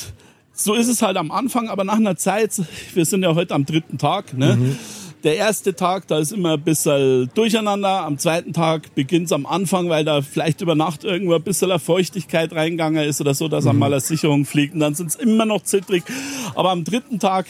so 0.52 0.74
ist 0.74 0.88
es 0.88 1.02
halt 1.02 1.18
am 1.18 1.30
Anfang, 1.30 1.68
aber 1.68 1.84
nach 1.84 1.96
einer 1.96 2.16
Zeit, 2.16 2.52
wir 2.94 3.04
sind 3.04 3.22
ja 3.22 3.34
heute 3.34 3.54
am 3.54 3.66
dritten 3.66 3.98
Tag, 3.98 4.32
ne? 4.32 4.76
Der 5.26 5.34
erste 5.34 5.74
Tag, 5.74 6.06
da 6.06 6.20
ist 6.20 6.30
immer 6.30 6.52
ein 6.52 6.62
bisschen 6.62 7.28
durcheinander. 7.34 8.04
Am 8.04 8.16
zweiten 8.16 8.52
Tag 8.52 8.94
beginnt 8.94 9.26
es 9.26 9.32
am 9.32 9.44
Anfang, 9.44 9.88
weil 9.88 10.04
da 10.04 10.22
vielleicht 10.22 10.60
über 10.60 10.76
Nacht 10.76 11.02
irgendwo 11.02 11.34
ein 11.34 11.42
bisschen 11.42 11.76
Feuchtigkeit 11.80 12.52
reingegangen 12.52 13.02
ist 13.02 13.20
oder 13.20 13.34
so, 13.34 13.48
dass 13.48 13.66
einmal 13.66 13.92
eine 13.92 14.00
Sicherung 14.00 14.44
fliegt. 14.44 14.74
Und 14.74 14.80
dann 14.80 14.94
sind 14.94 15.08
es 15.08 15.16
immer 15.16 15.44
noch 15.44 15.64
zittrig. 15.64 16.04
Aber 16.54 16.70
am 16.70 16.84
dritten 16.84 17.18
Tag, 17.18 17.46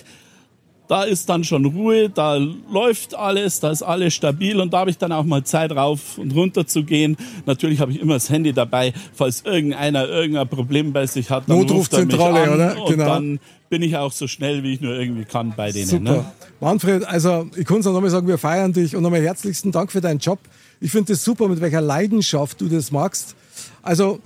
da 0.88 1.02
ist 1.02 1.28
dann 1.28 1.44
schon 1.44 1.66
Ruhe, 1.66 2.08
da 2.08 2.36
läuft 2.36 3.14
alles, 3.14 3.60
da 3.60 3.70
ist 3.70 3.82
alles 3.82 4.14
stabil 4.14 4.58
und 4.58 4.72
da 4.72 4.78
habe 4.78 4.90
ich 4.90 4.96
dann 4.96 5.12
auch 5.12 5.24
mal 5.24 5.44
Zeit 5.44 5.72
rauf 5.72 6.16
und 6.16 6.34
runter 6.34 6.66
zu 6.66 6.82
gehen. 6.82 7.18
Natürlich 7.44 7.80
habe 7.80 7.92
ich 7.92 8.00
immer 8.00 8.14
das 8.14 8.30
Handy 8.30 8.54
dabei, 8.54 8.94
falls 9.12 9.42
irgendeiner 9.44 10.08
irgendein 10.08 10.48
Problem 10.48 10.94
bei 10.94 11.06
sich 11.06 11.28
hat, 11.28 11.44
dann 11.48 11.58
ruft 11.58 11.92
er 11.92 12.06
mich 12.06 12.16
Notrufzentrale, 12.16 12.40
an 12.42 12.54
oder? 12.54 12.82
und 12.84 12.90
Genau. 12.90 13.04
dann 13.04 13.40
bin 13.68 13.82
ich 13.82 13.96
auch 13.96 14.12
so 14.12 14.26
schnell, 14.26 14.62
wie 14.62 14.74
ich 14.74 14.80
nur 14.80 14.94
irgendwie 14.94 15.24
kann 15.24 15.54
bei 15.56 15.72
denen. 15.72 15.86
Super. 15.86 16.02
Ne? 16.02 16.24
Manfred, 16.60 17.04
also 17.04 17.48
ich 17.56 17.66
kann 17.66 17.80
es 17.80 17.86
nochmal 17.86 18.10
sagen, 18.10 18.28
wir 18.28 18.38
feiern 18.38 18.72
dich 18.72 18.96
und 18.96 19.02
nochmal 19.02 19.22
herzlichsten 19.22 19.72
Dank 19.72 19.92
für 19.92 20.00
deinen 20.00 20.18
Job. 20.18 20.38
Ich 20.80 20.90
finde 20.90 21.14
es 21.14 21.24
super, 21.24 21.48
mit 21.48 21.60
welcher 21.60 21.80
Leidenschaft 21.80 22.60
du 22.60 22.68
das 22.68 22.90
magst. 22.90 23.34
Also, 23.82 24.20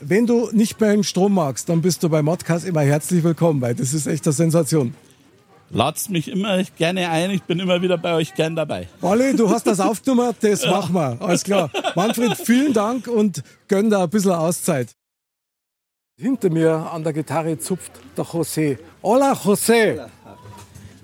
wenn 0.00 0.26
du 0.26 0.50
nicht 0.52 0.80
mehr 0.80 0.92
im 0.92 1.02
Strom 1.02 1.34
magst, 1.34 1.68
dann 1.68 1.82
bist 1.82 2.02
du 2.02 2.08
bei 2.08 2.22
Modcast 2.22 2.66
immer 2.66 2.82
herzlich 2.82 3.24
willkommen, 3.24 3.60
weil 3.60 3.74
das 3.74 3.94
ist 3.94 4.06
echt 4.06 4.26
eine 4.26 4.32
Sensation. 4.32 4.94
Lad's 5.70 6.08
mich 6.08 6.28
immer 6.28 6.62
gerne 6.76 7.08
ein, 7.10 7.30
ich 7.30 7.42
bin 7.42 7.58
immer 7.58 7.82
wieder 7.82 7.98
bei 7.98 8.14
euch 8.14 8.34
gern 8.34 8.54
dabei. 8.54 8.88
Olli, 9.02 9.34
du 9.34 9.50
hast 9.50 9.66
das 9.66 9.80
aufgenommen, 9.80 10.32
das 10.40 10.64
machen 10.64 10.94
wir. 10.94 11.16
Alles 11.20 11.42
klar. 11.42 11.70
Manfred, 11.96 12.36
vielen 12.36 12.72
Dank 12.72 13.08
und 13.08 13.42
gönn 13.66 13.90
da 13.90 14.04
ein 14.04 14.10
bisschen 14.10 14.32
Auszeit. 14.32 14.94
Hinter 16.18 16.48
mir 16.48 16.72
an 16.94 17.04
der 17.04 17.12
Gitarre 17.12 17.58
zupft 17.58 17.92
der 18.16 18.24
José. 18.24 18.78
Hola, 19.02 19.34
José. 19.34 20.00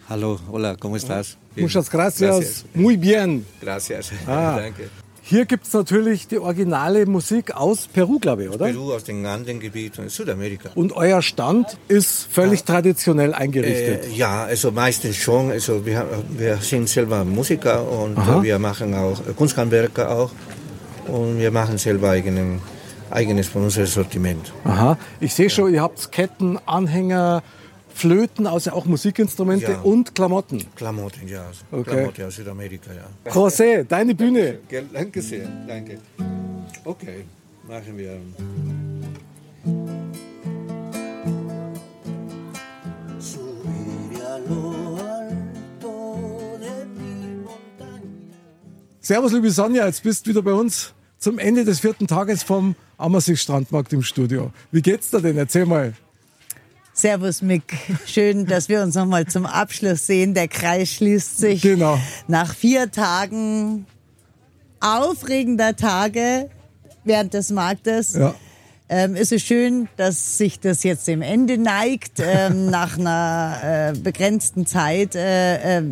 Hallo, 0.09 0.41
hola, 0.51 0.75
¿cómo 0.79 0.97
estás? 0.97 1.37
Bien. 1.55 1.67
Muchas 1.67 1.91
gracias. 1.91 2.65
Muy 2.73 2.97
bien. 2.97 3.45
Gracias. 3.61 4.11
Ah. 4.27 4.57
Danke. 4.63 4.89
Hier 5.21 5.45
gibt 5.45 5.67
es 5.67 5.75
natürlich 5.75 6.29
die 6.29 6.39
originale 6.39 7.05
Musik 7.05 7.55
aus 7.55 7.89
Peru, 7.89 8.19
glaube 8.21 8.45
ich, 8.45 8.49
oder? 8.49 8.65
Peru 8.65 8.95
aus 8.95 9.05
dem 9.05 9.27
Andengebiet 9.27 9.99
und 9.99 10.11
Südamerika. 10.11 10.71
Und 10.77 10.97
euer 10.97 11.21
Stand 11.21 11.77
ist 11.89 12.27
völlig 12.33 12.65
traditionell 12.65 13.35
eingerichtet. 13.35 14.07
Äh, 14.07 14.17
ja, 14.17 14.45
also 14.45 14.71
meistens 14.71 15.17
schon. 15.17 15.51
Also 15.51 15.85
wir, 15.85 16.07
wir 16.31 16.57
sind 16.57 16.89
selber 16.89 17.23
Musiker 17.27 17.87
und 17.87 18.17
Aha. 18.17 18.43
wir 18.43 18.59
machen 18.59 18.95
auch 18.95 19.21
Kunsthandwerker 19.37 20.11
auch. 20.11 20.31
Und 21.07 21.39
wir 21.39 21.51
machen 21.51 21.77
selber 21.77 22.13
eigenen, 22.13 22.63
eigenes 23.13 23.49
von 23.49 23.63
unserem 23.65 23.87
Sortiment. 23.87 24.53
Aha. 24.65 24.99
Ich 25.21 25.35
sehe 25.35 25.51
schon, 25.51 25.73
ihr 25.73 25.83
habt 25.83 26.11
Ketten, 26.13 26.59
Anhänger, 26.67 27.43
Flöten, 27.95 28.47
also 28.47 28.73
auch 28.73 28.87
Musikinstrumente 28.87 29.73
Ja. 29.73 29.81
und 29.81 30.15
Klamotten. 30.15 30.65
Klamotten, 30.75 31.29
ja. 31.29 31.45
Okay. 31.71 31.91
Klamotten 31.91 32.25
aus 32.25 32.37
Südamerika, 32.37 32.91
ja. 32.93 33.31
José, 33.31 33.85
deine 33.85 34.15
Bühne. 34.15 34.59
Gell, 34.69 34.87
Danke 34.93 35.21
sehr, 35.21 35.47
danke. 35.67 35.99
Okay, 36.85 37.25
machen 37.69 37.97
wir. 37.97 38.19
Servus, 49.01 49.33
liebe 49.33 49.51
Sonja, 49.51 49.87
jetzt 49.87 50.03
bist 50.03 50.27
du 50.27 50.31
wieder 50.31 50.43
bei 50.43 50.53
uns 50.53 50.95
zum 51.19 51.39
Ende 51.39 51.65
des 51.65 51.81
vierten 51.81 52.07
Tages 52.07 52.43
vom 52.43 52.75
Ammersee 53.03 53.37
Strandmarkt 53.37 53.93
im 53.93 54.03
Studio. 54.03 54.53
Wie 54.71 54.83
geht's 54.83 55.11
dir 55.11 55.21
denn? 55.21 55.37
Erzähl 55.37 55.67
mal. 55.67 55.93
Servus 56.95 57.41
Mick, 57.41 57.63
schön, 58.07 58.47
dass 58.47 58.69
wir 58.69 58.83
uns 58.83 58.95
nochmal 58.95 59.27
zum 59.27 59.47
Abschluss 59.47 60.07
sehen. 60.07 60.35
Der 60.35 60.47
Kreis 60.47 60.91
schließt 60.91 61.39
sich. 61.39 61.63
Genau. 61.63 61.99
Nach 62.29 62.55
vier 62.55 62.91
Tagen 62.91 63.87
aufregender 64.81 65.75
Tage 65.75 66.51
während 67.05 67.35
des 67.35 67.51
Marktes. 67.51 68.15
Ja. 68.15 68.35
Ähm, 68.89 69.17
ist 69.17 69.33
es 69.33 69.41
schön, 69.41 69.89
dass 69.97 70.37
sich 70.37 70.61
das 70.61 70.83
jetzt 70.83 71.09
dem 71.09 71.23
Ende 71.23 71.57
neigt, 71.57 72.19
ähm, 72.19 72.67
nach 72.71 72.99
einer 72.99 73.93
äh, 73.95 73.99
begrenzten 73.99 74.67
Zeit. 74.67 75.15
Äh, 75.15 75.79
äh, 75.79 75.83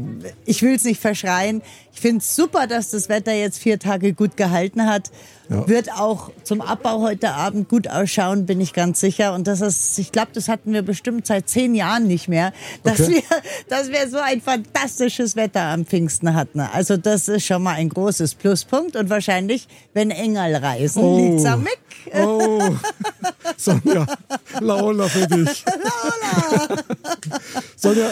ich 0.44 0.60
will 0.60 0.74
es 0.74 0.84
nicht 0.84 1.00
verschreien. 1.00 1.62
Ich 1.94 2.00
finde 2.00 2.18
es 2.18 2.36
super, 2.36 2.66
dass 2.66 2.90
das 2.90 3.08
Wetter 3.08 3.32
jetzt 3.32 3.58
vier 3.58 3.78
Tage 3.78 4.12
gut 4.12 4.36
gehalten 4.36 4.84
hat. 4.84 5.10
Ja. 5.50 5.66
Wird 5.66 5.90
auch 5.92 6.30
zum 6.44 6.60
Abbau 6.60 7.00
heute 7.02 7.32
Abend 7.32 7.68
gut 7.68 7.88
ausschauen, 7.88 8.46
bin 8.46 8.60
ich 8.60 8.72
ganz 8.72 9.00
sicher. 9.00 9.34
Und 9.34 9.48
das 9.48 9.60
ist, 9.60 9.98
ich 9.98 10.12
glaube, 10.12 10.28
das 10.32 10.46
hatten 10.46 10.72
wir 10.72 10.82
bestimmt 10.82 11.26
seit 11.26 11.48
zehn 11.48 11.74
Jahren 11.74 12.06
nicht 12.06 12.28
mehr, 12.28 12.52
dass, 12.84 13.00
Okay. 13.00 13.14
wir, 13.14 13.22
dass 13.68 13.88
wir 13.88 14.08
so 14.08 14.18
ein 14.18 14.40
fantastisches 14.40 15.34
Wetter 15.34 15.62
am 15.62 15.84
Pfingsten 15.86 16.34
hatten. 16.34 16.60
Also 16.60 16.96
das 16.96 17.26
ist 17.26 17.44
schon 17.46 17.64
mal 17.64 17.74
ein 17.74 17.88
großes 17.88 18.36
Pluspunkt. 18.36 18.94
Und 18.94 19.10
wahrscheinlich, 19.10 19.66
wenn 19.92 20.12
Engel 20.12 20.54
reisen, 20.54 21.02
Oh. 21.02 21.18
liegt's 21.18 21.44
am 21.44 21.64
Mick. 21.64 21.80
Oh, 22.14 22.62
Sonja, 23.56 24.06
Laola 24.60 25.08
für 25.08 25.26
dich. 25.26 25.64
Sonja, 27.76 28.10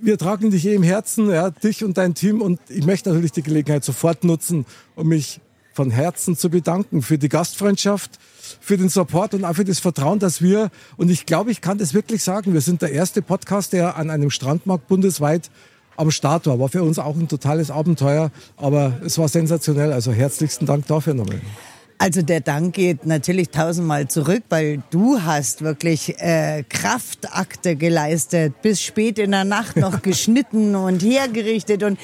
wir 0.00 0.18
tragen 0.18 0.50
dich 0.50 0.66
eh 0.66 0.74
im 0.74 0.82
Herzen, 0.82 1.30
ja, 1.30 1.50
dich 1.50 1.84
und 1.84 1.96
dein 1.96 2.14
Team. 2.14 2.42
Und 2.42 2.58
ich 2.68 2.84
möchte 2.84 3.10
natürlich 3.10 3.32
die 3.32 3.42
Gelegenheit 3.42 3.84
sofort 3.84 4.24
nutzen, 4.24 4.66
um 4.96 5.08
mich 5.08 5.40
von 5.74 5.90
Herzen 5.90 6.36
zu 6.36 6.48
bedanken 6.48 7.02
für 7.02 7.18
die 7.18 7.28
Gastfreundschaft, 7.28 8.18
für 8.60 8.76
den 8.76 8.88
Support 8.88 9.34
und 9.34 9.44
auch 9.44 9.54
für 9.54 9.64
das 9.64 9.80
Vertrauen, 9.80 10.20
dass 10.20 10.40
wir, 10.40 10.70
und 10.96 11.10
ich 11.10 11.26
glaube, 11.26 11.50
ich 11.50 11.60
kann 11.60 11.78
das 11.78 11.92
wirklich 11.92 12.22
sagen, 12.22 12.54
wir 12.54 12.60
sind 12.60 12.80
der 12.80 12.92
erste 12.92 13.20
Podcast, 13.20 13.72
der 13.72 13.96
an 13.96 14.08
einem 14.08 14.30
Strandmarkt 14.30 14.86
bundesweit 14.88 15.50
am 15.96 16.10
Start 16.10 16.46
war. 16.46 16.58
War 16.58 16.68
für 16.68 16.82
uns 16.82 16.98
auch 16.98 17.16
ein 17.16 17.28
totales 17.28 17.70
Abenteuer, 17.70 18.30
aber 18.56 19.00
es 19.04 19.18
war 19.18 19.28
sensationell. 19.28 19.92
Also 19.92 20.12
herzlichsten 20.12 20.64
Dank 20.64 20.86
dafür 20.86 21.14
nochmal. 21.14 21.40
Also 21.96 22.22
der 22.22 22.40
Dank 22.40 22.74
geht 22.74 23.06
natürlich 23.06 23.50
tausendmal 23.50 24.08
zurück, 24.08 24.42
weil 24.48 24.82
du 24.90 25.22
hast 25.22 25.62
wirklich 25.62 26.18
äh, 26.20 26.64
Kraftakte 26.68 27.76
geleistet, 27.76 28.60
bis 28.62 28.82
spät 28.82 29.18
in 29.18 29.30
der 29.30 29.44
Nacht 29.44 29.76
noch 29.76 30.02
geschnitten 30.02 30.74
und 30.74 31.02
hergerichtet 31.02 31.82
und 31.82 31.98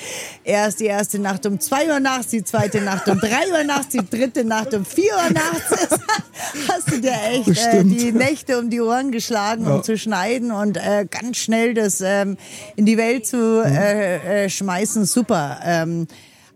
erst 0.44 0.80
die 0.80 0.86
erste 0.86 1.18
Nacht 1.18 1.44
um 1.44 1.58
zwei 1.60 1.88
Uhr 1.88 1.98
nachts, 2.00 2.28
die 2.28 2.44
zweite 2.44 2.80
Nacht 2.80 3.08
um 3.08 3.18
drei 3.18 3.50
Uhr 3.50 3.64
nachts, 3.64 3.88
die 3.88 4.08
dritte 4.08 4.44
Nacht 4.44 4.72
um 4.74 4.84
vier 4.84 5.12
Uhr 5.12 5.32
nachts. 5.32 5.70
hast 6.68 6.90
du 6.92 7.00
dir 7.00 7.12
echt 7.32 7.48
äh, 7.66 7.84
die 7.84 8.12
Nächte 8.12 8.58
um 8.58 8.70
die 8.70 8.80
Ohren 8.80 9.10
geschlagen, 9.10 9.64
Ja. 9.64 9.74
um 9.74 9.82
zu 9.82 9.98
schneiden 9.98 10.52
und 10.52 10.76
äh, 10.76 11.06
ganz 11.10 11.38
schnell 11.38 11.74
das 11.74 12.00
ähm, 12.00 12.36
in 12.76 12.86
die 12.86 12.96
Welt 12.96 13.26
zu 13.26 13.62
äh, 13.64 14.44
äh, 14.44 14.48
schmeißen. 14.48 15.04
Super. 15.04 15.60
Ähm, 15.64 16.06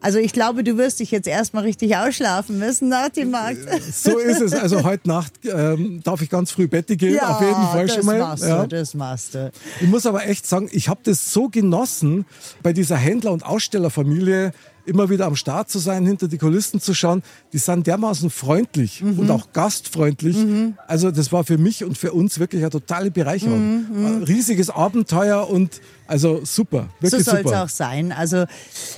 also 0.04 0.18
ich 0.18 0.34
glaube, 0.34 0.62
du 0.64 0.76
wirst 0.76 1.00
dich 1.00 1.10
jetzt 1.10 1.26
erstmal 1.26 1.62
richtig 1.64 1.96
ausschlafen 1.96 2.58
müssen 2.58 2.90
nach 2.90 3.08
dem 3.08 3.30
Markt. 3.30 3.58
So 3.90 4.18
ist 4.18 4.42
es. 4.42 4.52
Also 4.52 4.84
heute 4.84 5.08
Nacht 5.08 5.32
ähm, 5.44 6.02
darf 6.04 6.20
ich 6.20 6.28
ganz 6.28 6.50
früh 6.50 6.68
Bette 6.68 6.96
gehen, 6.96 7.18
auf 7.20 7.40
jeden 7.40 7.54
Fall 7.54 7.88
schon 7.88 8.04
mal. 8.04 8.18
Machst 8.18 8.44
Ja. 8.44 8.62
du, 8.62 8.68
das 8.68 8.92
machst 8.92 9.34
du. 9.34 9.50
Ich 9.80 9.88
muss 9.88 10.04
aber 10.04 10.26
echt 10.26 10.46
sagen, 10.46 10.68
ich 10.72 10.90
habe 10.90 11.00
das 11.04 11.32
so 11.32 11.48
genossen 11.48 12.26
bei 12.62 12.74
dieser 12.74 12.96
Händler- 12.96 13.32
und 13.32 13.46
Ausstellerfamilie 13.46 14.52
immer 14.86 15.08
wieder 15.10 15.26
am 15.26 15.36
Start 15.36 15.70
zu 15.70 15.78
sein, 15.78 16.06
hinter 16.06 16.28
die 16.28 16.38
Kulissen 16.38 16.80
zu 16.80 16.94
schauen. 16.94 17.22
Die 17.52 17.58
sind 17.58 17.86
dermaßen 17.86 18.30
freundlich 18.30 19.02
Mhm. 19.02 19.18
und 19.18 19.30
auch 19.30 19.52
gastfreundlich. 19.52 20.36
Also 20.86 21.10
das 21.10 21.32
war 21.32 21.44
für 21.44 21.58
mich 21.58 21.84
und 21.84 21.96
für 21.98 22.12
uns 22.12 22.38
wirklich 22.38 22.62
eine 22.62 22.70
totale 22.70 23.10
Bereicherung. 23.10 23.86
Mhm, 23.88 24.06
Ein 24.06 24.22
riesiges 24.24 24.70
Abenteuer 24.70 25.48
und 25.48 25.80
also 26.06 26.44
super, 26.44 26.88
So 27.00 27.12
wirklich 27.12 27.24
soll 27.24 27.42
es 27.44 27.52
auch 27.52 27.68
sein. 27.68 28.12
Also 28.12 28.44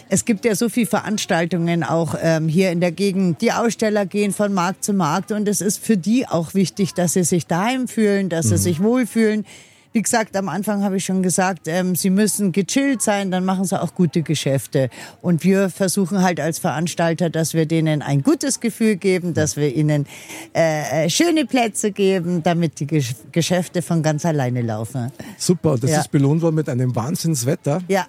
es 0.08 0.24
gibt 0.24 0.44
ja 0.44 0.54
so 0.56 0.68
viele 0.68 0.86
Veranstaltungen 0.86 1.84
auch 1.84 2.16
ähm, 2.20 2.48
hier 2.48 2.70
in 2.72 2.80
der 2.80 2.90
Gegend. 2.92 3.40
Die 3.40 3.52
Aussteller 3.52 4.06
gehen 4.06 4.32
von 4.32 4.52
Markt 4.52 4.84
zu 4.84 4.92
Markt 4.92 5.30
und 5.32 5.46
es 5.48 5.60
ist 5.60 5.78
für 5.84 5.96
die 5.96 6.26
auch 6.26 6.54
wichtig, 6.54 6.94
dass 6.94 7.12
sie 7.12 7.22
sich 7.24 7.46
daheim 7.46 7.86
fühlen, 7.88 8.28
dass 8.28 8.46
Mhm. 8.46 8.50
sie 8.50 8.56
sich 8.58 8.82
wohlfühlen. 8.82 9.44
Wie 9.96 10.02
gesagt, 10.02 10.36
am 10.36 10.50
Anfang 10.50 10.84
habe 10.84 10.98
ich 10.98 11.06
schon 11.06 11.22
gesagt, 11.22 11.68
ähm, 11.68 11.96
sie 11.96 12.10
müssen 12.10 12.52
gechillt 12.52 13.00
sein, 13.00 13.30
dann 13.30 13.46
machen 13.46 13.64
sie 13.64 13.80
auch 13.80 13.94
gute 13.94 14.20
Geschäfte. 14.20 14.90
Und 15.22 15.42
wir 15.42 15.70
versuchen 15.70 16.20
halt 16.22 16.38
als 16.38 16.58
Veranstalter, 16.58 17.30
dass 17.30 17.54
wir 17.54 17.64
denen 17.64 18.02
ein 18.02 18.22
gutes 18.22 18.60
Gefühl 18.60 18.96
geben, 18.96 19.32
dass 19.32 19.56
wir 19.56 19.74
ihnen 19.74 20.04
äh, 20.54 21.06
äh, 21.06 21.08
schöne 21.08 21.46
Plätze 21.46 21.92
geben, 21.92 22.42
damit 22.42 22.78
die 22.78 22.86
Gesch 22.86 23.14
Geschäfte 23.32 23.80
von 23.80 24.02
ganz 24.02 24.26
alleine 24.26 24.60
laufen. 24.60 25.10
Super, 25.38 25.78
das 25.80 25.90
Ja. 25.90 26.00
ist 26.00 26.10
belohnt 26.10 26.42
worden 26.42 26.56
mit 26.56 26.68
einem 26.68 26.94
Wahnsinnswetter. 26.94 27.80
Ja. 27.88 28.04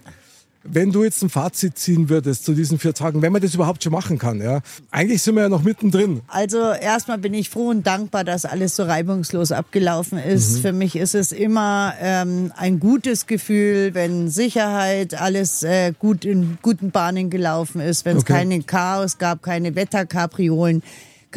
Wenn 0.69 0.91
du 0.91 1.03
jetzt 1.03 1.23
ein 1.23 1.29
Fazit 1.29 1.77
ziehen 1.77 2.09
würdest 2.09 2.45
zu 2.45 2.53
diesen 2.53 2.77
vier 2.79 2.93
Tagen, 2.93 3.21
wenn 3.21 3.31
man 3.31 3.41
das 3.41 3.53
überhaupt 3.55 3.83
schon 3.83 3.91
machen 3.93 4.17
kann, 4.17 4.41
ja. 4.41 4.61
Eigentlich 4.91 5.21
sind 5.21 5.35
wir 5.35 5.43
ja 5.43 5.49
noch 5.49 5.63
mittendrin. 5.63 6.21
Also 6.27 6.71
erstmal 6.71 7.17
bin 7.17 7.33
ich 7.33 7.49
froh 7.49 7.69
und 7.69 7.87
dankbar, 7.87 8.23
dass 8.23 8.45
alles 8.45 8.75
so 8.75 8.83
reibungslos 8.83 9.51
abgelaufen 9.51 10.17
ist. 10.17 10.57
Mhm. 10.57 10.61
Für 10.61 10.73
mich 10.73 10.95
ist 10.95 11.15
es 11.15 11.31
immer 11.31 11.93
ähm, 12.01 12.51
ein 12.55 12.79
gutes 12.79 13.27
Gefühl, 13.27 13.93
wenn 13.93 14.29
Sicherheit, 14.29 15.19
alles 15.19 15.63
äh, 15.63 15.93
gut 15.97 16.25
in 16.25 16.57
guten 16.61 16.91
Bahnen 16.91 17.29
gelaufen 17.29 17.81
ist, 17.81 18.05
wenn 18.05 18.17
es 18.17 18.23
Okay. 18.23 18.33
keine 18.33 18.61
Chaos 18.63 19.17
gab, 19.17 19.41
keine 19.43 19.75
Wetterkapriolen. 19.75 20.83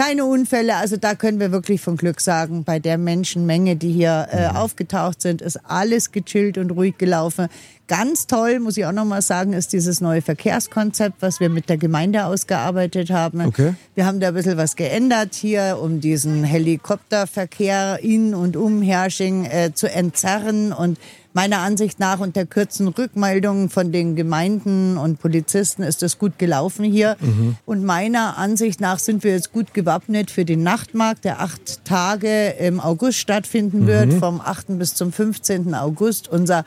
Keine 0.01 0.25
Unfälle, 0.25 0.77
also 0.77 0.97
da 0.97 1.15
können 1.15 1.41
wir 1.41 1.53
wirklich 1.53 1.83
von 1.83 1.99
Glück 1.99 2.23
sagen. 2.23 2.65
Bei 2.65 2.79
der 2.79 2.97
Menschenmenge, 2.97 3.77
die 3.77 3.93
hier 3.93 4.29
äh, 4.31 4.47
aufgetaucht 4.47 5.21
sind, 5.21 5.43
ist 5.43 5.59
alles 5.65 6.11
gechillt 6.11 6.57
und 6.57 6.71
ruhig 6.71 6.97
gelaufen. 6.97 7.49
Ganz 7.87 8.27
toll, 8.27 8.61
muss 8.61 8.79
ich 8.79 8.87
auch 8.87 8.93
nochmal 8.93 9.21
sagen, 9.21 9.53
ist 9.53 9.75
dieses 9.75 10.01
neue 10.01 10.23
Verkehrskonzept, 10.23 11.21
was 11.21 11.39
wir 11.39 11.51
mit 11.51 11.69
der 11.69 11.77
Gemeinde 11.77 12.25
ausgearbeitet 12.25 13.11
haben. 13.11 13.43
Okay. 13.43 13.75
Wir 13.95 14.07
haben 14.07 14.21
da 14.21 14.29
ein 14.29 14.35
bisschen 14.35 14.57
was 14.57 14.75
geändert 14.75 15.35
hier, 15.35 15.79
um 15.79 16.01
diesen 16.01 16.45
Helikopterverkehr 16.45 17.99
in 18.03 18.35
und 18.35 18.57
um 18.57 18.81
Hersching 18.81 19.45
äh, 19.45 19.75
zu 19.75 19.93
entzerren. 19.93 20.73
Und 20.73 20.99
meiner 21.33 21.59
Ansicht 21.59 22.01
nach 22.01 22.19
und 22.21 22.35
der 22.37 22.47
kurzen 22.47 22.89
Rückmeldungen 22.89 23.69
von 23.69 23.93
den 23.93 24.17
Gemeinden 24.17 24.97
und 24.99 25.21
Polizisten 25.21 25.83
ist 25.83 26.03
das 26.03 26.19
gut 26.19 26.39
gelaufen 26.39 26.85
hier. 26.85 27.17
Mhm. 27.21 27.57
Und 27.67 27.85
meiner 27.85 28.37
Ansicht 28.37 28.81
nach 28.81 28.99
sind 28.99 29.23
wir 29.23 29.33
jetzt 29.33 29.53
gut 29.53 29.73
gewappnet 29.75 30.31
für 30.31 30.45
den 30.45 30.63
Nachtmarkt, 30.63 31.25
der 31.25 31.41
acht 31.41 31.85
Tage 31.85 32.49
im 32.59 32.81
August 32.81 33.19
stattfinden 33.19 33.87
wird, 33.87 34.13
Mhm. 34.13 34.19
vom 34.19 34.41
8. 34.41 34.79
bis 34.79 34.95
zum 34.95 35.13
15. 35.13 35.75
August. 35.75 36.29
Unser 36.29 36.65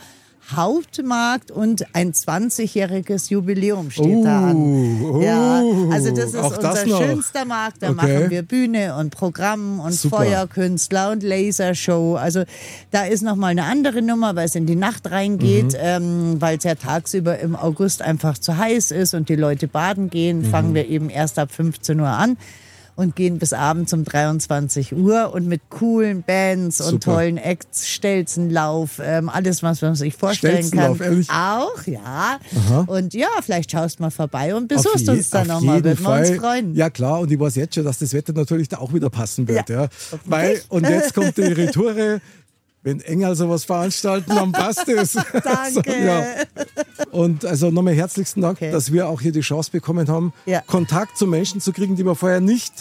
Hauptmarkt 0.52 1.52
und 1.52 1.86
ein 1.96 2.12
20-jähriges 2.14 3.30
Jubiläum 3.32 3.91
steht 3.91 4.26
da 4.26 4.50
an. 4.50 5.02
Oh, 5.02 5.22
ja, 5.22 5.62
oh, 5.62 5.89
also 5.91 6.10
das 6.12 6.26
ist 6.26 6.36
das 6.36 6.58
unser 6.58 6.86
noch. 6.86 7.02
schönster 7.02 7.46
Markt. 7.46 7.78
Da 7.82 7.88
Okay. 7.91 7.96
machen 7.96 8.30
wir 8.30 8.41
Bühne 8.44 8.96
und 8.98 9.10
Programm 9.12 9.80
und 9.80 9.94
Super. 9.94 10.18
Feuerkünstler 10.18 11.12
und 11.12 11.24
Lasershow. 11.24 12.16
Also 12.16 12.44
da 12.91 13.06
ist 13.06 13.22
noch 13.24 13.36
mal 13.36 13.48
eine 13.48 13.64
andere 13.64 14.02
Nummer, 14.02 14.36
weil 14.36 14.46
es 14.46 14.56
in 14.56 14.66
die 14.66 14.76
Nacht 14.76 15.10
reingeht, 15.12 15.74
Mhm. 15.74 15.78
ähm, 15.80 16.36
weil 16.41 16.58
es 16.58 16.64
ja 16.64 16.76
tagsüber 16.76 17.39
im 17.39 17.56
August 17.56 18.02
einfach 18.02 18.38
zu 18.38 18.58
heiß 18.58 18.91
ist 18.91 19.14
und 19.14 19.30
die 19.30 19.36
Leute 19.36 19.68
baden 19.68 20.10
gehen. 20.10 20.39
Mhm. 20.41 20.46
Fangen 20.46 20.74
wir 20.76 20.88
eben 20.89 21.10
erst 21.10 21.39
ab 21.39 21.52
15 21.52 22.00
Uhr 22.00 22.08
an. 22.08 22.38
Und 22.96 23.16
gehen 23.16 23.39
bis 23.39 23.54
abends 23.54 23.91
um 23.94 24.04
23 24.04 24.94
Uhr 24.96 25.34
und 25.34 25.48
mit 25.48 25.62
coolen 25.72 26.22
Bands 26.22 26.80
und 26.80 26.91
Super. 27.04 27.16
tollen 27.16 27.38
Acts, 27.38 27.88
Stelzenlauf, 27.88 29.00
ähm, 29.04 29.30
alles, 29.30 29.64
was 29.64 29.82
man 29.82 29.96
sich 29.96 30.16
vorstellen 30.16 30.70
kann. 30.70 31.00
ehrlich? 31.00 31.28
Auch, 31.30 31.82
ja. 31.88 32.39
Aha. 32.56 32.84
Und 32.86 33.16
ja, 33.16 33.28
vielleicht 33.41 33.72
schaust 33.72 34.00
mal 34.00 34.12
vorbei 34.12 34.54
und 34.54 34.68
besuchst 34.68 35.08
je- 35.08 35.10
uns 35.14 35.30
dann 35.32 35.48
nochmal. 35.48 35.84
Würden 35.84 36.04
wir 36.06 36.10
uns 36.20 36.30
freuen. 36.39 36.76
Ja 36.76 36.89
klar, 36.91 37.20
und 37.22 37.32
ich 37.32 37.39
weiß 37.39 37.56
jetzt 37.56 37.74
schon, 37.74 37.84
dass 37.84 37.98
das 37.98 38.14
Wetter 38.14 38.32
natürlich 38.34 38.70
da 38.70 38.78
auch 38.78 38.94
wieder 38.94 39.10
passen 39.10 39.48
wird. 39.48 39.70
Ja. 39.70 39.88
Weil, 40.26 40.62
und 40.70 40.88
jetzt 40.88 41.16
kommt 41.16 41.36
die 41.38 41.41
Retoure. 41.41 42.22
Wenn 42.84 43.00
Engel 43.02 43.34
sowas 43.36 43.64
veranstalten, 43.64 44.30
dann 44.36 44.52
passt 44.52 44.88
es. 44.90 45.14
Danke. 45.44 46.06
ja. 46.06 46.24
Und 47.12 47.46
also 47.46 47.72
nochmal 47.72 47.94
herzlichsten 47.94 48.42
Dank, 48.42 48.60
dass 48.60 48.92
wir 48.92 49.08
auch 49.08 49.22
hier 49.22 49.32
die 49.32 49.40
Chance 49.42 49.72
bekommen 49.72 50.08
haben, 50.10 50.34
Ja. 50.46 50.62
Kontakt 50.68 51.18
zu 51.18 51.26
Menschen 51.26 51.62
zu 51.62 51.72
kriegen, 51.72 51.96
die 51.96 52.06
wir 52.06 52.16
vorher 52.16 52.42
nicht 52.42 52.74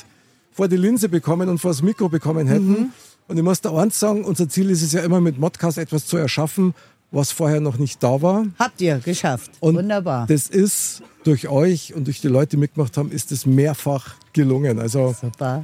vor 0.52 0.68
die 0.68 0.76
Linse 0.76 1.08
bekommen 1.08 1.48
und 1.48 1.58
vor 1.58 1.70
das 1.70 1.82
Mikro 1.82 2.08
bekommen 2.08 2.46
hätten. 2.48 2.68
Mhm. 2.68 2.92
Und 3.28 3.36
ich 3.36 3.42
muss 3.44 3.60
da 3.60 3.72
eins 3.74 3.98
sagen, 4.00 4.24
unser 4.24 4.48
Ziel 4.48 4.70
ist 4.70 4.82
es 4.82 4.92
ja 4.92 5.02
immer 5.02 5.20
mit 5.20 5.38
Modcast 5.38 5.78
etwas 5.78 6.06
zu 6.06 6.16
erschaffen, 6.16 6.74
was 7.12 7.30
vorher 7.30 7.60
noch 7.60 7.78
nicht 7.78 8.02
da 8.02 8.20
war. 8.20 8.44
Habt 8.58 8.80
ihr 8.80 8.98
geschafft. 8.98 9.52
Und 9.60 9.76
Wunderbar. 9.76 10.26
Das 10.26 10.48
ist 10.48 11.02
durch 11.24 11.48
euch 11.48 11.94
und 11.94 12.06
durch 12.08 12.20
die 12.20 12.28
Leute, 12.28 12.50
die 12.50 12.56
mitgemacht 12.56 12.96
haben, 12.96 13.12
ist 13.12 13.30
es 13.30 13.46
mehrfach 13.46 14.16
gelungen. 14.32 14.80
Also 14.80 15.14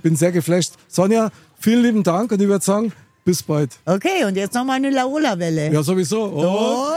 bin 0.03 0.15
sehr 0.15 0.31
geflasht. 0.31 0.75
Sonja, 0.87 1.31
vielen 1.59 1.83
lieben 1.83 2.03
Dank 2.05 2.31
und 2.31 2.41
ich 2.41 2.49
würde 2.49 2.65
sagen, 2.65 2.93
bis 3.29 3.43
bald. 3.43 3.79
Okay, 3.85 4.25
und 4.25 4.37
jetzt 4.37 4.55
nochmal 4.55 4.77
eine 4.77 4.89
Laola-Welle. 4.89 5.71
Ja, 5.71 5.83
sowieso. 5.83 6.25
Und 6.25 6.47
Oh. 6.47 6.87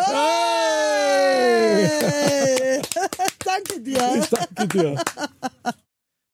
Danke 3.43 3.81
dir. 3.81 4.15
Ich 4.17 4.29
danke 4.29 4.67
dir. 4.67 4.95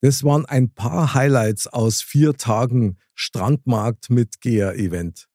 Das 0.01 0.23
waren 0.23 0.45
ein 0.45 0.69
paar 0.69 1.15
Highlights 1.15 1.65
aus 1.65 2.03
vier 2.03 2.37
Tagen 2.37 2.97
Strandmarkt 3.15 4.11
mit 4.11 4.41
GEA-Event. 4.41 5.27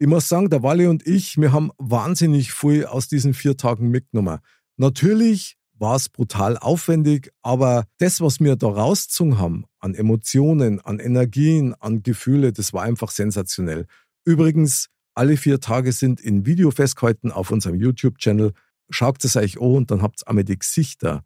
Ich 0.00 0.08
muss 0.08 0.28
sagen, 0.28 0.50
der 0.50 0.64
Walle 0.64 0.90
und 0.90 1.06
ich, 1.06 1.38
wir 1.38 1.52
haben 1.52 1.70
wahnsinnig 1.78 2.52
viel 2.52 2.84
aus 2.84 3.06
diesen 3.06 3.32
vier 3.32 3.56
Tagen 3.56 3.90
mitgenommen. 3.90 4.40
Natürlich 4.76 5.56
war 5.82 5.96
es 5.96 6.08
brutal 6.08 6.56
aufwendig, 6.56 7.32
aber 7.42 7.86
das, 7.98 8.20
was 8.20 8.38
wir 8.38 8.54
da 8.54 8.68
rausgezogen 8.68 9.38
haben, 9.38 9.64
an 9.80 9.94
Emotionen, 9.94 10.80
an 10.80 11.00
Energien, 11.00 11.74
an 11.74 12.04
Gefühle, 12.04 12.52
das 12.52 12.72
war 12.72 12.84
einfach 12.84 13.10
sensationell. 13.10 13.86
Übrigens, 14.24 14.86
alle 15.14 15.36
vier 15.36 15.58
Tage 15.58 15.90
sind 15.90 16.20
in 16.20 16.46
Video 16.46 16.70
festgehalten 16.70 17.32
auf 17.32 17.50
unserem 17.50 17.74
YouTube-Channel. 17.74 18.52
Schaut 18.90 19.24
es 19.24 19.36
euch 19.36 19.60
an 19.60 19.74
und 19.74 19.90
dann 19.90 20.02
habt 20.02 20.22
ihr 20.22 20.28
einmal 20.28 20.44
die 20.44 20.56
Gesichter 20.56 21.24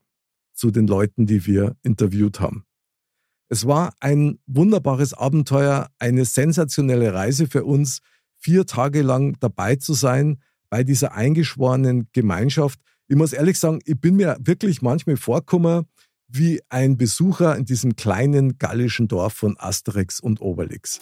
zu 0.55 0.71
den 0.71 0.87
Leuten, 0.87 1.27
die 1.27 1.47
wir 1.47 1.77
interviewt 1.83 2.41
haben. 2.41 2.65
Es 3.51 3.67
war 3.67 3.93
ein 4.01 4.39
wunderbares 4.47 5.13
Abenteuer, 5.13 5.91
eine 5.99 6.25
sensationelle 6.25 7.13
Reise 7.13 7.47
für 7.47 7.65
uns, 7.65 8.01
vier 8.39 8.65
Tage 8.65 9.03
lang 9.03 9.37
dabei 9.39 9.77
zu 9.77 9.93
sein 9.93 10.41
bei 10.71 10.83
dieser 10.83 11.13
eingeschworenen 11.13 12.09
Gemeinschaft. 12.13 12.81
Ich 13.09 13.17
muss 13.17 13.33
ehrlich 13.33 13.59
sagen, 13.59 13.79
ich 13.85 14.01
bin 14.01 14.17
mir 14.17 14.37
wirklich 14.41 14.83
manchmal 14.83 15.17
vorgekommen 15.17 15.87
wie 16.29 16.61
ein 16.69 16.97
Besucher 16.97 17.57
in 17.57 17.65
diesem 17.65 17.95
kleinen 17.95 18.59
gallischen 18.59 19.07
Dorf 19.07 19.35
von 19.35 19.57
Asterix 19.59 20.19
und 20.19 20.41
Obelix. 20.41 21.01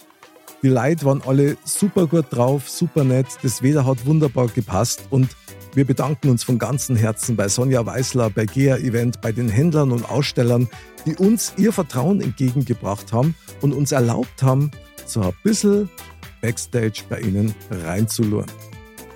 Die 0.62 0.68
Leute 0.68 1.07
waren 1.07 1.22
alle 1.22 1.57
super 1.64 2.07
gut 2.07 2.26
drauf, 2.30 2.68
super 2.68 3.05
nett, 3.05 3.26
das 3.42 3.62
Wetter 3.62 3.86
hat 3.86 4.05
wunderbar 4.05 4.48
gepasst 4.48 5.05
und 5.09 5.34
wir 5.74 5.86
bedanken 5.86 6.28
uns 6.28 6.44
von 6.44 6.59
ganzem 6.59 6.94
Herzen 6.94 7.36
bei 7.36 7.48
Sonja 7.48 7.84
Weißler, 7.84 8.28
bei 8.28 8.44
GEA 8.44 8.76
Event, 8.76 9.22
bei 9.22 9.32
den 9.32 9.48
Händlern 9.48 9.90
und 9.90 10.09
Ausstellern, 10.09 10.68
die 11.07 11.16
uns 11.16 11.55
ihr 11.57 11.72
Vertrauen 11.72 12.20
entgegengebracht 12.20 13.14
haben 13.14 13.34
und 13.62 13.72
uns 13.72 13.92
erlaubt 13.92 14.42
haben, 14.42 14.70
so 15.07 15.22
ein 15.22 15.32
bisschen 15.42 15.88
Backstage 16.42 17.02
bei 17.09 17.20
ihnen 17.20 17.55
reinzuluren. 17.70 18.50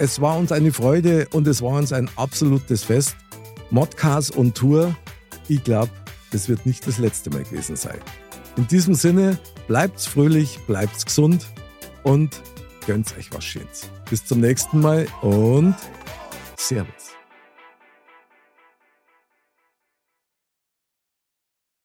Es 0.01 0.20
war 0.20 0.38
uns 0.38 0.53
eine 0.53 0.72
Freude 0.72 1.26
und 1.32 1.49
es 1.49 1.61
war 1.61 1.72
uns 1.72 1.92
ein 1.92 2.09
absolutes 2.14 2.84
Fest. 2.84 3.16
Modcast 3.70 4.36
on 4.36 4.55
Tour, 4.55 4.96
ich 5.49 5.64
glaube, 5.64 5.90
das 6.30 6.49
wird 6.49 6.64
nicht 6.66 6.86
das 6.86 6.99
letzte 6.99 7.30
Mal 7.30 7.42
gewesen 7.42 7.74
sein. 7.74 7.99
In 8.57 8.68
diesem 8.68 8.94
Sinne, 8.94 9.38
bleibt's 9.66 10.07
fröhlich, 10.07 10.61
bleibt's 10.68 11.05
gesund 11.05 11.46
und 12.05 12.40
gönnt 12.86 13.12
euch 13.18 13.32
was 13.32 13.44
Schönes. 13.44 13.90
Bis 14.09 14.24
zum 14.24 14.40
nächsten 14.40 14.80
Mal 14.80 15.07
und 15.20 15.74
Servus. 16.57 17.08